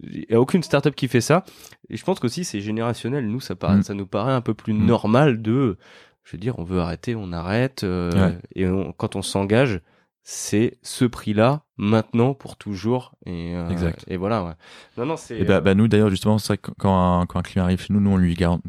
il 0.03 0.25
y 0.29 0.35
a 0.35 0.39
aucune 0.39 0.61
startup 0.61 0.93
qui 0.93 1.07
fait 1.07 1.21
ça 1.21 1.43
et 1.89 1.97
je 1.97 2.03
pense 2.05 2.19
qu'aussi 2.19 2.43
c'est 2.43 2.61
générationnel 2.61 3.27
nous 3.27 3.39
ça 3.39 3.55
paraît 3.55 3.77
Mm. 3.77 3.83
ça 3.83 3.93
nous 3.95 4.05
paraît 4.05 4.33
un 4.33 4.41
peu 4.41 4.53
plus 4.53 4.73
Mm. 4.73 4.85
normal 4.85 5.41
de 5.41 5.77
je 6.23 6.31
veux 6.33 6.39
dire 6.39 6.57
on 6.59 6.63
veut 6.63 6.79
arrêter 6.79 7.15
on 7.15 7.31
arrête 7.33 7.83
euh, 7.83 8.11
Ouais. 8.11 8.37
et 8.55 8.67
on- 8.67 8.91
quand 8.93 9.15
on 9.15 9.21
s'engage 9.21 9.81
c'est 10.23 10.77
ce 10.83 11.03
prix-là 11.05 11.63
maintenant 11.77 12.35
pour 12.35 12.55
toujours 12.55 13.15
et 13.25 13.55
euh, 13.55 13.67
Exact. 13.71 14.05
et 14.07 14.17
voilà 14.17 14.43
ouais. 14.43 14.51
non 14.95 15.07
non 15.07 15.17
c'est 15.17 15.39
Et 15.39 15.45
bah, 15.45 15.61
bah, 15.61 15.73
nous 15.73 15.87
d'ailleurs 15.87 16.11
justement 16.11 16.37
c'est 16.37 16.57
quand 16.57 17.21
un, 17.21 17.25
quand 17.25 17.39
un 17.39 17.41
client 17.41 17.63
arrive 17.63 17.81
chez 17.81 17.91
nous, 17.91 17.99
nous 17.99 18.11
on 18.11 18.17
lui 18.17 18.35
garantit 18.35 18.61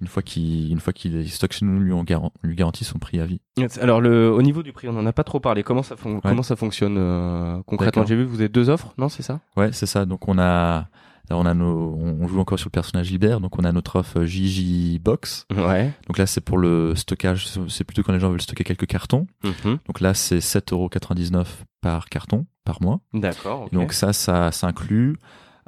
une 0.00 0.06
fois 0.06 0.22
qu'il 0.22 0.70
une 0.70 0.78
fois 0.78 0.92
qu'il 0.92 1.28
stocke 1.28 1.52
chez 1.52 1.66
nous, 1.66 1.80
lui 1.80 1.92
on, 1.92 2.04
garan- 2.04 2.30
on 2.44 2.46
lui 2.46 2.54
garantit 2.54 2.84
son 2.84 3.00
prix 3.00 3.18
à 3.18 3.26
vie. 3.26 3.40
Alors 3.80 4.00
le 4.00 4.30
au 4.32 4.40
niveau 4.40 4.62
du 4.62 4.72
prix, 4.72 4.88
on 4.88 4.96
en 4.96 5.04
a 5.04 5.12
pas 5.12 5.24
trop 5.24 5.40
parlé. 5.40 5.64
Comment 5.64 5.82
ça 5.82 5.96
fon- 5.96 6.20
comment 6.20 6.44
ça 6.44 6.54
fonctionne 6.54 6.94
euh, 6.96 7.60
concrètement? 7.66 8.06
J'ai 8.06 8.14
vu 8.14 8.24
que 8.24 8.30
vous 8.30 8.38
avez 8.40 8.48
deux 8.48 8.70
offres, 8.70 8.94
non 8.98 9.08
C'est 9.08 9.24
ça? 9.24 9.40
Ouais, 9.56 9.72
c'est 9.72 9.86
ça. 9.86 10.04
Donc 10.06 10.28
on 10.28 10.38
a 10.38 10.86
alors, 11.30 11.42
on 11.42 11.46
a 11.46 11.54
nos 11.54 11.94
on 12.00 12.26
joue 12.28 12.40
encore 12.40 12.58
sur 12.58 12.68
le 12.68 12.72
personnage 12.72 13.06
Gilbert, 13.06 13.40
donc 13.40 13.58
on 13.58 13.64
a 13.64 13.72
notre 13.72 13.96
offre 13.96 14.24
JJ 14.24 14.98
Box. 15.00 15.46
Ouais. 15.54 15.92
Donc 16.06 16.18
là 16.18 16.26
c'est 16.26 16.40
pour 16.40 16.58
le 16.58 16.94
stockage, 16.94 17.48
c'est 17.68 17.84
plutôt 17.84 18.02
quand 18.02 18.12
les 18.12 18.20
gens 18.20 18.30
veulent 18.30 18.40
stocker 18.40 18.64
quelques 18.64 18.86
cartons. 18.86 19.26
Mhm. 19.44 19.78
Donc 19.86 20.00
là 20.00 20.14
c'est 20.14 20.38
7,99€ 20.40 21.44
par 21.80 22.08
carton 22.08 22.46
par 22.64 22.82
mois. 22.82 23.00
D'accord. 23.14 23.68
donc 23.72 23.92
ça 23.92 24.12
ça 24.12 24.52
ça 24.52 24.66
inclut 24.66 25.16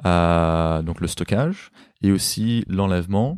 euh, 0.05 0.81
donc 0.81 0.99
le 1.01 1.07
stockage 1.07 1.69
et 2.01 2.11
aussi 2.11 2.65
l'enlèvement 2.67 3.37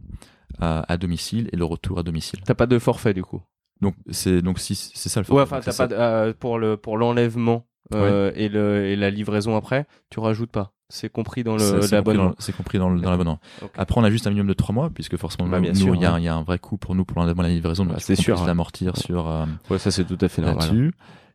euh, 0.62 0.81
à 0.88 0.97
domicile 0.97 1.49
et 1.51 1.57
le 1.57 1.65
retour 1.65 1.99
à 1.99 2.03
domicile. 2.03 2.39
t'as 2.45 2.53
pas 2.53 2.67
de 2.67 2.79
forfait 2.79 3.13
du 3.13 3.23
coup? 3.23 3.41
Donc 3.81 3.95
c'est 4.12 4.41
donc 4.41 4.59
si 4.59 4.75
c'est 4.75 5.09
ça 5.09 5.19
le 5.21 5.25
Ouais, 5.31 5.45
forfait. 5.45 5.55
enfin 5.55 5.55
Donc, 5.57 5.65
t'as 5.65 5.73
pas 5.77 5.88
de- 5.88 5.95
euh, 6.29 6.33
pour 6.38 6.57
le 6.59 6.77
pour 6.77 6.97
l'enlèvement 6.97 7.65
euh, 7.93 8.31
et 8.36 8.47
le 8.49 8.86
et 8.86 8.95
la 8.95 9.09
livraison 9.09 9.57
après, 9.57 9.86
tu 10.09 10.19
rajoutes 10.19 10.51
pas? 10.51 10.71
C'est 10.95 11.10
compris 11.10 11.43
dans 11.43 11.58
C'est- 11.58 11.65
le 11.65 11.69
c'est 11.69 11.75
compris 11.82 11.91
l'abonnement. 11.95 12.25
dans- 12.29 12.36
C'est 12.38 12.56
compris 12.56 12.77
dans 12.77 12.89
le- 12.91 13.01
dans 13.01 13.10
l'abonnement. 13.10 13.39
Après, 13.75 13.99
on 13.99 14.03
a 14.03 14.12
juste 14.12 14.27
un 14.27 14.29
minimum 14.29 14.47
de 14.47 14.53
trois 14.53 14.75
mois, 14.75 14.91
puisque 14.91 15.17
forcément, 15.17 15.49
Bah, 15.49 15.58
nous, 15.58 15.63
bien 15.63 15.71
nous, 15.71 15.77
sûr, 15.79 15.95
il 15.95 16.01
y, 16.01 16.06
a, 16.06 16.19
y 16.19 16.27
un 16.27 16.43
vrai 16.43 16.60
coût 16.60 16.77
pour 16.77 16.93
nous 16.93 17.03
pour 17.03 17.19
la 17.23 17.34
livraison, 17.49 17.84
donc 17.86 17.93
Bah, 17.95 17.99
c'est 17.99 18.15
sûr, 18.15 18.39
hein. 18.39 18.45
l'amortir 18.45 18.95
sur 18.95 19.27
euh, 19.27 19.45
Ouais, 19.71 19.79
ça 19.79 19.89
c'est 19.89 20.06
tout 20.06 20.17
à 20.21 20.27
fait 20.29 20.43
normal. 20.43 20.60
là-dessus. 20.67 20.93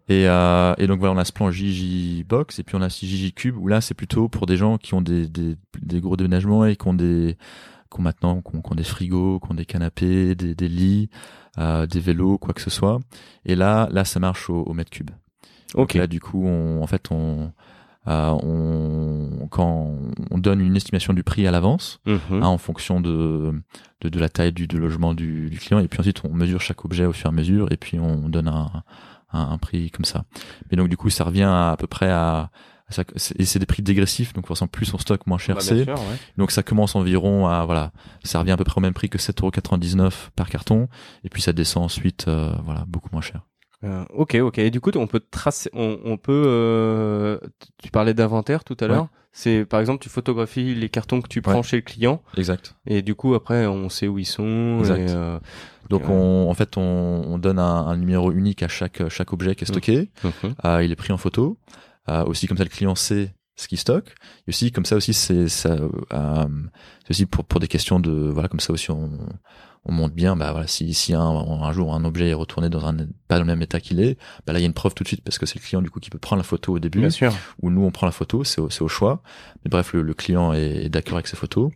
Et, 0.09 0.29
euh, 0.29 0.75
et 0.79 0.87
donc 0.87 1.01
voilà, 1.01 1.13
on 1.15 1.19
a 1.19 1.25
ce 1.25 1.33
plan 1.33 1.51
JJ 1.51 2.25
Box, 2.27 2.61
et 2.61 2.63
puis 2.63 2.77
on 2.77 2.83
a 2.83 2.87
aussi 2.87 3.07
JJ 3.09 3.35
Cube, 3.35 3.57
où 3.59 3.67
là, 3.67 3.81
c'est 3.81 3.95
plutôt 3.95 4.29
pour 4.29 4.47
des 4.47 4.57
gens 4.57 4.79
qui 4.79 4.95
ont 4.95 5.03
des, 5.03 5.27
des, 5.27 5.57
des 5.83 6.01
gros 6.01 6.17
déménagements 6.17 6.65
et 6.65 6.77
qui 6.77 6.87
ont 6.89 6.95
des 6.95 7.37
qui 7.91 7.99
ont 8.01 8.03
maintenant 8.03 8.41
qui 8.43 8.55
ont, 8.57 8.61
qui 8.63 8.73
ont 8.73 8.75
des 8.77 8.85
frigos, 8.85 9.41
qui 9.41 9.51
ont 9.51 9.55
des 9.55 9.65
canapés, 9.67 10.35
des, 10.35 10.55
des 10.55 10.69
lits, 10.69 11.09
euh, 11.59 11.87
des 11.87 12.01
vélos, 12.01 12.39
quoi 12.39 12.55
que 12.55 12.61
ce 12.61 12.71
soit. 12.71 13.01
Et 13.45 13.57
là, 13.57 13.89
là, 13.91 14.05
ça 14.05 14.21
marche 14.21 14.49
au, 14.51 14.63
au 14.63 14.73
mètre 14.73 14.91
cube. 14.91 15.11
Donc 15.75 15.83
Ok. 15.85 15.95
là, 15.95 16.07
du 16.07 16.21
coup, 16.21 16.47
on, 16.47 16.83
en 16.83 16.87
fait, 16.87 17.09
on, 17.11 17.51
euh, 18.07 18.31
on, 18.43 19.49
quand 19.51 19.93
on 20.31 20.39
donne 20.39 20.61
une 20.61 20.77
estimation 20.77 21.13
du 21.13 21.23
prix 21.23 21.47
à 21.47 21.51
l'avance, 21.51 22.01
Mhm. 22.07 22.19
hein, 22.43 22.47
en 22.47 22.59
fonction 22.59 23.01
de, 23.01 23.53
de, 24.01 24.09
de 24.09 24.19
la 24.19 24.29
taille 24.29 24.53
du, 24.53 24.67
logement 24.67 25.15
du, 25.15 25.51
du 25.51 25.59
client, 25.59 25.79
et 25.81 25.89
puis 25.89 26.01
ensuite 26.01 26.23
on 26.25 26.33
mesure 26.33 26.61
chaque 26.61 26.85
objet 26.85 27.05
au 27.07 27.13
fur 27.13 27.27
et 27.27 27.29
à 27.29 27.33
mesure, 27.33 27.71
et 27.73 27.77
puis 27.77 27.99
on 27.99 28.29
donne 28.29 28.49
un, 28.49 28.71
un, 29.33 29.41
un 29.51 29.59
prix 29.59 29.91
comme 29.91 30.05
ça. 30.05 30.25
Mais 30.71 30.77
donc 30.77 30.89
du 30.89 30.97
coup, 30.97 31.11
ça 31.11 31.25
revient 31.25 31.43
à, 31.43 31.73
à 31.73 31.77
peu 31.77 31.87
près 31.87 32.09
à, 32.11 32.51
à 32.89 32.93
ça- 32.93 33.03
et 33.39 33.45
c'est 33.45 33.59
des 33.59 33.67
prix 33.67 33.83
dégressifs, 33.83 34.33
donc 34.33 34.47
forcément 34.47 34.69
plus 34.69 34.95
on 34.95 34.99
stocke, 34.99 35.27
moins 35.27 35.37
cher 35.37 35.57
Bah, 35.57 35.61
c'est. 35.61 35.87
ouais. 35.91 35.97
Donc 36.39 36.51
ça 36.51 36.63
commence 36.63 36.95
environ 36.97 37.47
à 37.47 37.67
voilà, 37.67 37.93
ça 38.25 38.39
revient 38.39 38.53
à 38.53 38.57
peu 38.57 38.65
près 38.65 38.79
au 38.79 38.83
même 38.83 38.95
prix 38.95 39.11
que 39.11 39.19
7,99€ 39.19 40.31
par 40.35 40.49
carton, 40.49 40.89
et 41.25 41.29
puis 41.29 41.43
ça 41.43 41.53
descend 41.53 41.85
ensuite, 41.85 42.27
euh, 42.29 42.53
voilà, 42.65 42.85
beaucoup 42.89 43.11
moins 43.13 43.21
cher. 43.21 43.43
Euh, 43.85 44.05
ok, 44.13 44.35
ok. 44.43 44.59
Et 44.59 44.71
du 44.71 44.81
coup, 44.81 44.91
on 44.97 45.07
peut 45.07 45.21
tracer, 45.31 45.71
on, 45.73 45.99
on 46.05 46.17
peut. 46.17 46.45
euh, 46.47 47.39
tu 47.83 47.91
parlais 47.91 48.15
d'inventaire 48.15 48.65
tout 48.65 48.77
à 48.81 48.85
Ouais. 48.85 48.89
l'heure. 48.93 49.09
C'est 49.31 49.65
par 49.65 49.79
exemple, 49.79 50.03
tu 50.03 50.09
photographies 50.09 50.75
les 50.75 50.89
cartons 50.89 51.21
que 51.21 51.29
tu 51.29 51.43
prends 51.43 51.57
Ouais. 51.59 51.63
chez 51.63 51.77
le 51.77 51.83
client, 51.83 52.23
Exact. 52.37 52.75
et 52.87 53.03
du 53.03 53.15
coup 53.15 53.35
après, 53.35 53.67
on 53.67 53.89
sait 53.89 54.09
où 54.09 54.19
ils 54.19 54.25
sont. 54.25 54.79
Exact. 54.81 54.99
Et, 54.99 55.07
euh, 55.15 55.39
Donc 55.91 56.03
Ok. 56.05 56.11
on, 56.11 56.51
en 56.51 56.55
fait, 56.55 56.77
on, 56.77 56.83
on 56.83 57.39
donne 57.39 57.59
un, 57.61 57.87
un 57.87 57.97
numéro 57.97 58.33
unique 58.33 58.63
à 58.65 58.69
chaque 58.69 59.09
chaque 59.09 59.33
objet 59.33 59.55
qui 59.55 59.63
est 59.65 59.67
stocké. 59.69 60.11
mhm. 60.25 60.55
Euh, 60.65 60.83
il 60.83 60.91
est 60.91 60.97
pris 60.97 61.13
en 61.13 61.19
photo. 61.19 61.57
Euh, 62.09 62.25
aussi 62.25 62.47
comme 62.49 62.57
ça, 62.59 62.65
le 62.65 62.71
client 62.71 62.95
sait 62.97 63.33
ce 63.55 63.69
qu'il 63.69 63.79
stocke. 63.79 64.09
Et 64.47 64.51
aussi 64.51 64.73
comme 64.73 64.87
ça 64.87 64.97
aussi, 64.97 65.13
c'est 65.15 65.47
ça. 65.49 65.77
euh, 66.13 66.47
aussi 67.09 67.27
pour 67.27 67.45
pour 67.45 67.61
des 67.61 67.69
questions 67.69 68.01
de 68.01 68.11
voilà 68.11 68.49
comme 68.49 68.61
ça 68.61 68.73
aussi 68.73 68.91
on 68.91 69.11
on 69.89 69.93
monte 69.93 70.13
bien. 70.15 70.37
Bah 70.37 70.53
voilà, 70.53 70.67
si 70.67 70.93
si 70.95 71.15
un, 71.15 71.21
un 71.23 71.73
jour 71.73 71.95
un 71.95 72.05
objet 72.05 72.29
est 72.29 72.35
retourné 72.35 72.69
dans 72.69 72.87
un 72.87 72.97
pas 73.27 73.37
dans 73.37 73.41
le 73.41 73.45
même 73.47 73.63
état 73.63 73.81
qu'il 73.81 74.01
est, 74.01 74.19
bah 74.47 74.53
là 74.53 74.59
il 74.59 74.63
y 74.63 74.65
a 74.65 74.67
une 74.67 74.75
preuve 74.75 74.95
tout 74.95 75.03
de 75.03 75.09
suite 75.09 75.23
parce 75.25 75.39
que 75.39 75.47
c'est 75.47 75.59
le 75.59 75.65
client 75.65 75.83
du 75.83 75.91
coup 75.91 75.99
qui 76.01 76.11
peut 76.11 76.19
prendre 76.19 76.41
la 76.41 76.45
photo 76.45 76.75
au 76.75 76.79
début 76.79 77.01
ou 77.63 77.71
nous 77.71 77.83
on 77.83 77.91
prend 77.91 78.07
la 78.07 78.13
photo, 78.13 78.45
c'est 78.45 78.61
au, 78.61 78.71
c'est 78.71 78.83
au 78.83 78.89
choix. 78.89 79.23
Mais 79.65 79.71
bref, 79.71 79.93
le, 79.95 80.03
le 80.03 80.15
client 80.15 80.53
est, 80.53 80.85
est 80.85 80.89
d'accord 80.89 81.15
avec 81.15 81.27
ses 81.27 81.37
photos 81.37 81.71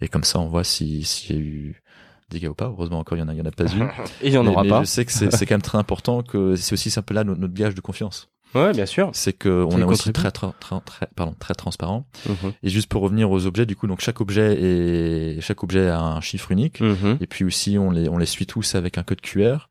et 0.00 0.08
comme 0.08 0.24
ça 0.24 0.38
on 0.38 0.46
voit 0.46 0.64
si 0.64 1.04
s'il 1.04 1.36
y 1.36 1.38
a 1.38 1.42
eu 1.42 1.82
des 2.30 2.38
dégâts 2.38 2.48
ou 2.50 2.54
pas. 2.54 2.66
Heureusement 2.66 2.98
encore 3.00 3.18
il 3.18 3.20
y 3.20 3.24
en 3.24 3.28
a 3.28 3.34
il 3.34 3.38
y 3.38 3.42
en 3.42 3.46
a 3.46 3.50
pas 3.50 3.64
eu. 3.64 3.82
Et 4.22 4.28
il 4.28 4.32
y 4.32 4.38
en 4.38 4.44
Mais- 4.44 4.50
aura 4.50 4.62
mais 4.62 4.68
pas. 4.68 4.80
Je 4.80 4.86
sais 4.86 5.04
que 5.04 5.12
c'est 5.12 5.30
c'est 5.32 5.46
quand 5.46 5.54
même 5.54 5.62
très 5.62 5.78
important 5.78 6.22
que 6.22 6.56
c'est 6.56 6.72
aussi 6.72 6.92
un 6.98 7.02
peu 7.02 7.14
là 7.14 7.24
notre, 7.24 7.40
notre 7.40 7.54
gage 7.54 7.74
de 7.74 7.80
confiance. 7.80 8.28
Ouais, 8.56 8.72
bien 8.72 8.86
sûr. 8.86 9.10
C'est 9.12 9.32
que 9.32 9.48
on 9.70 9.78
est 9.78 9.84
aussi 9.84 10.12
très, 10.12 10.30
très 10.30 10.48
très 10.60 10.80
très 10.80 11.06
pardon 11.14 11.34
très 11.38 11.54
transparent. 11.54 12.06
Mhm. 12.28 12.52
Et 12.62 12.68
juste 12.68 12.88
pour 12.88 13.02
revenir 13.02 13.30
aux 13.30 13.46
objets, 13.46 13.66
du 13.66 13.76
coup 13.76 13.86
donc 13.86 14.00
chaque 14.00 14.20
objet 14.20 14.56
est 14.60 15.40
chaque 15.40 15.62
objet 15.62 15.88
a 15.88 16.00
un 16.00 16.20
chiffre 16.20 16.50
unique. 16.52 16.80
Mhm. 16.80 17.18
Et 17.20 17.26
puis 17.26 17.44
aussi 17.44 17.78
on 17.78 17.90
les 17.90 18.08
on 18.08 18.18
les 18.18 18.26
suit 18.26 18.46
tous 18.46 18.74
avec 18.74 18.98
un 18.98 19.02
code 19.02 19.20
QR 19.20 19.68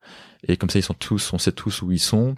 et 0.47 0.57
comme 0.57 0.69
ça 0.69 0.79
ils 0.79 0.83
sont 0.83 0.93
tous 0.93 1.33
on 1.33 1.37
sait 1.37 1.51
tous 1.51 1.81
où 1.81 1.91
ils 1.91 1.99
sont. 1.99 2.35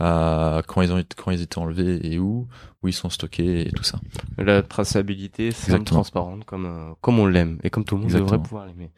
Euh, 0.00 0.60
quand 0.66 0.82
ils 0.82 0.90
ont 0.90 0.98
été- 0.98 1.14
quand 1.16 1.30
ils 1.30 1.40
étaient 1.40 1.58
enlevés 1.58 2.00
et 2.04 2.18
où 2.18 2.48
où 2.82 2.88
ils 2.88 2.92
sont 2.92 3.10
stockés 3.10 3.68
et 3.68 3.70
tout 3.70 3.84
ça. 3.84 4.00
La 4.38 4.60
traçabilité, 4.62 5.52
c'est 5.52 5.82
transparente 5.84 6.44
comme 6.44 6.66
euh, 6.66 6.92
comme 7.00 7.20
on 7.20 7.26
l'aime 7.26 7.58
et 7.62 7.70
comme 7.70 7.84
tout 7.84 7.94
le 7.94 8.00
monde 8.00 8.10
Exactement. 8.10 8.32
devrait 8.32 8.42
pouvoir 8.48 8.66
l'aimer. 8.66 8.90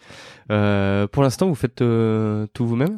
Euh, 0.50 1.06
pour 1.06 1.22
l'instant, 1.22 1.48
vous 1.48 1.54
faites 1.54 1.82
euh, 1.82 2.46
tout 2.54 2.66
vous-même? 2.66 2.96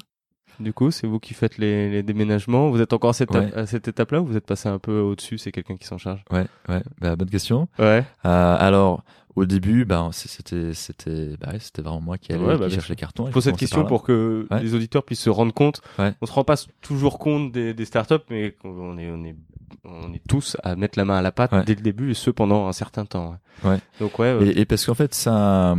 Du 0.61 0.73
coup, 0.73 0.91
c'est 0.91 1.07
vous 1.07 1.21
qui 1.21 1.35
faites 1.35 1.57
les, 1.59 1.89
les 1.91 2.03
déménagements. 2.03 2.69
Vous 2.71 2.81
êtes 2.81 2.93
encore 2.93 3.11
à 3.11 3.13
cette, 3.13 3.31
Ouais. 3.31 3.53
à 3.55 3.67
cette 3.67 3.87
étape-là 3.89 4.21
ou 4.21 4.27
vous 4.27 4.37
êtes 4.37 4.47
passé 4.47 4.69
un 4.69 4.79
peu 4.79 4.99
au-dessus? 5.01 5.39
C'est 5.39 5.53
quelqu'un 5.53 5.77
qui 5.77 5.87
s'en 5.87 5.99
charge 5.99 6.25
Ouais 6.33 6.47
ouais 6.69 6.83
bah, 7.01 7.15
bonne 7.17 7.31
question. 7.31 7.69
Ouais. 7.79 8.05
Euh, 8.27 8.57
alors 8.59 9.05
au 9.39 9.47
début 9.47 9.85
bah 9.85 10.09
c'était 10.13 10.75
c'était 10.75 11.37
bah 11.41 11.49
ouais, 11.53 11.59
c'était 11.59 11.83
vraiment 11.83 12.01
moi 12.01 12.19
qui 12.19 12.33
allais 12.33 12.45
Ouais, 12.45 12.59
bah, 12.59 12.67
les 12.69 12.97
cartons. 12.97 13.27
Je 13.27 13.33
pose 13.33 13.45
cette 13.45 13.57
question 13.57 13.85
pour 13.85 14.03
que 14.03 14.47
Ouais. 14.51 14.63
les 14.63 14.75
auditeurs 14.75 15.03
puissent 15.05 15.21
se 15.21 15.31
rendre 15.31 15.53
compte. 15.55 15.81
On 15.99 16.27
se 16.27 16.33
rend 16.33 16.45
pas 16.45 16.57
toujours 16.81 17.19
compte 17.19 17.53
des, 17.53 17.75
des 17.75 17.85
startups, 17.85 18.15
mais 18.31 18.57
on 18.65 18.97
est, 18.99 19.11
on 19.11 19.25
est, 19.25 19.37
on 19.85 20.13
est 20.13 20.23
tous 20.29 20.57
à 20.63 20.77
mettre 20.77 20.99
la 20.99 21.05
main 21.05 21.17
à 21.19 21.23
la 21.23 21.33
pâte 21.33 21.53
dès 21.67 21.75
le 21.75 21.83
début 21.83 22.11
et 22.11 22.15
ce 22.15 22.31
pendant 22.31 22.67
un 22.69 22.73
certain 22.73 23.05
temps. 23.05 23.39
Ouais. 23.65 23.71
Ouais. 23.71 23.79
Donc 24.01 24.19
ouais. 24.19 24.39
Et, 24.47 24.61
et 24.61 24.65
parce 24.65 24.85
qu'en 24.87 24.95
fait 24.95 25.15
ça 25.15 25.75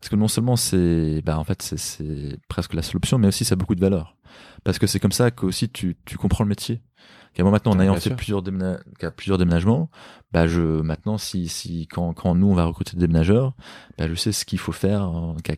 parce 0.00 0.08
que 0.10 0.16
non 0.16 0.28
seulement 0.28 0.56
c'est 0.56 1.22
bah 1.24 1.38
en 1.38 1.44
fait 1.44 1.62
c'est 1.62 1.78
c'est 1.78 2.38
presque 2.48 2.74
la 2.74 2.82
seule 2.82 2.96
option 2.96 3.18
mais 3.18 3.28
aussi 3.28 3.44
ça 3.44 3.54
a 3.54 3.56
beaucoup 3.56 3.74
de 3.74 3.80
valeur. 3.80 4.16
parce 4.64 4.78
que 4.78 4.86
c'est 4.86 5.00
comme 5.00 5.12
ça 5.12 5.30
que 5.30 5.46
aussi 5.46 5.68
tu, 5.68 5.96
tu 6.04 6.16
comprends 6.18 6.44
le 6.44 6.48
métier. 6.50 6.80
Et 7.38 7.42
moi 7.42 7.50
maintenant, 7.52 7.72
en 7.72 7.80
ayant 7.80 7.94
fait 8.00 8.10
plusieurs, 8.16 8.42
déména- 8.42 8.80
qu'à 8.98 9.10
plusieurs 9.10 9.36
déménagements, 9.38 9.90
bah 10.32 10.46
je 10.46 10.60
maintenant 10.60 11.18
si 11.18 11.48
si 11.48 11.86
quand 11.86 12.14
quand 12.14 12.34
nous 12.34 12.46
on 12.48 12.54
va 12.54 12.64
recruter 12.64 12.96
des 12.96 13.00
déménageurs, 13.06 13.52
bah 13.98 14.08
je 14.08 14.14
sais 14.14 14.32
ce 14.32 14.44
qu'il 14.46 14.58
faut 14.58 14.72
faire, 14.72 15.10
qu'à- 15.44 15.54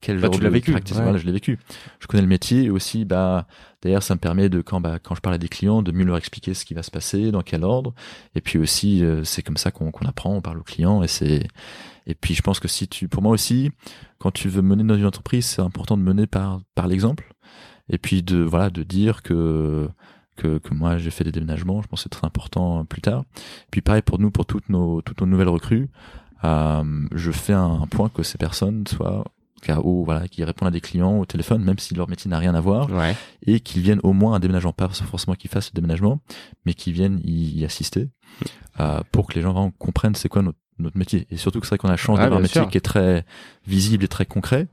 quel 0.00 0.16
Bah, 0.16 0.22
genre 0.22 0.30
tu 0.32 0.38
de 0.38 0.44
vécu, 0.50 0.70
ouais. 1.00 1.02
Voilà, 1.04 1.18
je 1.18 1.26
l'ai 1.26 1.32
vécu. 1.32 1.58
Je 2.00 2.06
connais 2.06 2.22
le 2.22 2.28
métier 2.28 2.62
et 2.64 2.70
aussi 2.70 3.04
bah 3.04 3.46
d'ailleurs 3.82 4.02
ça 4.02 4.14
me 4.14 4.18
permet 4.20 4.48
de 4.48 4.62
quand 4.62 4.80
bah 4.80 4.98
quand 5.02 5.14
je 5.14 5.20
parle 5.20 5.34
à 5.34 5.38
des 5.38 5.48
clients 5.48 5.82
de 5.82 5.92
mieux 5.92 6.04
leur 6.04 6.16
expliquer 6.16 6.54
ce 6.54 6.64
qui 6.64 6.72
va 6.72 6.82
se 6.82 6.90
passer, 6.90 7.30
dans 7.30 7.42
quel 7.42 7.64
ordre. 7.64 7.92
Et 8.34 8.40
puis 8.40 8.58
aussi 8.58 9.04
euh, 9.04 9.22
c'est 9.22 9.42
comme 9.42 9.58
ça 9.58 9.70
qu'on 9.70 9.90
qu'on 9.90 10.06
apprend, 10.06 10.34
on 10.34 10.40
parle 10.40 10.58
aux 10.58 10.62
clients 10.64 11.02
et 11.02 11.08
c'est 11.08 11.46
et 12.06 12.14
puis 12.14 12.34
je 12.34 12.40
pense 12.40 12.60
que 12.60 12.68
si 12.68 12.88
tu 12.88 13.08
pour 13.08 13.22
moi 13.22 13.32
aussi 13.32 13.70
quand 14.18 14.30
tu 14.30 14.48
veux 14.48 14.62
mener 14.62 14.84
dans 14.84 14.96
une 14.96 15.06
entreprise, 15.06 15.44
c'est 15.44 15.60
important 15.62 15.98
de 15.98 16.02
mener 16.02 16.26
par 16.26 16.60
par 16.74 16.86
l'exemple 16.86 17.34
et 17.90 17.98
puis 17.98 18.22
de 18.22 18.38
voilà 18.38 18.70
de 18.70 18.82
dire 18.82 19.22
que 19.22 19.88
que, 20.36 20.58
que 20.58 20.74
moi 20.74 20.98
j'ai 20.98 21.10
fait 21.10 21.24
des 21.24 21.32
déménagements, 21.32 21.82
je 21.82 21.88
pense 21.88 22.00
que 22.00 22.02
c'est 22.04 22.08
très 22.08 22.26
important 22.26 22.80
euh, 22.80 22.84
plus 22.84 23.00
tard. 23.02 23.24
Puis 23.70 23.80
pareil 23.80 24.02
pour 24.02 24.18
nous, 24.18 24.30
pour 24.30 24.46
toutes 24.46 24.68
nos 24.68 25.02
toutes 25.02 25.20
nos 25.20 25.26
nouvelles 25.26 25.48
recrues, 25.48 25.88
euh, 26.44 27.06
je 27.14 27.30
fais 27.30 27.52
un, 27.52 27.80
un 27.82 27.86
point 27.86 28.08
que 28.08 28.22
ces 28.22 28.38
personnes 28.38 28.86
soient 28.86 29.24
KO, 29.66 30.04
voilà, 30.04 30.26
qui 30.26 30.42
répondent 30.42 30.68
à 30.68 30.70
des 30.70 30.80
clients 30.80 31.18
au 31.18 31.26
téléphone, 31.26 31.62
même 31.62 31.78
si 31.78 31.94
leur 31.94 32.08
métier 32.08 32.30
n'a 32.30 32.38
rien 32.38 32.54
à 32.54 32.60
voir, 32.62 32.90
Ouais. 32.90 33.14
et 33.46 33.60
qu'ils 33.60 33.82
viennent 33.82 34.00
au 34.02 34.14
moins 34.14 34.32
à 34.32 34.36
un 34.36 34.40
déménagement, 34.40 34.72
pas 34.72 34.88
forcément 34.88 35.34
qu'ils 35.34 35.50
fassent 35.50 35.70
le 35.74 35.78
déménagement, 35.78 36.20
mais 36.64 36.72
qu'ils 36.72 36.94
viennent 36.94 37.20
y, 37.24 37.58
y 37.60 37.64
assister, 37.66 38.08
euh, 38.80 39.00
pour 39.12 39.26
que 39.26 39.34
les 39.34 39.42
gens 39.42 39.52
vraiment 39.52 39.70
comprennent 39.72 40.14
c'est 40.14 40.30
quoi 40.30 40.40
notre, 40.40 40.56
notre 40.78 40.96
métier. 40.96 41.26
Et 41.30 41.36
surtout 41.36 41.60
que 41.60 41.66
c'est 41.66 41.72
vrai 41.72 41.78
qu'on 41.78 41.88
a 41.88 41.90
la 41.90 41.96
chance 41.98 42.16
Ah, 42.18 42.22
d'avoir 42.22 42.38
un 42.38 42.42
métier 42.42 42.62
sûr. 42.62 42.70
qui 42.70 42.78
est 42.78 42.80
très 42.80 43.26
visible 43.66 44.02
et 44.04 44.08
très 44.08 44.24
concret, 44.24 44.66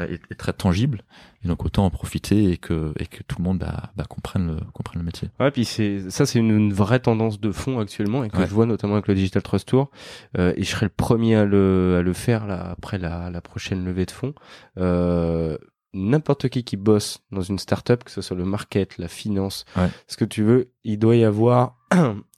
euh, 0.00 0.16
et 0.30 0.34
très 0.34 0.52
tangible. 0.52 1.02
Et 1.44 1.48
donc 1.48 1.64
autant 1.64 1.84
en 1.84 1.90
profiter 1.90 2.50
et 2.50 2.56
que, 2.56 2.92
et 2.98 3.06
que 3.06 3.22
tout 3.22 3.36
le 3.38 3.44
monde 3.44 3.58
bah, 3.58 3.90
bah, 3.96 4.04
comprenne, 4.08 4.46
le, 4.48 4.56
comprenne 4.72 4.98
le 5.00 5.04
métier. 5.04 5.28
Ouais, 5.38 5.50
puis 5.50 5.64
c'est 5.64 6.10
ça, 6.10 6.26
c'est 6.26 6.38
une, 6.38 6.50
une 6.50 6.72
vraie 6.72 6.98
tendance 7.00 7.40
de 7.40 7.52
fond 7.52 7.78
actuellement 7.78 8.24
et 8.24 8.30
que 8.30 8.38
Ouais. 8.38 8.46
je 8.46 8.54
vois 8.54 8.66
notamment 8.66 8.94
avec 8.94 9.06
le 9.08 9.14
Digital 9.14 9.42
Trust 9.42 9.68
Tour. 9.68 9.90
Euh, 10.36 10.52
et 10.56 10.64
je 10.64 10.70
serai 10.70 10.86
le 10.86 10.90
premier 10.94 11.36
à 11.36 11.44
le, 11.44 11.96
à 12.00 12.02
le 12.02 12.12
faire 12.12 12.46
là 12.46 12.70
après 12.70 12.98
la, 12.98 13.30
la 13.30 13.40
prochaine 13.40 13.84
levée 13.84 14.06
de 14.06 14.10
fonds. 14.10 14.34
Euh, 14.78 15.56
N'importe 15.94 16.50
qui 16.50 16.64
qui 16.64 16.76
bosse 16.76 17.20
dans 17.32 17.40
une 17.40 17.58
startup, 17.58 18.04
que 18.04 18.10
ce 18.10 18.20
soit 18.20 18.36
le 18.36 18.44
market, 18.44 18.98
la 18.98 19.08
finance, 19.08 19.64
Ouais. 19.74 19.88
ce 20.06 20.18
que 20.18 20.26
tu 20.26 20.42
veux, 20.42 20.70
il 20.84 20.98
doit 20.98 21.16
y 21.16 21.24
avoir 21.24 21.76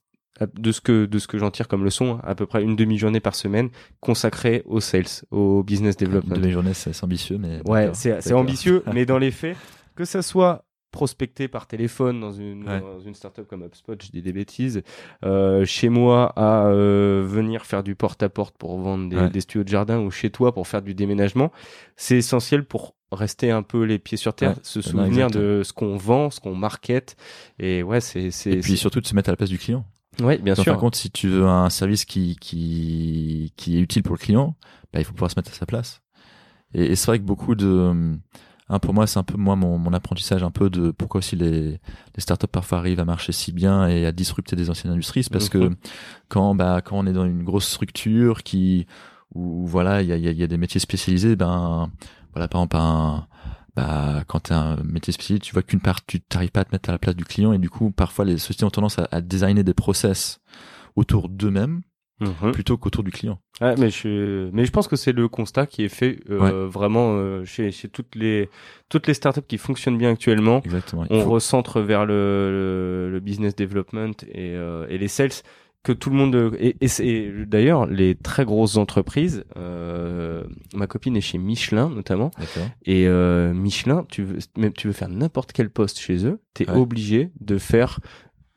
de 0.54 0.72
ce 0.72 0.80
que 0.80 1.06
de 1.06 1.18
ce 1.18 1.26
que 1.28 1.38
j'en 1.38 1.50
tire 1.50 1.68
comme 1.68 1.84
leçon, 1.84 2.18
à 2.22 2.34
peu 2.34 2.46
près 2.46 2.62
une 2.62 2.76
demi-journée 2.76 3.20
par 3.20 3.34
semaine 3.34 3.68
consacrée 4.00 4.62
au 4.66 4.80
sales, 4.80 5.04
au 5.30 5.62
business 5.62 5.96
development. 5.96 6.34
De 6.36 6.40
mes 6.40 6.50
journées, 6.52 6.74
c'est 6.74 7.04
ambitieux, 7.04 7.38
mais. 7.38 7.60
Ouais, 7.68 7.90
c'est 7.94 8.32
ambitieux, 8.32 8.82
mais 8.92 9.04
dans 9.06 9.18
les 9.18 9.30
faits, 9.30 9.56
que 9.96 10.04
ça 10.04 10.22
soit 10.22 10.64
prospecté 10.92 11.46
par 11.46 11.68
téléphone 11.68 12.18
dans 12.18 12.32
une, 12.32 12.68
Ouais. 12.68 12.80
dans 12.80 12.98
une 13.00 13.14
startup 13.14 13.46
comme 13.46 13.62
HubSpot, 13.62 13.94
je 14.02 14.10
dis 14.10 14.22
des 14.22 14.32
bêtises, 14.32 14.82
euh, 15.24 15.64
chez 15.64 15.88
moi 15.88 16.32
à 16.34 16.66
euh, 16.66 17.22
venir 17.24 17.64
faire 17.64 17.84
du 17.84 17.94
porte-à-porte 17.94 18.56
pour 18.58 18.76
vendre 18.80 19.08
des, 19.08 19.16
Ouais. 19.16 19.30
des 19.30 19.40
studios 19.40 19.62
de 19.62 19.68
jardin 19.68 20.00
ou 20.00 20.10
chez 20.10 20.30
toi 20.30 20.52
pour 20.52 20.66
faire 20.66 20.82
du 20.82 20.92
déménagement, 20.94 21.52
c'est 21.96 22.16
essentiel 22.16 22.64
pour 22.64 22.96
rester 23.12 23.52
un 23.52 23.62
peu 23.62 23.84
les 23.84 24.00
pieds 24.00 24.18
sur 24.18 24.34
terre, 24.34 24.50
Ouais, 24.56 24.62
se 24.64 24.78
non, 24.80 25.04
souvenir 25.04 25.30
de 25.30 25.62
ce 25.64 25.72
qu'on 25.72 25.96
vend, 25.96 26.28
ce 26.30 26.40
qu'on 26.40 26.56
market, 26.56 27.14
et 27.60 27.84
ouais, 27.84 28.00
c'est... 28.00 28.32
c'est 28.32 28.50
Et 28.50 28.60
puis 28.60 28.76
surtout 28.76 29.00
de 29.00 29.06
se 29.06 29.14
mettre 29.14 29.28
à 29.28 29.32
la 29.32 29.36
place 29.36 29.48
du 29.50 29.58
client. 29.58 29.84
Ouais, 30.22 30.38
bien 30.38 30.54
sûr. 30.64 30.74
de 30.74 30.80
compte, 30.80 30.96
si 30.96 31.10
tu 31.10 31.28
veux 31.28 31.46
un 31.46 31.70
service 31.70 32.04
qui, 32.04 32.36
qui, 32.40 33.52
qui 33.56 33.76
est 33.76 33.80
utile 33.80 34.02
pour 34.02 34.14
le 34.16 34.20
client, 34.20 34.56
bah, 34.92 35.00
il 35.00 35.04
faut 35.04 35.12
pouvoir 35.12 35.30
se 35.30 35.36
mettre 35.38 35.50
à 35.50 35.54
sa 35.54 35.66
place. 35.66 36.02
Et, 36.74 36.86
et 36.86 36.96
c'est 36.96 37.06
vrai 37.06 37.18
que 37.18 37.24
beaucoup 37.24 37.54
de, 37.54 37.92
hein, 38.68 38.78
pour 38.78 38.94
moi, 38.94 39.06
c'est 39.06 39.18
un 39.18 39.22
peu 39.24 39.36
moi 39.36 39.56
mon, 39.56 39.78
mon 39.78 39.92
apprentissage 39.92 40.42
un 40.42 40.50
peu 40.50 40.70
de 40.70 40.90
pourquoi 40.92 41.18
aussi 41.18 41.36
les, 41.36 41.70
les 41.72 41.78
startups 42.20 42.46
parfois 42.48 42.78
arrivent 42.78 43.00
à 43.00 43.04
marcher 43.04 43.32
si 43.32 43.52
bien 43.52 43.88
et 43.88 44.06
à 44.06 44.12
disrupter 44.12 44.56
des 44.56 44.70
anciennes 44.70 44.92
industries, 44.92 45.24
c'est 45.24 45.32
parce 45.32 45.48
que 45.48 45.58
Mhm. 45.58 45.76
quand 46.28 46.54
bah 46.54 46.80
quand 46.84 46.98
on 46.98 47.06
est 47.06 47.12
dans 47.12 47.26
une 47.26 47.42
grosse 47.44 47.68
structure 47.68 48.42
qui 48.42 48.86
où 49.34 49.66
voilà 49.66 50.02
il 50.02 50.08
y 50.08 50.12
a, 50.12 50.16
y 50.16 50.28
a- 50.28 50.32
y 50.32 50.42
a 50.42 50.46
des 50.46 50.58
métiers 50.58 50.80
spécialisés, 50.80 51.36
ben 51.36 51.90
voilà 52.34 52.48
par 52.48 52.60
exemple 52.62 52.76
un 52.78 53.26
bah, 53.76 54.24
quand 54.26 54.40
tu 54.44 54.52
un 54.52 54.76
métier 54.84 55.12
spécialisé, 55.12 55.40
tu 55.40 55.52
vois 55.52 55.62
qu'une 55.62 55.80
part, 55.80 56.04
tu 56.04 56.20
t'arrives 56.20 56.50
pas 56.50 56.60
à 56.60 56.64
te 56.64 56.72
mettre 56.72 56.88
à 56.88 56.92
la 56.92 56.98
place 56.98 57.16
du 57.16 57.24
client 57.24 57.52
et 57.52 57.58
du 57.58 57.70
coup, 57.70 57.90
parfois, 57.90 58.24
les 58.24 58.38
sociétés 58.38 58.64
ont 58.64 58.70
tendance 58.70 58.98
à, 58.98 59.08
à 59.10 59.20
designer 59.20 59.62
des 59.64 59.74
process 59.74 60.40
autour 60.96 61.28
d'eux-mêmes 61.28 61.82
Mhm. 62.22 62.52
plutôt 62.52 62.76
qu'autour 62.76 63.02
du 63.02 63.10
client. 63.10 63.38
Ouais, 63.62 63.74
mais 63.78 63.88
je, 63.88 64.50
mais 64.52 64.66
je 64.66 64.70
pense 64.70 64.88
que 64.88 64.96
c'est 64.96 65.12
le 65.12 65.26
constat 65.28 65.64
qui 65.66 65.84
est 65.84 65.88
fait 65.88 66.20
euh, 66.28 66.66
vraiment 66.68 67.14
euh, 67.16 67.46
chez, 67.46 67.70
chez 67.72 67.88
toutes 67.88 68.14
les 68.14 68.50
toutes 68.90 69.06
les 69.06 69.14
startups 69.14 69.40
qui 69.48 69.56
fonctionnent 69.56 69.96
bien 69.96 70.10
actuellement. 70.10 70.60
Exactement. 70.62 71.06
On 71.08 71.22
faut- 71.22 71.30
recentre 71.30 71.80
vers 71.80 72.04
le, 72.04 72.12
le, 72.50 73.10
le 73.10 73.20
business 73.20 73.56
development 73.56 74.12
et, 74.28 74.54
euh, 74.54 74.84
et 74.90 74.98
les 74.98 75.08
sales 75.08 75.30
que 75.82 75.92
tout 75.92 76.10
le 76.10 76.16
monde 76.16 76.56
et, 76.58 76.76
et 76.80 76.88
c'est 76.88 77.32
d'ailleurs 77.46 77.86
les 77.86 78.14
très 78.14 78.44
grosses 78.44 78.76
entreprises. 78.76 79.44
Euh, 79.56 80.44
ma 80.74 80.86
copine 80.86 81.16
est 81.16 81.20
chez 81.22 81.38
Michelin 81.38 81.88
notamment 81.88 82.30
et 82.84 83.06
euh, 83.08 83.54
Michelin, 83.54 84.04
tu 84.08 84.22
veux 84.22 84.38
même 84.58 84.72
tu 84.72 84.86
veux 84.88 84.92
faire 84.92 85.08
n'importe 85.08 85.52
quel 85.52 85.70
poste 85.70 85.98
chez 85.98 86.26
eux, 86.26 86.40
t'es 86.54 86.68
Ouais. 86.70 86.76
obligé 86.76 87.30
de 87.40 87.56
faire 87.58 88.00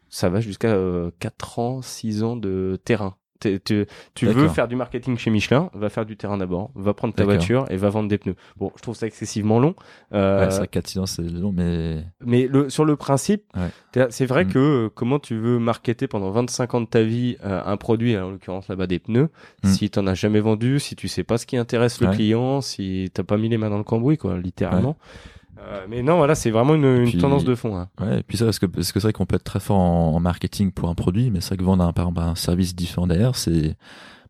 ça 0.10 0.30
va 0.30 0.42
jusqu'à 0.42 0.74
euh, 0.76 1.10
4 1.20 1.60
ans, 1.60 1.82
6 1.82 2.24
ans 2.24 2.36
de 2.36 2.80
terrain. 2.86 3.16
Tu, 3.64 4.26
veux 4.26 4.48
faire 4.50 4.68
du 4.68 4.76
marketing 4.76 5.18
chez 5.18 5.30
Michelin, 5.30 5.70
va 5.74 5.90
faire 5.90 6.06
du 6.06 6.18
terrain 6.18 6.38
d'abord, 6.38 6.72
va 6.76 6.94
prendre 6.94 7.14
ta 7.14 7.24
voiture 7.24 7.66
et 7.70 7.78
va 7.78 7.90
vendre 7.90 8.10
des 8.10 8.18
pneus. 8.18 8.36
Bon, 8.58 8.72
je 8.76 8.82
trouve 8.82 8.96
ça 8.96 9.08
excessivement 9.08 9.60
long. 9.60 9.76
Euh, 10.14 10.44
Ouais, 10.46 10.52
c'est 10.52 10.58
vrai 10.58 10.68
que 10.68 10.72
4 10.74 10.88
6 10.88 11.00
ans, 11.00 11.06
c'est 11.06 11.22
long, 11.22 11.52
mais 11.52 12.04
mais 12.26 12.48
le, 12.48 12.70
sur 12.70 12.86
le 12.86 12.96
principe, 12.96 13.44
Ouais. 13.56 14.08
c'est 14.10 14.26
vrai 14.26 14.46
Mm. 14.46 14.52
que 14.52 14.60
euh, 14.60 14.90
comment 14.94 15.20
tu 15.20 15.36
veux 15.38 15.60
marketer 15.60 16.08
pendant 16.08 16.32
25 16.32 16.74
ans 16.74 16.82
de 16.82 16.86
ta 16.88 17.02
vie 17.04 17.38
euh, 17.44 17.62
un 17.66 17.78
produit, 17.78 18.18
en 18.18 18.32
l'occurrence 18.32 18.68
là-bas 18.68 18.88
des 18.88 19.00
pneus, 19.00 19.30
Mm. 19.64 19.68
si 19.68 19.90
t'en 19.90 20.08
as 20.08 20.14
jamais 20.16 20.40
vendu, 20.40 20.80
si 20.80 20.96
tu 20.96 21.08
sais 21.08 21.24
pas 21.24 21.38
ce 21.38 21.46
qui 21.46 21.58
intéresse 21.58 22.02
le 22.02 22.08
Ouais. 22.08 22.16
client, 22.16 22.62
si 22.62 23.10
t'as 23.14 23.24
pas 23.24 23.38
mis 23.38 23.50
les 23.50 23.58
mains 23.58 23.70
dans 23.70 23.78
le 23.78 23.84
cambouis, 23.84 24.18
quoi, 24.18 24.38
littéralement. 24.38 24.98
Euh, 25.66 25.86
mais 25.90 26.04
non, 26.04 26.18
voilà, 26.18 26.36
c'est 26.36 26.52
vraiment 26.52 26.76
une, 26.76 26.84
une 26.86 27.10
puis- 27.10 27.18
tendance 27.18 27.44
de 27.46 27.56
fond. 27.56 27.78
hein. 27.78 27.88
ouais. 28.02 28.20
Et 28.20 28.24
puis 28.24 28.38
ça, 28.38 28.46
parce 28.46 28.60
que 28.60 28.66
parce 28.66 28.92
que 28.92 29.00
c'est 29.00 29.06
vrai 29.08 29.14
qu'on 29.14 29.26
peut 29.26 29.36
être 29.38 29.44
très 29.44 29.60
fort 29.60 29.80
en, 29.80 30.14
en 30.16 30.20
marketing 30.20 30.72
pour 30.72 30.90
un 30.90 30.96
produit, 30.96 31.32
mais 31.32 31.42
c'est 31.42 31.50
vrai 31.50 31.58
que 31.58 31.64
vendre 31.64 31.84
un, 31.84 31.94
par 31.94 32.06
exemple 32.08 32.22
un 32.28 32.36
service 32.36 32.76
différent 32.76 33.08
derrière, 33.08 33.36
c'est 33.36 33.76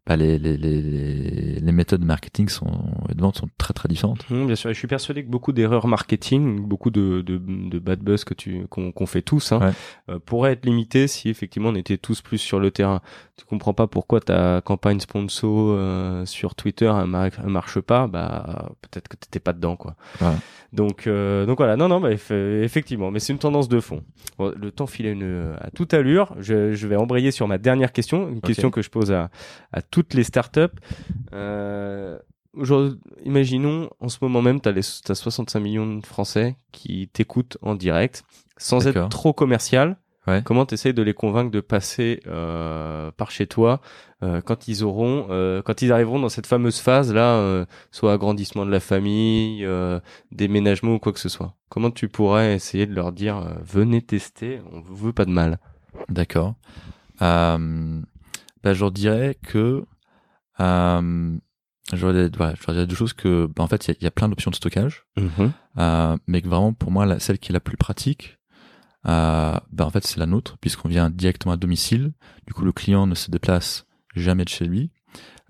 bah, 0.06 0.16
les, 0.18 0.38
les, 0.38 0.58
les, 0.58 0.82
les, 0.82 1.60
les 1.62 1.72
méthodes 1.72 2.02
de 2.02 2.06
marketing 2.06 2.50
sont, 2.50 2.68
et 3.10 3.16
de 3.16 3.22
vente 3.22 3.38
sont 3.38 3.48
très 3.58 3.74
très 3.74 3.88
différentes. 3.88 4.26
Hum, 4.30 4.48
bien 4.48 4.56
sûr, 4.56 4.70
et 4.70 4.74
je 4.74 4.80
suis 4.80 4.88
persuadé 4.88 5.24
que 5.24 5.30
beaucoup 5.30 5.54
d'erreurs 5.54 5.88
marketing, 5.88 6.60
beaucoup 6.60 6.90
de, 6.92 7.22
de, 7.22 7.38
de 7.38 7.80
bad 7.80 8.00
buzz 8.00 8.24
que 8.26 8.34
tu 8.34 8.66
qu'on 8.70 9.06
fait 9.06 9.22
tous, 9.22 9.52
hein, 9.54 9.60
Ouais. 9.62 9.72
euh, 10.16 10.20
pourraient 10.20 10.52
être 10.54 10.66
limitées 10.66 11.08
si 11.08 11.30
effectivement 11.30 11.70
on 11.70 11.76
était 11.76 11.98
tous 11.98 12.22
plus 12.22 12.38
sur 12.38 12.60
le 12.60 12.72
terrain. 12.72 13.02
Tu 13.38 13.46
comprends 13.46 13.74
pas 13.74 13.88
pourquoi 13.88 14.20
ta 14.20 14.62
campagne 14.62 15.00
sponsor 15.00 15.70
euh, 15.72 16.26
sur 16.26 16.54
Twitter 16.56 16.92
elle, 17.00 17.08
mar- 17.08 17.30
elle 17.42 17.50
marche 17.50 17.80
pas, 17.80 18.08
bah 18.08 18.72
peut-être 18.82 19.08
que 19.08 19.16
t'étais 19.16 19.40
pas 19.40 19.54
dedans 19.54 19.76
quoi. 19.76 19.96
Ouais. 20.22 20.28
Donc 20.74 21.08
euh, 21.08 21.46
donc 21.46 21.58
voilà, 21.58 21.76
non 21.78 21.88
non, 21.88 22.02
bah, 22.02 22.12
eff- 22.12 22.32
effectivement, 22.64 23.10
mais 23.12 23.20
c'est 23.20 23.32
une 23.34 23.40
tendance 23.40 23.70
de 23.70 23.80
fond. 23.80 24.04
Bon, 24.38 24.52
le 24.60 24.72
temps 24.72 24.88
file 24.88 25.08
à, 25.08 25.12
une, 25.12 25.54
à 25.62 25.70
toute 25.72 25.94
allure. 25.94 26.36
Je, 26.40 26.74
je 26.74 26.88
vais 26.88 26.96
embrayer 26.96 27.32
sur 27.32 27.48
ma 27.48 27.58
dernière 27.60 27.92
question, 27.92 28.28
une 28.30 28.42
question 28.42 28.72
que 28.72 28.82
je 28.82 28.90
pose 28.90 29.12
à, 29.12 29.30
à 29.72 29.82
toutes 29.94 30.16
les 30.16 30.24
startups. 30.24 30.80
Euh, 31.34 32.18
imaginons, 33.24 33.92
en 34.00 34.10
ce 34.10 34.18
moment 34.24 34.42
même, 34.42 34.60
tu 34.60 34.70
as, 34.70 35.16
65 35.16 35.60
millions 35.60 35.98
de 35.98 36.06
Français 36.06 36.58
qui 36.72 37.08
t'écoutent 37.14 37.60
en 37.62 37.76
direct, 37.76 38.24
sans 38.58 38.88
être 38.88 39.08
trop 39.10 39.34
commercial. 39.34 39.98
Ouais. 40.26 40.42
Comment 40.44 40.66
tu 40.66 40.74
essayes 40.74 40.94
de 40.94 41.04
les 41.04 41.14
convaincre 41.14 41.52
de 41.52 41.60
passer 41.60 42.22
euh, 42.28 43.12
par 43.12 43.30
chez 43.30 43.46
toi 43.46 43.82
euh, 44.24 44.40
quand 44.42 44.70
ils 44.70 44.84
auront, 44.84 45.28
euh, 45.30 45.62
quand 45.62 45.82
ils 45.82 45.92
arriveront 45.92 46.18
dans 46.18 46.30
cette 46.30 46.48
fameuse 46.48 46.80
phase 46.80 47.14
là, 47.14 47.36
euh, 47.36 47.66
soit 47.92 48.14
agrandissement 48.14 48.66
de 48.66 48.72
la 48.72 48.80
famille, 48.80 49.66
euh, 49.66 50.00
déménagement 50.32 50.94
ou 50.94 51.00
quoi 51.00 51.12
que 51.12 51.20
ce 51.20 51.28
soit? 51.28 51.54
Comment 51.68 51.92
tu 51.92 52.08
pourrais 52.08 52.56
essayer 52.56 52.88
de 52.88 52.94
leur 52.96 53.12
dire 53.12 53.38
euh, 53.38 53.54
venez 53.64 54.02
tester, 54.02 54.62
on 54.72 54.80
vous 54.80 54.96
veut 54.96 55.14
pas 55.14 55.26
de 55.26 55.32
mal? 55.32 55.60
D'accord. 56.08 56.56
Euh, 57.22 58.02
bah, 58.64 58.74
je 58.74 58.80
leur 58.80 58.92
dirais 58.92 59.38
que 59.44 59.86
euh, 60.60 61.38
je 61.94 62.06
leur 62.06 62.14
dirais, 62.14 62.30
voilà, 62.36 62.54
je 62.56 62.62
leur 62.66 62.74
dirais 62.76 62.88
deux 62.88 62.96
choses 62.96 63.14
que 63.14 63.48
bah, 63.48 63.64
en 63.64 63.68
fait 63.68 63.88
il 63.88 63.92
y 63.92 63.94
a- 63.94 63.98
il 64.00 64.04
y, 64.04 64.08
a 64.08 64.12
plein 64.12 64.30
d'options 64.30 64.52
de 64.52 64.56
stockage, 64.56 65.06
euh, 65.78 66.18
mais 66.28 66.42
que 66.42 66.48
vraiment 66.48 66.74
pour 66.74 66.92
moi 66.92 67.06
la, 67.06 67.20
celle 67.20 67.40
qui 67.40 67.52
est 67.52 67.54
la 67.54 67.60
plus 67.60 67.78
pratique, 67.78 68.38
euh, 69.08 69.56
bah, 69.72 69.86
en 69.86 69.90
fait 69.90 70.06
c'est 70.06 70.20
la 70.20 70.26
nôtre 70.26 70.58
puisqu'on 70.60 70.88
vient 70.90 71.10
directement 71.10 71.54
à 71.54 71.58
domicile. 71.58 72.14
Du 72.48 72.54
coup 72.54 72.64
le 72.64 72.72
client 72.72 73.06
ne 73.08 73.16
se 73.16 73.30
déplace 73.32 73.86
jamais 74.16 74.46
de 74.46 74.50
chez 74.50 74.66
lui 74.66 74.92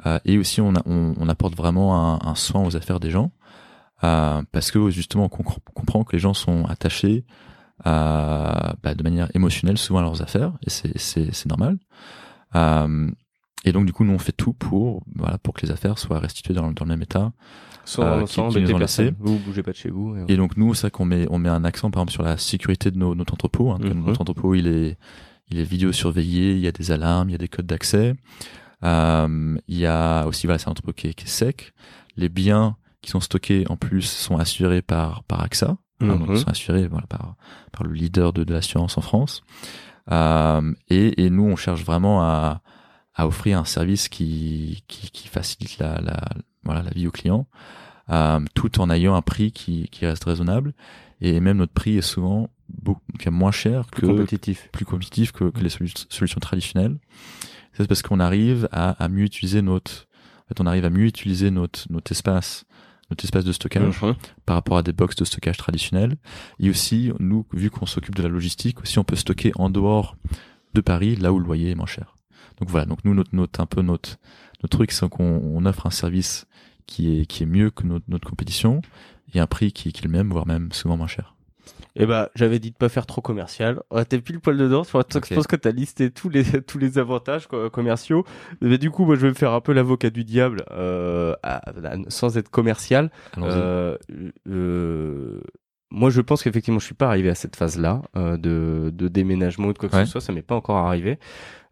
Euh, 0.08 0.19
et 0.26 0.38
aussi 0.39 0.60
on, 0.60 0.73
a- 0.76 0.82
on, 0.88 1.13
on 1.17 1.30
apporte 1.30 1.56
vraiment 1.56 1.95
un, 1.95 2.19
un 2.28 2.36
soin 2.36 2.65
aux 2.65 2.76
affaires 2.76 2.99
des 2.99 3.12
gens 3.12 3.32
parce 4.02 4.71
que 4.71 4.89
justement 4.89 5.26
on 5.26 5.30
com- 5.30 5.45
comprend 5.76 6.04
que 6.04 6.13
les 6.13 6.19
gens 6.19 6.34
sont 6.34 6.65
attachés 6.65 7.26
euh, 7.86 8.52
bah, 8.82 8.95
de 8.95 9.04
manière 9.04 9.30
émotionnelle 9.36 9.78
souvent 9.78 9.99
à 9.99 10.02
leurs 10.02 10.21
affaires 10.21 10.54
et 10.65 10.69
c'est 10.69 11.45
normal. 11.45 11.78
Euh, 12.55 13.09
et 13.65 13.71
donc 13.71 13.85
du 13.85 13.93
coup, 13.93 14.03
nous 14.03 14.13
on 14.13 14.19
fait 14.19 14.31
tout 14.33 14.53
pour 14.53 15.03
voilà 15.15 15.37
pour 15.37 15.53
que 15.53 15.65
les 15.65 15.71
affaires 15.71 15.97
soient 15.97 16.19
restituées 16.19 16.53
dans, 16.53 16.71
dans 16.71 16.85
le 16.85 16.89
même 16.89 17.01
état. 17.01 17.31
Sans, 17.85 18.03
Euh, 18.03 18.19
sans 18.21 18.25
qui- 18.25 18.33
qui 18.33 18.39
embêter 18.41 18.61
nous 18.61 18.75
ont 18.75 18.77
personne. 18.79 19.05
laissé. 19.07 19.17
Vous 19.19 19.39
bougez 19.39 19.63
pas 19.63 19.71
de 19.71 19.75
chez 19.77 19.89
vous. 19.89 20.15
et- 20.15 20.33
Et 20.33 20.37
donc 20.37 20.55
nous, 20.57 20.73
c'est 20.73 20.81
vrai 20.81 20.91
qu'on 20.91 21.05
met 21.05 21.25
on 21.29 21.37
met 21.39 21.49
un 21.49 21.63
accent 21.65 21.91
par 21.91 22.01
exemple 22.01 22.11
sur 22.13 22.23
la 22.23 22.37
sécurité 22.37 22.91
de 22.91 22.97
nos, 22.97 23.13
notre 23.15 23.33
entrepôt. 23.33 23.71
Hein, 23.71 23.79
Mhm. 23.81 24.05
Notre 24.05 24.21
entrepôt, 24.21 24.55
il 24.55 24.67
est 24.67 24.97
il 25.49 25.59
est 25.59 25.63
vidéosurveillé, 25.65 26.53
il 26.53 26.59
y 26.59 26.67
a 26.67 26.71
des 26.71 26.91
alarmes, 26.91 27.29
il 27.29 27.33
y 27.33 27.35
a 27.35 27.37
des 27.37 27.49
codes 27.49 27.65
d'accès. 27.65 28.15
Euh, 28.83 29.57
il 29.67 29.78
y 29.78 29.86
a 29.86 30.25
aussi 30.25 30.47
voilà, 30.47 30.59
c'est 30.59 30.67
un 30.67 30.71
entrepôt 30.71 30.93
qui 30.93 31.07
est, 31.07 31.13
qui 31.13 31.25
est 31.25 31.30
sec. 31.30 31.73
Les 32.17 32.30
biens 32.30 32.75
qui 33.01 33.09
sont 33.11 33.19
stockés 33.19 33.65
en 33.69 33.75
plus 33.78 34.01
sont 34.03 34.38
assurés 34.38 34.82
par 34.82 35.23
par 35.23 35.41
AXA. 35.41 35.78
Hein, 36.01 36.07
donc 36.07 36.28
Mhm. 36.28 36.36
ils 36.36 36.39
sont 36.39 36.49
assurés 36.49 36.88
voilà, 36.88 37.07
par 37.07 37.36
par 37.71 37.84
le 37.86 37.93
leader 37.93 38.34
de, 38.34 38.43
de 38.43 38.53
l'assurance 38.53 38.97
en 38.97 39.01
France. 39.01 39.41
Euh, 40.12 40.74
et, 40.89 41.24
et 41.24 41.30
nous, 41.30 41.43
on 41.43 41.56
cherche 41.56 41.84
vraiment 41.84 42.22
à 42.24 42.62
à 43.16 43.28
offrir 43.28 43.60
un 43.60 43.66
service 43.66 44.10
qui 44.10 44.84
qui, 44.88 45.12
qui 45.12 45.28
facilite 45.28 45.78
la, 45.78 46.01
la 46.01 46.20
voilà 46.64 46.82
la 46.82 46.89
vie 46.91 47.08
aux 47.08 47.12
clients, 47.12 47.47
euh, 48.10 48.39
tout 48.56 48.82
en 48.82 48.89
ayant 48.89 49.16
un 49.16 49.22
prix 49.22 49.51
qui 49.51 49.88
qui 49.89 50.06
reste 50.06 50.24
raisonnable. 50.24 50.74
Et 51.22 51.39
même 51.39 51.58
notre 51.58 51.74
prix 51.74 51.97
est 51.97 52.01
souvent 52.01 52.49
beaucoup 52.70 53.01
moins 53.28 53.51
cher 53.51 53.86
Plus 53.86 54.01
que 54.01 54.08
compétitif. 54.08 54.68
plus 54.72 54.84
compétitif 54.86 55.32
que, 55.32 55.45
que 55.51 55.60
les 55.62 55.70
solu- 55.70 56.06
solutions 56.10 56.39
traditionnelles. 56.39 56.97
C'est 57.74 57.88
parce 57.88 58.01
qu'on 58.01 58.20
arrive 58.20 58.68
à, 58.72 58.91
à 59.04 59.08
mieux 59.08 59.24
utiliser 59.24 59.62
notre, 59.62 60.08
en 60.45 60.47
fait, 60.49 60.60
on 60.62 60.66
arrive 60.66 60.86
à 60.86 60.89
mieux 60.89 61.06
utiliser 61.06 61.49
notre, 61.49 61.86
notre 61.91 62.12
espace, 62.12 62.66
notre 63.10 63.24
espace 63.26 63.43
de 63.45 63.51
stockage 63.51 64.01
Mhm. 64.01 64.16
par 64.45 64.56
rapport 64.56 64.78
à 64.78 64.84
des 64.84 64.93
box 64.93 65.16
de 65.16 65.26
stockage 65.26 65.58
traditionnels. 65.58 66.16
Et 66.60 66.70
aussi, 66.70 67.12
nous, 67.20 67.45
vu 67.54 67.70
qu'on 67.70 67.86
s'occupe 67.86 68.16
de 68.16 68.24
la 68.24 68.30
logistique, 68.30 68.82
aussi 68.82 68.97
on 68.99 69.04
peut 69.04 69.16
stocker 69.16 69.51
en 69.56 69.70
dehors 69.70 70.16
de 70.74 70.82
Paris, 70.82 71.16
là 71.16 71.32
où 71.34 71.39
le 71.39 71.45
loyer 71.45 71.72
est 71.72 71.76
moins 71.76 71.86
cher. 71.86 72.16
Donc 72.60 72.70
voilà. 72.70 72.86
Donc 72.86 72.99
nous, 73.06 73.14
notre, 73.14 73.36
notre 73.36 73.60
un 73.60 73.66
peu 73.66 73.82
notre, 73.82 74.18
notre 74.64 74.78
truc, 74.78 74.91
c'est 74.91 75.08
qu'on 75.10 75.24
on 75.43 75.66
offre 75.66 75.86
un 75.88 75.91
service 75.91 76.45
qui 76.88 77.20
est, 77.20 77.26
qui 77.26 77.43
est 77.43 77.47
mieux 77.47 77.70
que 77.70 77.84
notre, 77.86 78.06
notre 78.08 78.28
compétition 78.30 78.82
et 79.34 79.39
un 79.39 79.47
prix 79.47 79.72
qui, 79.72 79.91
qui 79.91 80.01
est 80.01 80.06
le 80.06 80.12
même, 80.12 80.30
voire 80.32 80.47
même 80.47 80.72
souvent 80.72 80.97
moins 80.97 81.08
cher. 81.08 81.32
Eh 81.95 82.05
bah, 82.07 82.29
j'avais 82.33 82.57
dit 82.57 82.71
de 82.71 82.75
pas 82.75 82.89
faire 82.89 83.05
trop 83.05 83.21
commercial. 83.21 83.79
Ouais, 83.91 84.03
T'es 84.03 84.19
pile 84.19 84.39
poil 84.39 84.57
dedans. 84.57 84.83
Je 84.83 84.89
pense 85.35 85.47
que 85.47 85.55
t'as 85.55 85.71
listé 85.71 86.09
tous 86.09 86.27
les 86.29 86.43
tous 86.65 86.79
les 86.79 86.97
avantages 86.97 87.45
co- 87.47 87.69
commerciaux. 87.69 88.25
Mais 88.61 88.77
du 88.79 88.89
coup, 88.89 89.05
moi, 89.05 89.15
je 89.15 89.21
vais 89.21 89.29
me 89.29 89.33
faire 89.35 89.51
un 89.53 89.61
peu 89.61 89.73
l'avocat 89.73 90.09
du 90.09 90.23
diable, 90.23 90.63
euh, 90.71 91.35
à- 91.43 91.69
à- 91.69 91.95
sans 92.07 92.35
être 92.37 92.49
commercial. 92.49 93.11
Euh, 93.37 93.95
euh, 94.49 95.39
moi, 95.91 96.09
je 96.09 96.21
pense 96.21 96.41
qu'effectivement, 96.41 96.79
je 96.79 96.85
suis 96.85 96.95
pas 96.95 97.07
arrivé 97.07 97.29
à 97.29 97.35
cette 97.35 97.55
phase-là 97.55 98.01
euh, 98.17 98.37
de, 98.37 98.89
de 98.91 99.07
déménagement 99.07 99.67
ou 99.67 99.73
de 99.73 99.77
quoi 99.77 99.89
que 99.89 99.95
Ouais. 99.95 100.05
ce 100.05 100.11
soit. 100.13 100.21
Ça 100.21 100.33
m'est 100.33 100.41
pas 100.41 100.55
encore 100.55 100.77
arrivé. 100.77 101.19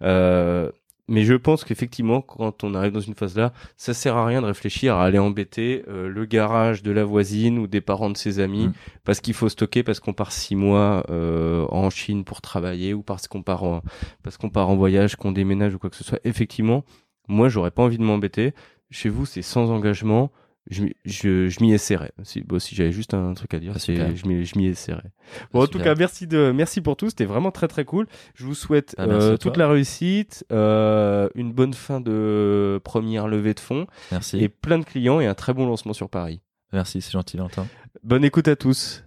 Euh, 0.04 0.70
mais 1.12 1.24
je 1.26 1.34
pense 1.34 1.66
qu'effectivement, 1.66 2.22
quand 2.22 2.64
on 2.64 2.74
arrive 2.74 2.94
dans 2.94 3.02
une 3.02 3.16
phase-là, 3.16 3.52
ça 3.76 3.94
sert 3.94 4.16
à 4.16 4.26
rien 4.26 4.42
de 4.42 4.48
réfléchir 4.48 4.96
à 4.96 5.04
aller 5.04 5.20
embêter 5.20 5.84
euh, 5.90 6.08
le 6.08 6.26
garage 6.26 6.84
de 6.84 6.92
la 6.92 7.04
voisine 7.04 7.60
ou 7.60 7.68
des 7.68 7.82
parents 7.82 8.10
de 8.10 8.18
ses 8.18 8.40
amis 8.40 8.62
Mm. 8.68 8.74
parce 9.04 9.20
qu'il 9.22 9.34
faut 9.34 9.50
stocker 9.50 9.84
parce 9.84 10.00
qu'on 10.00 10.14
part 10.14 10.32
six 10.32 10.56
mois 10.56 11.04
euh, 11.10 11.66
en 11.70 11.90
Chine 11.90 12.24
pour 12.24 12.42
travailler 12.42 12.94
ou 12.94 13.04
parce 13.04 13.28
qu'on 13.28 13.44
part 13.44 13.64
en, 13.64 13.82
parce 14.24 14.38
qu'on 14.38 14.50
part 14.50 14.70
en 14.70 14.76
voyage, 14.76 15.16
qu'on 15.16 15.32
déménage 15.32 15.76
ou 15.76 15.80
quoi 15.80 15.90
que 15.90 15.96
ce 15.96 16.04
soit. 16.04 16.20
Effectivement, 16.24 16.84
moi, 17.28 17.50
j'aurais 17.50 17.72
pas 17.72 17.84
envie 17.84 17.98
de 17.98 18.04
m'embêter. 18.04 18.54
Chez 18.90 19.10
vous, 19.10 19.26
c'est 19.26 19.42
sans 19.42 19.70
engagement. 19.72 20.32
Je, 20.70 20.84
m'y- 20.84 20.96
je, 21.06 21.48
je 21.50 21.60
m'y 21.62 21.74
essaierai. 21.74 22.12
Si, 22.24 22.42
bon, 22.42 22.60
si 22.60 22.76
j'avais 22.76 22.92
juste 22.92 23.14
un 23.14 23.34
truc 23.34 23.54
à 23.54 23.60
dire, 23.60 23.74
Ah, 23.76 23.80
c'est 23.80 23.96
je 24.16 24.28
m'y, 24.28 24.66
essaierai. 24.68 25.04
Bon, 25.52 25.62
en 25.62 25.66
tout 25.66 25.80
Super. 25.80 25.94
cas, 25.94 26.00
merci 26.00 26.28
de, 26.28 26.52
merci 26.56 26.82
pour 26.82 26.96
tout. 26.96 27.10
C'était 27.10 27.26
vraiment 27.26 27.52
très 27.52 27.68
très 27.68 27.84
cool. 27.84 28.08
Je 28.36 28.46
vous 28.46 28.54
souhaite 28.56 28.94
Ah, 28.98 29.04
euh, 29.06 29.38
toute 29.38 29.58
la 29.58 29.68
réussite, 29.68 30.46
euh, 30.52 31.28
une 31.36 31.52
bonne 31.52 31.74
fin 31.74 32.00
de 32.00 32.80
première 32.84 33.28
levée 33.28 33.54
de 33.56 33.60
fonds 33.60 33.88
Merci. 34.12 34.38
et 34.40 34.50
plein 34.50 34.78
de 34.80 34.86
clients 34.86 35.20
et 35.20 35.26
un 35.26 35.34
très 35.34 35.54
bon 35.54 35.66
lancement 35.66 35.94
sur 35.94 36.10
Paris. 36.10 36.42
Merci, 36.74 37.02
c'est 37.02 37.12
gentil, 37.12 37.38
Valentin. 37.38 37.68
Bonne 38.04 38.24
écoute 38.24 38.48
à 38.48 38.56
tous. 38.56 39.04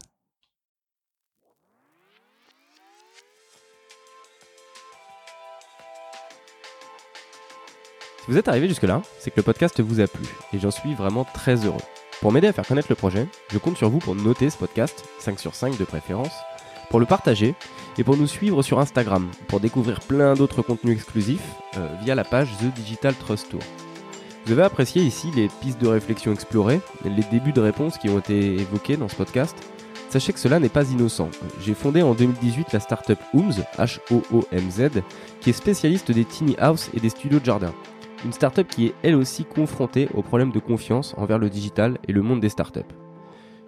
Si 8.24 8.30
vous 8.30 8.38
êtes 8.38 8.48
arrivé 8.48 8.68
jusque-là, 8.68 9.02
c'est 9.18 9.30
que 9.30 9.36
le 9.36 9.42
podcast 9.42 9.82
vous 9.82 10.00
a 10.00 10.06
plu 10.06 10.24
et 10.54 10.58
j'en 10.58 10.70
suis 10.70 10.94
vraiment 10.94 11.26
très 11.34 11.56
heureux. 11.66 11.82
Pour 12.22 12.32
m'aider 12.32 12.46
à 12.46 12.54
faire 12.54 12.66
connaître 12.66 12.88
le 12.88 12.94
projet, 12.94 13.26
je 13.52 13.58
compte 13.58 13.76
sur 13.76 13.90
vous 13.90 13.98
pour 13.98 14.14
noter 14.14 14.48
ce 14.48 14.56
podcast, 14.56 15.04
5 15.18 15.38
sur 15.38 15.54
5 15.54 15.76
de 15.76 15.84
préférence, 15.84 16.32
pour 16.88 17.00
le 17.00 17.04
partager 17.04 17.54
et 17.98 18.02
pour 18.02 18.16
nous 18.16 18.26
suivre 18.26 18.62
sur 18.62 18.78
Instagram 18.78 19.30
pour 19.46 19.60
découvrir 19.60 20.00
plein 20.00 20.32
d'autres 20.32 20.62
contenus 20.62 20.94
exclusifs 20.94 21.44
euh, 21.76 21.86
via 22.02 22.14
la 22.14 22.24
page 22.24 22.48
The 22.62 22.74
Digital 22.74 23.14
Trust 23.14 23.50
Tour. 23.50 23.60
Vous 24.46 24.52
avez 24.52 24.62
apprécié 24.62 25.02
ici 25.02 25.30
les 25.36 25.48
pistes 25.60 25.82
de 25.82 25.88
réflexion 25.88 26.32
explorées, 26.32 26.80
les 27.04 27.24
débuts 27.30 27.52
de 27.52 27.60
réponses 27.60 27.98
qui 27.98 28.08
ont 28.08 28.20
été 28.20 28.54
évoqués 28.54 28.96
dans 28.96 29.08
ce 29.08 29.16
podcast 29.16 29.54
Sachez 30.08 30.32
que 30.32 30.38
cela 30.38 30.60
n'est 30.60 30.68
pas 30.68 30.88
innocent. 30.90 31.28
J'ai 31.60 31.74
fondé 31.74 32.00
en 32.00 32.14
2018 32.14 32.72
la 32.72 32.78
startup 32.78 33.18
Ooms, 33.34 33.64
H-O-O-M-Z, 33.76 35.02
qui 35.40 35.50
est 35.50 35.52
spécialiste 35.52 36.12
des 36.12 36.24
tiny 36.24 36.54
house 36.58 36.88
et 36.94 37.00
des 37.00 37.08
studios 37.08 37.40
de 37.40 37.44
jardin. 37.44 37.74
Une 38.24 38.32
startup 38.32 38.68
qui 38.68 38.86
est 38.86 38.94
elle 39.02 39.16
aussi 39.16 39.44
confrontée 39.44 40.08
aux 40.14 40.22
problèmes 40.22 40.52
de 40.52 40.58
confiance 40.58 41.14
envers 41.16 41.38
le 41.38 41.50
digital 41.50 41.98
et 42.08 42.12
le 42.12 42.22
monde 42.22 42.40
des 42.40 42.48
startups. 42.48 42.80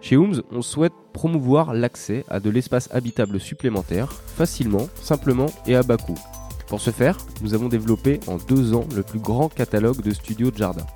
Chez 0.01 0.17
Ooms, 0.17 0.43
on 0.53 0.63
souhaite 0.63 0.93
promouvoir 1.13 1.75
l'accès 1.75 2.25
à 2.29 2.41
de 2.41 2.51
l'espace 2.51 2.89
habitable 2.93 3.41
supplémentaire, 3.41 4.13
facilement, 4.13 4.89
simplement 4.95 5.47
et 5.67 5.75
à 5.75 5.83
bas 5.83 5.97
coût. 5.97 6.19
Pour 6.69 6.81
ce 6.81 6.91
faire, 6.91 7.17
nous 7.43 7.55
avons 7.55 7.69
développé 7.69 8.21
en 8.27 8.37
deux 8.37 8.75
ans 8.75 8.87
le 8.95 9.03
plus 9.03 9.21
grand 9.21 9.49
catalogue 9.49 10.03
de 10.03 10.13
studios 10.13 10.51
de 10.51 10.57
jardin. 10.57 10.87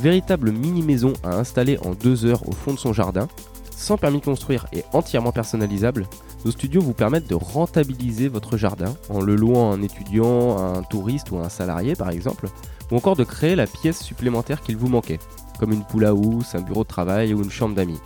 Véritable 0.00 0.52
mini-maison 0.52 1.12
à 1.22 1.36
installer 1.36 1.78
en 1.84 1.92
deux 1.92 2.24
heures 2.24 2.48
au 2.48 2.52
fond 2.52 2.74
de 2.74 2.78
son 2.78 2.92
jardin, 2.92 3.28
sans 3.70 3.98
permis 3.98 4.20
de 4.20 4.24
construire 4.24 4.66
et 4.72 4.84
entièrement 4.92 5.32
personnalisable, 5.32 6.06
nos 6.46 6.52
studios 6.52 6.80
vous 6.80 6.92
permettent 6.92 7.28
de 7.28 7.34
rentabiliser 7.34 8.28
votre 8.28 8.56
jardin 8.56 8.94
en 9.08 9.20
le 9.20 9.34
louant 9.34 9.72
à 9.72 9.74
un 9.74 9.82
étudiant, 9.82 10.56
à 10.56 10.78
un 10.78 10.82
touriste 10.84 11.32
ou 11.32 11.38
à 11.38 11.46
un 11.46 11.48
salarié 11.48 11.96
par 11.96 12.10
exemple, 12.10 12.46
ou 12.92 12.96
encore 12.96 13.16
de 13.16 13.24
créer 13.24 13.56
la 13.56 13.66
pièce 13.66 14.00
supplémentaire 14.00 14.60
qu'il 14.62 14.76
vous 14.76 14.86
manquait, 14.86 15.18
comme 15.58 15.72
une 15.72 15.84
poule 15.84 16.04
à 16.04 16.14
housse, 16.14 16.54
un 16.54 16.60
bureau 16.60 16.84
de 16.84 16.88
travail 16.88 17.34
ou 17.34 17.42
une 17.42 17.50
chambre 17.50 17.74
d'amis. 17.74 17.98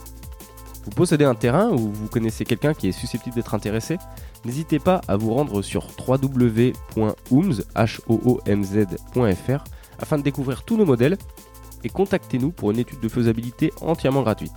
Vous 0.85 0.91
possédez 0.91 1.27
un 1.27 1.35
terrain 1.35 1.69
ou 1.69 1.93
vous 1.93 2.09
connaissez 2.09 2.47
quelqu'un 2.47 2.73
qui 2.73 2.89
est 2.89 2.93
susceptible 2.93 3.37
d'être 3.37 3.53
intéressé 3.53 3.99
N'hésitez 4.47 4.79
pas 4.79 5.03
à 5.07 5.19
vous 5.19 5.35
rendre 5.35 5.61
sur 5.61 5.89
www.oomz.fr 6.09 6.75
afin 9.99 10.17
de 10.17 10.23
découvrir 10.23 10.63
tous 10.63 10.79
nos 10.79 10.87
modèles 10.87 11.19
et 11.85 11.91
contactez-nous 11.91 12.53
pour 12.53 12.71
une 12.71 12.79
étude 12.79 13.01
de 13.01 13.09
faisabilité 13.09 13.71
entièrement 13.83 14.23
gratuite. 14.23 14.57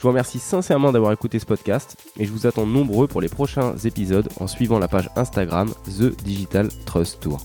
Je 0.00 0.04
vous 0.04 0.08
remercie 0.12 0.38
sincèrement 0.38 0.92
d'avoir 0.92 1.12
écouté 1.12 1.38
ce 1.38 1.44
podcast 1.44 1.94
et 2.18 2.24
je 2.24 2.32
vous 2.32 2.46
attends 2.46 2.64
nombreux 2.64 3.06
pour 3.06 3.20
les 3.20 3.28
prochains 3.28 3.76
épisodes 3.84 4.30
en 4.40 4.46
suivant 4.46 4.78
la 4.78 4.88
page 4.88 5.10
Instagram 5.14 5.74
The 5.84 6.16
Digital 6.24 6.70
Trust 6.86 7.20
Tour. 7.20 7.44